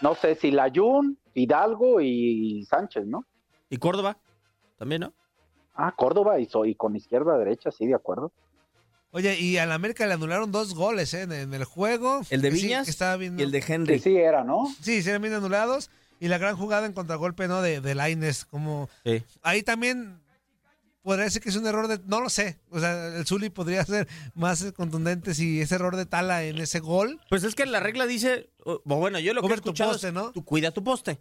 No 0.00 0.14
sé 0.14 0.34
si 0.34 0.50
Layun, 0.50 1.18
Hidalgo 1.34 2.00
y 2.00 2.64
Sánchez, 2.64 3.06
¿no? 3.06 3.26
Y 3.68 3.76
Córdoba, 3.76 4.16
también, 4.78 5.02
¿no? 5.02 5.12
Ah, 5.74 5.94
Córdoba 5.96 6.38
y, 6.40 6.46
so- 6.46 6.64
y 6.64 6.74
con 6.74 6.96
izquierda 6.96 7.36
derecha, 7.38 7.70
sí, 7.70 7.86
de 7.86 7.94
acuerdo. 7.94 8.32
Oye, 9.14 9.38
y 9.38 9.58
a 9.58 9.66
la 9.66 9.74
América 9.74 10.06
le 10.06 10.14
anularon 10.14 10.50
dos 10.52 10.74
goles 10.74 11.12
¿eh? 11.14 11.22
en, 11.22 11.32
en 11.32 11.52
el 11.54 11.64
juego. 11.64 12.22
El 12.30 12.40
de 12.42 12.50
Que 12.50 12.56
sí, 12.56 12.62
Viñas 12.64 12.84
que 12.86 12.90
estaba 12.90 13.16
viendo. 13.16 13.42
y 13.42 13.44
el 13.44 13.52
de 13.52 13.60
Sí, 13.62 13.72
Henry. 13.72 13.98
sí 13.98 14.16
era, 14.16 14.42
¿no? 14.42 14.74
Sí, 14.82 15.02
sí, 15.02 15.08
eran 15.10 15.20
bien 15.22 15.34
anulados. 15.34 15.90
Y 16.18 16.28
la 16.28 16.38
gran 16.38 16.56
jugada 16.56 16.86
en 16.86 16.92
contragolpe, 16.92 17.46
¿no? 17.48 17.60
De, 17.62 17.80
de 17.80 17.94
Laines. 17.94 18.44
Como. 18.46 18.88
Sí. 19.04 19.22
Ahí 19.42 19.62
también 19.62 20.20
podría 21.02 21.24
decir 21.24 21.42
que 21.42 21.48
es 21.50 21.56
un 21.56 21.66
error 21.66 21.88
de. 21.88 22.00
No 22.06 22.20
lo 22.20 22.30
sé. 22.30 22.58
O 22.70 22.80
sea, 22.80 23.08
el 23.08 23.26
Zuli 23.26 23.50
podría 23.50 23.84
ser 23.84 24.08
más 24.34 24.72
contundente 24.72 25.34
si 25.34 25.60
ese 25.60 25.74
error 25.74 25.96
de 25.96 26.06
Tala 26.06 26.44
en 26.44 26.58
ese 26.58 26.80
gol. 26.80 27.20
Pues 27.28 27.44
es 27.44 27.54
que 27.54 27.66
la 27.66 27.80
regla 27.80 28.06
dice, 28.06 28.48
bueno, 28.84 29.18
yo 29.18 29.34
lo 29.34 29.40
que 29.42 29.46
he 29.46 29.50
Cubre 29.50 29.60
tu 29.60 29.68
escuchado 29.70 29.92
poste, 29.92 30.08
es, 30.08 30.14
¿no? 30.14 30.32
tú 30.32 30.44
cuida 30.44 30.70
tu 30.70 30.82
poste. 30.82 31.18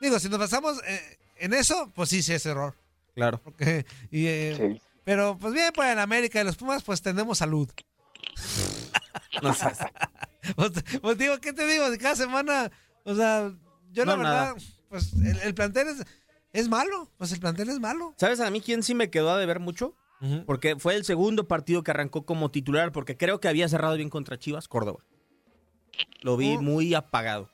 Digo, 0.00 0.18
si 0.18 0.28
nos 0.28 0.40
basamos 0.40 0.78
eh, 0.86 1.00
en 1.38 1.54
eso, 1.54 1.90
pues 1.94 2.10
sí, 2.10 2.22
sí 2.22 2.32
es 2.34 2.44
error. 2.44 2.74
Claro. 3.14 3.40
Porque, 3.42 3.86
y, 4.10 4.26
eh, 4.26 4.56
Sí. 4.74 4.82
Pero 5.04 5.36
pues 5.38 5.52
bien, 5.54 5.70
pues 5.74 5.90
en 5.92 5.98
América 5.98 6.40
y 6.40 6.44
los 6.44 6.56
Pumas, 6.56 6.82
pues 6.82 7.02
tenemos 7.02 7.38
salud. 7.38 7.68
No 9.42 9.52
seas- 9.54 9.78
Pues, 10.56 10.72
pues, 11.00 11.18
digo, 11.18 11.38
¿qué 11.40 11.52
te 11.52 11.66
digo? 11.66 11.84
Cada 12.00 12.16
semana, 12.16 12.70
o 13.04 13.14
sea, 13.14 13.52
yo 13.92 14.04
la 14.04 14.16
verdad, 14.16 14.54
nada. 14.54 14.54
pues 14.88 15.12
el, 15.14 15.38
el 15.40 15.54
plantel 15.54 15.88
es, 15.88 16.04
es 16.52 16.68
malo, 16.68 17.10
pues 17.16 17.32
el 17.32 17.40
plantel 17.40 17.68
es 17.70 17.80
malo. 17.80 18.14
¿Sabes 18.18 18.40
a 18.40 18.50
mí 18.50 18.60
quién 18.60 18.82
sí 18.82 18.94
me 18.94 19.10
quedó 19.10 19.30
a 19.30 19.38
deber 19.38 19.58
mucho? 19.60 19.94
Porque 20.46 20.76
fue 20.76 20.94
el 20.94 21.04
segundo 21.04 21.48
partido 21.48 21.82
que 21.82 21.90
arrancó 21.90 22.24
como 22.24 22.50
titular, 22.50 22.92
porque 22.92 23.14
creo 23.16 23.40
que 23.40 23.48
había 23.48 23.68
cerrado 23.68 23.94
bien 23.96 24.08
contra 24.08 24.38
Chivas, 24.38 24.68
Córdoba. 24.68 25.04
Lo 26.22 26.38
vi 26.38 26.54
Oh. 26.56 26.62
muy 26.62 26.94
apagado. 26.94 27.50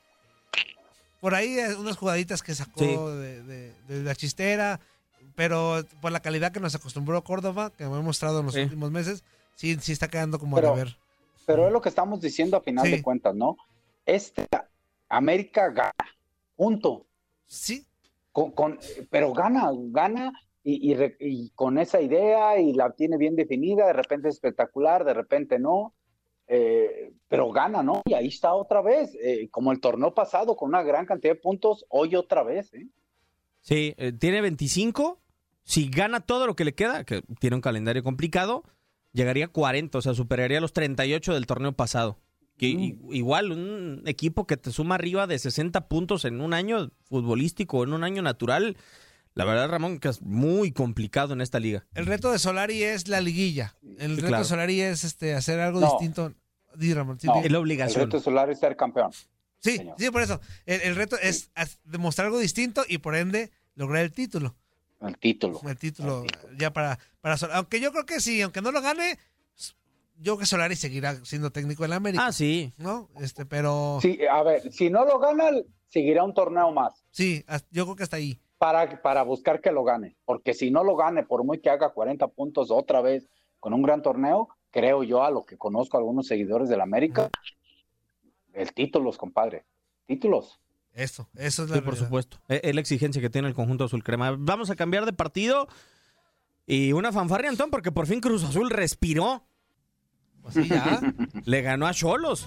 Por 1.19 1.35
ahí 1.35 1.59
eh, 1.59 1.75
unas 1.75 1.97
jugaditas 1.97 2.41
que 2.41 2.55
sacó 2.55 2.79
Sí. 2.79 2.87
de, 3.17 3.43
de- 3.43 3.73
de 3.89 4.03
la 4.03 4.15
chistera, 4.15 4.79
pero 5.41 5.81
por 6.01 6.11
la 6.11 6.19
calidad 6.19 6.51
que 6.51 6.59
nos 6.59 6.75
acostumbró 6.75 7.23
Córdoba, 7.23 7.71
que 7.75 7.83
me 7.87 7.95
ha 7.95 8.01
mostrado 8.01 8.41
en 8.41 8.45
los 8.45 8.53
Sí. 8.53 8.61
últimos 8.61 8.91
meses, 8.91 9.23
sí, 9.55 9.75
sí 9.81 9.91
está 9.91 10.07
quedando 10.07 10.37
como 10.37 10.55
Pero- 10.57 10.73
a 10.73 10.75
deber. 10.75 10.97
Pero 11.47 11.65
es 11.65 11.73
lo 11.73 11.81
que 11.81 11.89
estamos 11.89 12.21
diciendo 12.21 12.57
a 12.57 12.61
final 12.61 12.85
Sí. 12.85 12.91
de 12.91 13.01
cuentas, 13.01 13.33
¿no? 13.33 13.57
Este 14.05 14.45
América 15.09 15.69
gana, 15.69 15.93
punto. 16.55 17.07
Sí, 17.47 17.87
Con, 18.31 18.51
con- 18.51 18.77
pero 19.09 19.33
gana, 19.33 19.71
gana 19.89 20.31
y, 20.63 20.91
y 20.91 20.93
re- 20.93 21.17
y 21.19 21.49
con 21.55 21.79
esa 21.79 21.99
idea 21.99 22.59
y 22.59 22.73
la 22.73 22.91
tiene 22.91 23.17
bien 23.17 23.35
definida, 23.35 23.87
de 23.87 23.93
repente 23.93 24.29
es 24.29 24.35
espectacular, 24.35 25.03
de 25.03 25.15
repente 25.15 25.57
no, 25.57 25.95
eh, 26.47 27.13
pero 27.27 27.51
gana, 27.51 27.81
¿no? 27.81 28.03
Y 28.05 28.13
ahí 28.13 28.27
está 28.27 28.53
otra 28.53 28.81
vez, 28.83 29.17
eh, 29.23 29.49
como 29.49 29.71
el 29.71 29.79
torneo 29.81 30.13
pasado, 30.13 30.55
con 30.55 30.69
una 30.69 30.83
gran 30.83 31.07
cantidad 31.07 31.33
de 31.33 31.39
puntos, 31.41 31.83
hoy 31.89 32.15
otra 32.15 32.43
vez, 32.43 32.71
¿eh? 32.75 32.87
Sí, 33.63 33.93
eh, 33.97 34.11
tiene 34.11 34.41
25. 34.41 35.17
Si 35.71 35.87
gana 35.89 36.19
todo 36.19 36.47
lo 36.47 36.55
que 36.57 36.65
le 36.65 36.73
queda, 36.75 37.05
que 37.05 37.21
tiene 37.39 37.55
un 37.55 37.61
calendario 37.61 38.03
complicado, 38.03 38.63
llegaría 39.13 39.45
a 39.45 39.47
40, 39.47 39.97
o 39.97 40.01
sea, 40.01 40.13
superaría 40.13 40.59
los 40.59 40.73
38 40.73 41.33
del 41.33 41.45
torneo 41.45 41.71
pasado. 41.71 42.19
Que 42.57 42.67
i- 42.67 42.99
Igual, 43.11 43.53
un 43.53 44.03
equipo 44.05 44.45
que 44.45 44.57
te 44.57 44.71
suma 44.73 44.95
arriba 44.95 45.27
de 45.27 45.39
60 45.39 45.87
puntos 45.87 46.25
en 46.25 46.41
un 46.41 46.53
año 46.53 46.91
futbolístico, 47.05 47.83
en 47.85 47.93
un 47.93 48.03
año 48.03 48.21
natural, 48.21 48.75
la 49.33 49.45
verdad, 49.45 49.69
Ramón, 49.69 49.99
que 49.99 50.09
es 50.09 50.21
muy 50.21 50.73
complicado 50.73 51.31
en 51.33 51.39
esta 51.39 51.59
liga. 51.61 51.85
el 51.95 52.05
reto 52.05 52.31
de 52.33 52.39
Solari 52.39 52.83
es 52.83 53.07
la 53.07 53.21
liguilla. 53.21 53.75
El 53.97 54.11
Sí, 54.11 54.15
reto 54.17 54.27
claro. 54.27 54.43
de 54.43 54.49
Solari 54.49 54.81
es 54.81 55.05
este 55.05 55.33
hacer 55.35 55.61
algo 55.61 55.79
No. 55.79 55.87
distinto. 55.91 56.33
Di, 56.75 56.93
Ramón, 56.93 57.17
sí, 57.17 57.27
No. 57.27 57.35
di. 57.35 57.39
Es 57.39 57.45
la 57.45 57.49
El 57.57 57.61
obligación. 57.61 58.03
reto 58.03 58.19
solar 58.19 58.49
es 58.49 58.59
ser 58.59 58.75
campeón. 58.75 59.11
Sí, 59.59 59.77
señor. 59.77 59.95
sí, 59.97 60.09
por 60.11 60.21
eso. 60.21 60.41
El, 60.65 60.81
el 60.81 60.95
reto 60.97 61.15
es 61.21 61.49
demostrar 61.85 62.25
algo 62.27 62.39
distinto 62.39 62.83
y 62.89 62.97
por 62.97 63.15
ende 63.15 63.51
lograr 63.75 64.03
el 64.03 64.11
título. 64.11 64.55
El 65.01 65.17
título. 65.17 65.59
El 65.67 65.77
título 65.77 66.21
El 66.23 66.31
título. 66.31 66.53
ya 66.57 66.71
para, 66.71 66.99
para 67.21 67.37
Sol- 67.37 67.51
Aunque 67.53 67.79
yo 67.79 67.91
creo 67.91 68.05
que 68.05 68.19
sí, 68.19 68.41
aunque 68.41 68.61
no 68.61 68.71
lo 68.71 68.81
gane, 68.81 69.17
yo 70.17 70.33
creo 70.33 70.37
que 70.37 70.45
Solari 70.45 70.75
seguirá 70.75 71.15
siendo 71.25 71.51
técnico 71.51 71.83
en 71.83 71.89
la 71.89 71.95
América. 71.95 72.25
Ah, 72.27 72.31
sí. 72.31 72.73
¿No? 72.77 73.09
Este, 73.19 73.45
pero 73.45 73.97
Sí, 74.01 74.19
a 74.29 74.43
ver, 74.43 74.71
si 74.71 74.89
no 74.91 75.03
lo 75.05 75.17
gana, 75.19 75.49
seguirá 75.87 76.23
un 76.23 76.33
torneo 76.33 76.71
más. 76.71 77.03
sí, 77.09 77.43
yo 77.71 77.85
creo 77.85 77.95
que 77.95 78.03
hasta 78.03 78.17
ahí. 78.17 78.39
para, 78.59 79.01
para 79.01 79.23
buscar 79.23 79.59
que 79.61 79.71
lo 79.71 79.83
gane. 79.83 80.15
Porque 80.25 80.53
si 80.53 80.69
no 80.69 80.83
lo 80.83 80.95
gane, 80.95 81.23
por 81.23 81.43
muy 81.43 81.59
que 81.59 81.71
haga 81.71 81.89
40 81.89 82.27
puntos 82.27 82.69
otra 82.69 83.01
vez 83.01 83.27
con 83.59 83.73
un 83.73 83.81
gran 83.81 84.01
torneo, 84.03 84.49
creo 84.69 85.01
yo, 85.03 85.23
a 85.23 85.31
lo 85.31 85.43
que 85.45 85.57
conozco 85.57 85.97
a 85.97 85.99
algunos 85.99 86.27
seguidores 86.27 86.69
del 86.69 86.81
América, 86.81 87.29
el 88.53 88.71
títulos, 88.73 89.17
compadre. 89.17 89.65
Títulos. 90.05 90.59
Eso, 90.93 91.29
eso 91.35 91.63
es 91.63 91.69
la 91.69 91.77
Sí, 91.77 91.81
por 91.81 91.95
supuesto. 91.95 92.39
Es 92.47 92.61
es 92.63 92.75
la 92.75 92.81
exigencia 92.81 93.21
que 93.21 93.29
tiene 93.29 93.47
el 93.47 93.53
conjunto 93.53 93.85
azul 93.85 94.03
crema. 94.03 94.35
Vamos 94.37 94.69
a 94.69 94.75
cambiar 94.75 95.05
de 95.05 95.13
partido. 95.13 95.67
Y 96.67 96.93
una 96.93 97.11
fanfarria, 97.11 97.49
Antón, 97.49 97.69
porque 97.71 97.91
por 97.91 98.07
fin 98.07 98.19
Cruz 98.21 98.43
Azul 98.43 98.69
respiró. 98.69 99.45
Pues 100.41 100.55
sí, 100.55 100.67
ya. 100.67 101.01
Le 101.45 101.61
ganó 101.61 101.87
a 101.87 101.93
Cholos. 101.93 102.45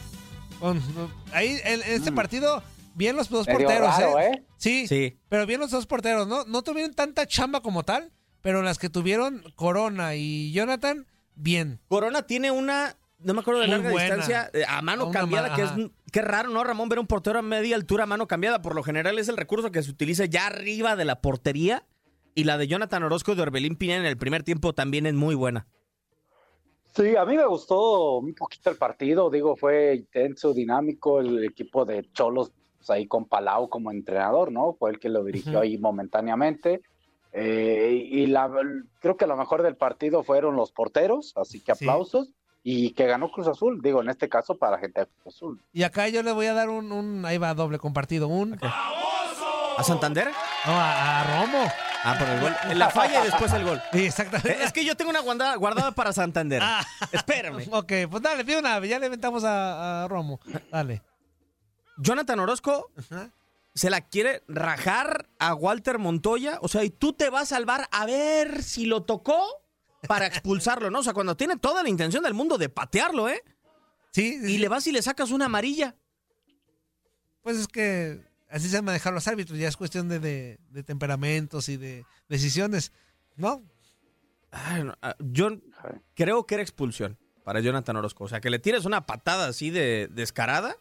Ahí 1.32 1.58
en 1.64 1.82
en 1.82 1.92
este 1.92 2.12
partido, 2.12 2.62
bien 2.94 3.16
los 3.16 3.28
dos 3.28 3.46
Mm. 3.46 3.50
Medio 3.52 3.66
porteros, 3.66 3.98
raro, 3.98 4.18
¿eh? 4.20 4.30
¿eh? 4.34 4.44
Sí, 4.56 4.86
Sí. 4.88 5.18
pero 5.28 5.46
bien 5.46 5.60
los 5.60 5.70
dos 5.70 5.86
porteros, 5.86 6.26
¿no? 6.28 6.44
No 6.44 6.62
tuvieron 6.62 6.94
tanta 6.94 7.26
chamba 7.26 7.60
como 7.60 7.82
tal, 7.82 8.12
pero 8.40 8.62
las 8.62 8.78
que 8.78 8.88
tuvieron 8.88 9.42
Corona 9.56 10.14
y 10.14 10.52
Jonathan, 10.52 11.06
bien. 11.34 11.80
Corona 11.88 12.22
tiene 12.22 12.50
una, 12.50 12.96
no 13.18 13.34
me 13.34 13.40
acuerdo 13.40 13.60
de 13.60 13.66
Muy 13.66 13.76
larga 13.76 13.90
buena. 13.90 14.14
distancia, 14.16 14.50
eh, 14.54 14.64
a 14.66 14.80
mano 14.80 15.06
Una 15.08 15.18
cambiada, 15.20 15.48
ma- 15.50 15.56
que 15.56 15.62
ajá. 15.62 15.76
es 15.78 15.90
qué 16.14 16.22
raro, 16.22 16.48
¿no, 16.48 16.62
Ramón? 16.62 16.88
Ver 16.88 17.00
un 17.00 17.08
portero 17.08 17.40
a 17.40 17.42
media 17.42 17.74
altura 17.74 18.06
mano 18.06 18.28
cambiada. 18.28 18.62
Por 18.62 18.76
lo 18.76 18.84
general 18.84 19.18
es 19.18 19.28
el 19.28 19.36
recurso 19.36 19.72
que 19.72 19.82
se 19.82 19.90
utiliza 19.90 20.26
ya 20.26 20.46
arriba 20.46 20.94
de 20.94 21.04
la 21.04 21.20
portería. 21.20 21.84
Y 22.36 22.44
la 22.44 22.56
de 22.56 22.68
Jonathan 22.68 23.02
Orozco 23.02 23.34
de 23.34 23.42
Orbelín 23.42 23.74
Piña 23.74 23.96
en 23.96 24.06
el 24.06 24.16
primer 24.16 24.44
tiempo 24.44 24.72
también 24.72 25.06
es 25.06 25.14
muy 25.14 25.34
buena. 25.34 25.66
Sí, 26.94 27.16
a 27.16 27.24
mí 27.24 27.36
me 27.36 27.44
gustó 27.44 28.18
un 28.18 28.32
poquito 28.32 28.70
el 28.70 28.76
partido, 28.76 29.28
digo, 29.28 29.56
fue 29.56 29.96
intenso, 29.96 30.54
dinámico, 30.54 31.18
el 31.18 31.42
equipo 31.42 31.84
de 31.84 32.08
Cholos 32.12 32.52
pues, 32.76 32.90
ahí 32.90 33.08
con 33.08 33.24
Palau 33.24 33.68
como 33.68 33.90
entrenador, 33.90 34.52
¿no? 34.52 34.74
Fue 34.74 34.92
el 34.92 35.00
que 35.00 35.08
lo 35.08 35.24
dirigió 35.24 35.58
ahí 35.58 35.78
momentáneamente. 35.78 36.82
Eh, 37.32 38.06
y 38.08 38.26
la, 38.26 38.48
creo 39.00 39.16
que 39.16 39.26
lo 39.26 39.36
mejor 39.36 39.64
del 39.64 39.76
partido 39.76 40.22
fueron 40.22 40.54
los 40.54 40.70
porteros, 40.70 41.32
así 41.34 41.60
que 41.60 41.74
Sí. 41.74 41.86
Y 42.66 42.92
que 42.94 43.06
ganó 43.06 43.30
Cruz 43.30 43.46
Azul, 43.46 43.80
digo, 43.82 44.00
en 44.00 44.08
este 44.08 44.28
caso 44.28 44.56
para 44.56 44.78
gente 44.78 45.00
de 45.00 45.06
Cruz 45.06 45.34
Azul. 45.36 45.60
Y 45.72 45.82
acá 45.82 46.08
yo 46.08 46.22
le 46.22 46.32
voy 46.32 46.46
a 46.46 46.54
dar 46.54 46.70
un, 46.70 46.90
un- 46.92 47.24
ahí 47.26 47.36
va 47.36 47.52
doble 47.52 47.78
compartido, 47.78 48.26
un 48.26 48.58
¿A 48.62 49.82
Santander? 49.84 50.28
no, 50.64 50.72
a, 50.72 51.20
a 51.20 51.40
Romo. 51.42 51.64
Ah, 52.06 52.16
por 52.18 52.28
el 52.28 52.40
gol. 52.40 52.54
La 52.78 52.90
falla 52.90 53.20
y 53.22 53.24
después 53.24 53.52
el 53.54 53.64
gol. 53.64 53.82
Sí, 53.92 54.06
exactamente. 54.06 54.62
Es 54.62 54.72
que 54.72 54.84
yo 54.84 54.94
tengo 54.96 55.10
una 55.10 55.20
guarda- 55.20 55.56
guardada 55.56 55.92
para 55.92 56.12
Santander. 56.12 56.60
Ah. 56.62 56.84
Espérame. 57.12 57.66
Ok, 57.72 57.92
pues 58.10 58.22
dale, 58.22 58.44
pide 58.44 58.58
una, 58.58 58.78
ya 58.84 58.98
le 58.98 59.06
inventamos 59.06 59.42
a, 59.44 60.04
a 60.04 60.08
Romo. 60.08 60.38
Dale. 60.70 61.02
Jonathan 61.98 62.40
Orozco 62.40 62.90
se 63.74 63.90
la 63.90 64.00
quiere 64.02 64.42
rajar 64.48 65.26
a 65.38 65.54
Walter 65.54 65.98
Montoya. 65.98 66.58
O 66.62 66.68
sea, 66.68 66.84
y 66.84 66.90
tú 66.90 67.12
te 67.12 67.30
vas 67.30 67.42
a 67.52 67.56
salvar 67.56 67.88
a 67.90 68.06
ver 68.06 68.62
si 68.62 68.86
lo 68.86 69.02
tocó 69.02 69.44
para 70.08 70.26
expulsarlo, 70.26 70.90
¿no? 70.90 71.00
O 71.00 71.02
sea, 71.02 71.12
cuando 71.14 71.36
tiene 71.36 71.56
toda 71.56 71.82
la 71.82 71.88
intención 71.88 72.22
del 72.22 72.34
mundo 72.34 72.58
de 72.58 72.68
patearlo, 72.68 73.28
¿eh? 73.28 73.42
Sí, 74.12 74.38
Y 74.46 74.58
le 74.58 74.68
vas 74.68 74.86
y 74.86 74.92
le 74.92 75.02
sacas 75.02 75.30
una 75.30 75.46
amarilla. 75.46 75.96
pues 77.42 77.58
es 77.58 77.68
que 77.68 78.20
así 78.48 78.68
se 78.68 78.80
manejar 78.80 79.12
los 79.12 79.26
árbitros, 79.28 79.58
ya 79.58 79.68
es 79.68 79.76
cuestión 79.76 80.08
de, 80.08 80.18
de- 80.20 80.58
de 80.70 80.82
temperamentos 80.82 81.68
y 81.68 81.76
de 81.76 82.04
decisiones, 82.28 82.92
¿no? 83.36 83.62
Ay, 84.50 84.84
no, 84.84 84.94
ah, 85.02 85.16
yo 85.18 85.50
creo 86.14 86.46
que 86.46 86.54
era 86.54 86.62
expulsión 86.62 87.18
para 87.42 87.60
Jonathan 87.60 87.96
Orozco. 87.96 88.24
O 88.24 88.28
sea, 88.28 88.40
que 88.40 88.50
le 88.50 88.60
tires 88.60 88.84
una 88.84 89.04
patada 89.04 89.48
así 89.48 89.70
de 89.70 90.08
descarada. 90.12 90.76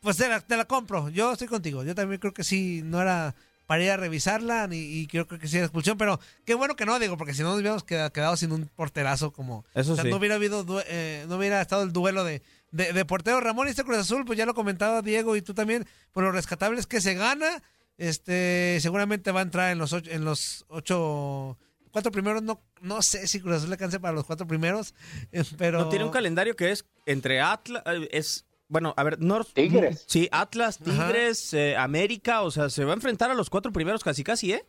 Pues 0.00 0.16
te 0.16 0.28
la, 0.28 0.40
te 0.40 0.56
la 0.56 0.64
compro, 0.64 1.08
yo 1.10 1.30
estoy 1.32 1.46
contigo, 1.46 1.84
yo 1.84 1.94
también 1.94 2.20
creo 2.20 2.34
que 2.34 2.42
sí, 2.42 2.82
no 2.84 3.00
era 3.00 3.36
para 3.66 3.82
ir 3.84 3.90
a 3.90 3.96
revisarla 3.96 4.66
ni, 4.66 4.76
y 4.76 5.06
creo 5.06 5.26
que 5.26 5.46
sí 5.48 5.56
era 5.56 5.66
expulsión, 5.66 5.96
pero 5.96 6.18
qué 6.44 6.54
bueno 6.54 6.76
que 6.76 6.84
no, 6.84 6.98
digo, 6.98 7.16
porque 7.16 7.32
si 7.34 7.42
no 7.42 7.48
nos 7.50 7.56
hubiéramos 7.58 7.84
quedado, 7.84 8.12
quedado 8.12 8.36
sin 8.36 8.52
un 8.52 8.66
porterazo 8.74 9.32
como... 9.32 9.64
Eso 9.74 9.92
o 9.92 9.94
sea, 9.94 10.04
sí. 10.04 10.10
no 10.10 10.16
hubiera 10.16 10.34
habido, 10.34 10.64
due- 10.66 10.84
eh, 10.88 11.24
no 11.28 11.36
hubiera 11.36 11.60
estado 11.62 11.82
el 11.82 11.92
duelo 11.92 12.24
de, 12.24 12.42
de, 12.70 12.92
de 12.92 13.04
portero. 13.04 13.40
Ramón 13.40 13.68
y 13.68 13.70
este 13.70 13.84
Cruz 13.84 13.98
Azul, 13.98 14.24
pues 14.24 14.36
ya 14.38 14.46
lo 14.46 14.54
comentaba 14.54 15.00
Diego 15.02 15.36
y 15.36 15.42
tú 15.42 15.54
también, 15.54 15.86
por 16.12 16.24
lo 16.24 16.32
rescatable 16.32 16.78
es 16.80 16.86
que 16.86 17.00
se 17.00 17.14
gana, 17.14 17.62
este, 17.98 18.78
seguramente 18.80 19.30
va 19.32 19.40
a 19.40 19.44
entrar 19.44 19.70
en 19.72 19.78
los 19.78 19.92
ocho, 19.92 20.10
en 20.10 20.24
los 20.24 20.64
ocho, 20.68 21.56
cuatro 21.92 22.10
primeros, 22.12 22.42
no, 22.42 22.60
no 22.80 23.00
sé 23.02 23.26
si 23.28 23.40
Cruz 23.40 23.56
Azul 23.56 23.68
le 23.70 23.74
alcance 23.74 24.00
para 24.00 24.12
los 24.14 24.24
cuatro 24.24 24.46
primeros, 24.46 24.94
pero... 25.56 25.78
No 25.80 25.88
tiene 25.88 26.04
un 26.04 26.10
calendario 26.10 26.56
que 26.56 26.70
es 26.72 26.84
entre 27.06 27.40
Atlas, 27.40 27.82
eh, 27.86 28.08
es, 28.12 28.44
bueno, 28.72 28.94
a 28.96 29.02
ver, 29.04 29.20
North. 29.20 29.50
Tigres. 29.52 30.04
Sí, 30.08 30.28
Atlas, 30.32 30.78
Tigres, 30.78 31.52
eh, 31.52 31.76
América, 31.76 32.40
o 32.42 32.50
sea, 32.50 32.70
se 32.70 32.84
va 32.84 32.92
a 32.92 32.94
enfrentar 32.94 33.30
a 33.30 33.34
los 33.34 33.50
cuatro 33.50 33.70
primeros 33.70 34.02
casi 34.02 34.24
casi, 34.24 34.52
¿eh? 34.54 34.64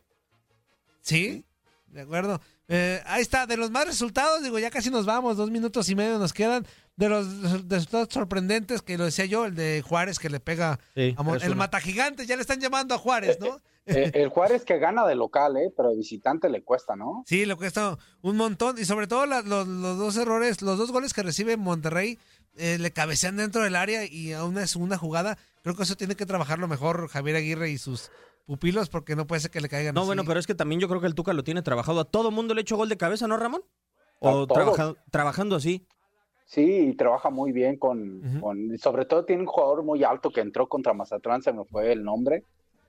Sí, 1.00 1.44
de 1.86 2.02
acuerdo. 2.02 2.40
Eh, 2.68 3.02
ahí 3.06 3.22
está, 3.22 3.46
de 3.46 3.56
los 3.56 3.70
más 3.70 3.86
resultados, 3.86 4.42
digo, 4.42 4.58
ya 4.58 4.70
casi 4.70 4.90
nos 4.90 5.06
vamos, 5.06 5.36
dos 5.36 5.50
minutos 5.50 5.88
y 5.88 5.94
medio 5.94 6.18
nos 6.18 6.32
quedan. 6.32 6.66
De 6.96 7.08
los 7.08 7.26
resultados 7.68 8.08
sorprendentes, 8.12 8.80
que 8.82 8.96
lo 8.96 9.04
decía 9.04 9.24
yo, 9.24 9.46
el 9.46 9.54
de 9.54 9.82
Juárez 9.86 10.18
que 10.20 10.30
le 10.30 10.38
pega 10.38 10.78
Sí, 10.94 11.14
a 11.16 11.22
Mon- 11.24 11.40
el 11.42 11.48
uno. 11.48 11.56
mata 11.56 11.80
gigante, 11.80 12.24
ya 12.26 12.36
le 12.36 12.42
están 12.42 12.60
llamando 12.60 12.94
a 12.94 12.98
Juárez, 12.98 13.38
¿no? 13.40 13.60
Eh, 13.86 14.10
el 14.14 14.28
Juárez 14.28 14.64
que 14.64 14.78
gana 14.78 15.06
de 15.06 15.14
local, 15.14 15.56
¿eh? 15.56 15.72
Pero 15.76 15.90
de 15.90 15.96
visitante 15.96 16.48
le 16.48 16.62
cuesta, 16.62 16.96
¿no? 16.96 17.22
Sí, 17.26 17.44
le 17.44 17.54
cuesta 17.56 17.98
un 18.22 18.36
montón. 18.36 18.78
Y 18.78 18.84
sobre 18.84 19.06
todo 19.06 19.26
la- 19.26 19.42
los, 19.42 19.66
los 19.68 19.98
dos 19.98 20.16
errores, 20.16 20.62
los 20.62 20.78
dos 20.78 20.90
goles 20.92 21.12
que 21.12 21.22
recibe 21.22 21.56
Monterrey, 21.56 22.18
eh, 22.56 22.78
le 22.78 22.92
cabecean 22.92 23.36
dentro 23.36 23.62
del 23.62 23.76
área 23.76 24.04
y 24.04 24.32
a 24.32 24.44
una 24.44 24.66
segunda 24.66 24.96
jugada. 24.96 25.36
Creo 25.62 25.74
que 25.76 25.82
eso 25.82 25.96
tiene 25.96 26.14
que 26.16 26.26
trabajarlo 26.26 26.68
mejor 26.68 27.08
Javier 27.08 27.36
Aguirre 27.36 27.70
y 27.70 27.78
sus 27.78 28.10
pupilos, 28.46 28.88
porque 28.90 29.16
no 29.16 29.26
puede 29.26 29.40
ser 29.40 29.50
que 29.50 29.60
le 29.60 29.68
caigan 29.68 29.94
No, 29.94 30.02
así. 30.02 30.06
bueno, 30.08 30.24
pero 30.26 30.38
es 30.38 30.46
que 30.46 30.54
también 30.54 30.80
yo 30.80 30.88
creo 30.88 31.00
que 31.00 31.06
el 31.06 31.14
Tuca 31.14 31.32
lo 31.32 31.42
tiene 31.44 31.62
trabajado. 31.62 32.00
A 32.00 32.04
todo 32.04 32.30
mundo 32.30 32.52
le 32.54 32.60
ha 32.60 32.62
hecho 32.62 32.76
gol 32.76 32.88
de 32.88 32.96
cabeza, 32.98 33.26
¿no, 33.26 33.36
Ramón? 33.38 33.62
O 34.20 34.46
trabaja- 34.46 34.94
trabajando 35.10 35.56
así. 35.56 35.86
Sí, 36.46 36.62
y 36.90 36.94
trabaja 36.94 37.30
muy 37.30 37.52
bien 37.52 37.76
con, 37.78 38.20
con- 38.40 38.78
sobre 38.78 39.06
todo 39.06 39.24
tiene 39.24 39.42
un 39.42 39.48
jugador 39.48 39.82
muy 39.82 40.04
alto 40.04 40.30
que 40.30 40.40
entró 40.42 40.68
contra 40.68 40.92
Mazatlán, 40.92 41.42
se 41.42 41.52
me 41.54 41.64
fue 41.64 41.90
el 41.92 42.04
nombre, 42.04 42.44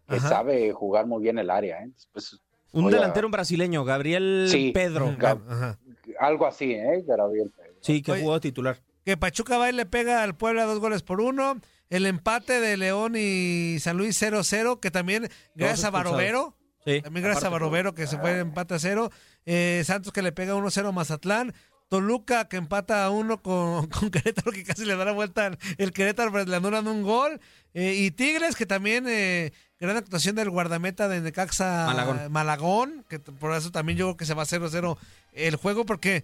que 0.07 0.15
Ajá. 0.17 0.29
sabe 0.29 0.71
jugar 0.71 1.05
muy 1.07 1.21
bien 1.23 1.37
el 1.39 1.49
área, 1.49 1.81
¿eh? 1.83 1.89
Después, 1.93 2.39
Un 2.71 2.87
a- 2.87 2.89
delantero 2.91 3.29
brasileño, 3.29 3.83
Gabriel 3.83 4.47
Sí. 4.49 4.71
Pedro. 4.73 5.15
Ajá. 5.19 5.77
algo 6.19 6.45
así, 6.45 6.71
¿eh? 6.73 7.03
Gabriel 7.05 7.51
Pérez. 7.55 7.75
Sí, 7.81 8.01
que 8.01 8.11
Oye. 8.13 8.21
jugó 8.21 8.39
titular. 8.39 8.79
que 9.03 9.17
Pachuca 9.17 9.57
va 9.59 9.69
y 9.69 9.73
le 9.73 9.85
pega 9.85 10.23
al 10.23 10.35
Puebla 10.35 10.65
dos 10.65 10.79
goles 10.79 11.03
por 11.03 11.21
uno. 11.21 11.59
El 11.91 12.07
empate 12.07 12.59
de 12.59 12.75
León 12.77 13.13
y 13.15 13.77
San 13.79 13.97
Luis 13.97 14.17
0-0, 14.19 14.79
que 14.79 14.89
también 14.89 15.27
gracias 15.53 15.83
a. 15.85 15.91
Barovero, 15.91 16.55
Sí. 16.83 17.01
también 17.03 17.23
gracias 17.23 17.43
a. 17.45 17.49
Barovero 17.49 17.93
que 17.93 18.07
se 18.07 18.17
fue 18.17 18.31
en 18.31 18.37
empate 18.39 18.73
a 18.73 18.79
cero. 18.79 19.11
Eh, 19.45 19.83
Santos 19.85 20.11
que 20.11 20.23
le 20.23 20.31
pega 20.31 20.55
1-0 20.55 20.87
a 20.87 20.91
Mazatlán. 20.91 21.53
Toluca 21.95 22.47
que 22.49 22.57
empata 22.57 23.05
a 23.05 23.09
uno 23.09 23.41
con, 23.41 23.87
con 23.89 24.09
Querétaro 24.11 24.51
que 24.51 24.63
casi 24.63 24.85
le 24.85 24.95
da 24.95 25.05
la 25.05 25.11
vuelta 25.13 25.45
al- 25.47 25.57
el 25.77 25.91
Querétaro, 25.91 26.31
pero 26.31 26.45
le 26.45 26.55
anulan 26.55 26.87
un 26.87 27.03
gol. 27.03 27.39
Eh, 27.73 27.93
y 27.95 28.11
Tigres 28.11 28.55
que 28.55 28.65
también 28.65 29.05
eh, 29.07 29.51
gran 29.79 29.97
actuación 29.97 30.35
del 30.35 30.49
guardameta 30.49 31.07
de 31.07 31.21
Necaxa 31.21 31.85
Malagón. 31.87 32.31
Malagón, 32.31 33.05
que 33.09 33.19
por 33.19 33.53
eso 33.53 33.71
también 33.71 33.97
yo 33.97 34.05
creo 34.07 34.17
que 34.17 34.25
se 34.25 34.33
va 34.33 34.43
a 34.43 34.45
0-0 34.45 34.97
el 35.33 35.55
juego 35.57 35.85
porque 35.85 36.23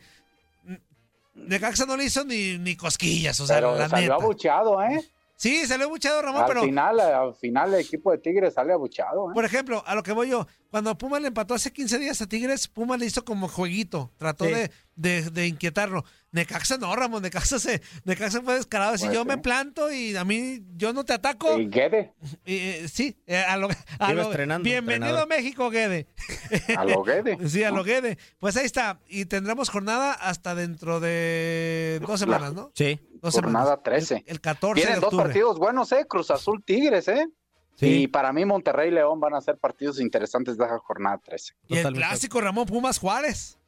Necaxa 1.35 1.85
no 1.85 1.95
le 1.97 2.05
hizo 2.05 2.23
ni, 2.25 2.57
ni 2.57 2.75
cosquillas, 2.75 3.39
o 3.39 3.47
sea, 3.47 3.57
Pero 3.57 3.77
la 3.77 3.87
salió 3.89 4.09
neta. 4.11 4.23
abucheado, 4.23 4.81
¿eh? 4.83 5.01
Sí, 5.41 5.65
salió 5.65 5.89
buchado 5.89 6.21
Ramón, 6.21 6.41
al 6.43 6.47
pero 6.47 6.61
final, 6.61 6.99
al 6.99 7.33
final 7.33 7.73
el 7.73 7.79
equipo 7.79 8.11
de 8.11 8.19
Tigres 8.19 8.53
sale 8.53 8.73
abucheado, 8.73 9.31
¿eh? 9.31 9.33
por 9.33 9.43
ejemplo, 9.43 9.81
a 9.87 9.95
lo 9.95 10.03
que 10.03 10.11
voy 10.11 10.29
yo, 10.29 10.45
cuando 10.69 10.95
Puma 10.99 11.19
le 11.19 11.29
empató 11.29 11.55
hace 11.55 11.73
15 11.73 11.97
días 11.97 12.21
a 12.21 12.27
Tigres, 12.27 12.67
Puma 12.67 12.95
le 12.95 13.07
hizo 13.07 13.25
como 13.25 13.47
jueguito, 13.47 14.11
trató 14.17 14.45
Sí. 14.45 14.51
de, 14.51 14.71
de, 14.95 15.29
de 15.31 15.47
inquietarlo. 15.47 16.05
Necaxa 16.31 16.77
no, 16.77 16.95
Ramón, 16.95 17.23
Necaxa 17.23 17.57
se, 17.57 17.81
Necaxa 18.05 18.41
fue 18.43 18.53
descarado, 18.53 18.93
así 18.93 19.05
Pues 19.05 19.15
yo 19.15 19.23
sí. 19.23 19.27
me 19.29 19.39
planto 19.39 19.91
y 19.91 20.15
a 20.15 20.23
mí, 20.23 20.61
yo 20.75 20.93
no 20.93 21.03
te 21.05 21.13
ataco. 21.13 21.57
Y 21.59 21.69
Guede, 21.69 22.13
Y, 22.45 22.55
eh, 22.57 22.87
sí, 22.87 23.17
eh, 23.25 23.37
a 23.37 23.57
lo, 23.57 23.67
a 23.97 24.13
lo- 24.13 24.29
bienvenido 24.29 24.77
entrenador. 24.77 25.19
a 25.23 25.25
México, 25.25 25.71
Guede. 25.71 26.07
a 26.77 26.85
lo 26.85 27.01
Guede. 27.03 27.49
Sí, 27.49 27.63
a 27.63 27.71
lo 27.71 27.83
Guede. 27.83 28.19
Pues 28.37 28.55
ahí 28.57 28.65
está, 28.67 28.99
y 29.07 29.25
tendremos 29.25 29.69
jornada 29.69 30.13
hasta 30.13 30.53
dentro 30.53 30.99
de 30.99 31.99
dos 32.05 32.19
semanas, 32.19 32.53
¿no? 32.53 32.71
Sí. 32.75 32.99
Dos 33.21 33.33
Jornada 33.35 33.65
semanas. 33.65 33.83
13. 33.83 34.15
El, 34.15 34.23
el 34.27 34.41
14 34.41 34.81
Tienen 34.81 34.99
de 34.99 35.05
dos 35.05 35.13
partidos 35.15 35.57
buenos, 35.59 35.91
¿eh? 35.91 36.05
Cruz 36.07 36.31
Azul 36.31 36.63
Tigres, 36.63 37.07
¿eh? 37.07 37.27
Sí. 37.75 38.03
Y 38.03 38.07
para 38.07 38.33
mí 38.33 38.45
Monterrey 38.45 38.89
y 38.89 38.91
León 38.91 39.19
van 39.19 39.33
a 39.33 39.41
ser 39.41 39.57
partidos 39.57 39.99
interesantes 39.99 40.57
de 40.57 40.65
esa 40.65 40.77
jornada 40.79 41.17
13. 41.23 41.53
Y 41.67 41.73
el 41.75 41.79
Totalmente. 41.83 42.07
clásico 42.07 42.41
Ramón 42.41 42.65
Pumas 42.65 42.97
Juárez. 42.99 43.57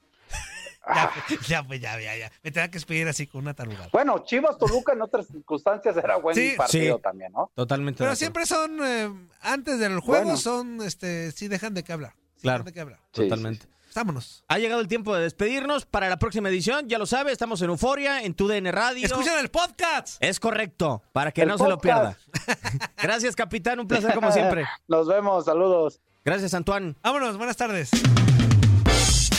Ah, 0.86 1.10
Ya, 1.30 1.38
ya, 1.48 1.64
pues, 1.66 1.80
ya, 1.80 1.98
ya, 1.98 2.18
ya. 2.18 2.30
Me 2.44 2.52
tenía 2.52 2.68
que 2.68 2.74
despedir 2.74 3.08
así 3.08 3.26
con 3.26 3.40
una 3.42 3.54
taruga. 3.54 3.88
Bueno, 3.94 4.20
Chivas 4.26 4.58
Toluca 4.58 4.92
en 4.92 5.02
otras 5.02 5.28
circunstancias 5.28 5.96
era 5.96 6.18
buen 6.18 6.36
Sí. 6.36 6.56
partido 6.58 6.98
Sí. 6.98 7.02
también, 7.02 7.32
¿no? 7.32 7.50
Totalmente. 7.56 8.00
Pero 8.04 8.14
siempre 8.18 8.46
son, 8.46 8.80
eh, 8.86 9.10
antes 9.40 9.80
del 9.80 10.02
juego, 10.02 10.24
Bueno. 10.26 10.38
son, 10.38 10.82
este, 10.82 11.32
sí 11.32 11.48
dejan 11.48 11.74
de 11.74 11.84
qué 11.84 11.94
hablar. 11.94 12.16
Sí 12.36 12.42
Claro. 12.42 12.58
dejan 12.58 12.66
de 12.66 12.74
qué 12.74 12.80
hablar. 12.82 13.00
Sí, 13.14 13.22
Totalmente. 13.22 13.66
Vámonos. 13.96 14.44
Ha 14.48 14.58
llegado 14.60 14.82
el 14.82 14.88
tiempo 14.88 15.16
de 15.16 15.22
despedirnos 15.24 15.86
para 15.86 16.10
la 16.10 16.18
próxima 16.18 16.50
edición. 16.50 16.88
Ya 16.90 16.98
lo 16.98 17.06
sabe, 17.06 17.32
estamos 17.32 17.62
en 17.62 17.70
Euforia, 17.70 18.24
en 18.24 18.34
tu 18.34 18.48
DN 18.48 18.72
Radio. 18.72 19.06
Escuchen 19.06 19.38
el 19.40 19.50
podcast. 19.50 20.18
Es 20.20 20.40
correcto, 20.40 21.04
para 21.12 21.32
que 21.32 21.44
El 21.44 21.50
no 21.50 21.58
se 21.58 21.68
lo 21.68 21.78
pierda. 21.78 22.18
Gracias, 23.02 23.36
capitán. 23.36 23.80
Un 23.80 23.88
placer 23.88 24.14
como 24.14 24.32
siempre. 24.32 24.66
Nos 24.88 25.08
vemos, 25.08 25.46
saludos. 25.46 26.00
Gracias, 26.26 26.54
Antoine. 26.54 26.96
Vámonos, 27.04 27.38
buenas 27.38 27.58
tardes. 27.58 27.92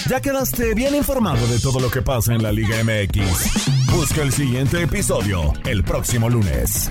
Ya 0.08 0.20
quedaste 0.20 0.74
bien 0.74 0.94
informado 0.94 1.46
de 1.46 1.58
todo 1.58 1.80
lo 1.80 1.90
que 1.90 2.02
pasa 2.02 2.34
en 2.34 2.42
la 2.42 2.52
Liga 2.52 2.76
MX. 2.84 3.90
Busca 3.90 4.22
el 4.22 4.32
siguiente 4.32 4.82
episodio 4.82 5.52
el 5.64 5.82
próximo 5.82 6.28
lunes. 6.28 6.90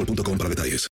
boostmobile.com 0.05 0.37
para 0.37 0.49
detalles. 0.49 0.89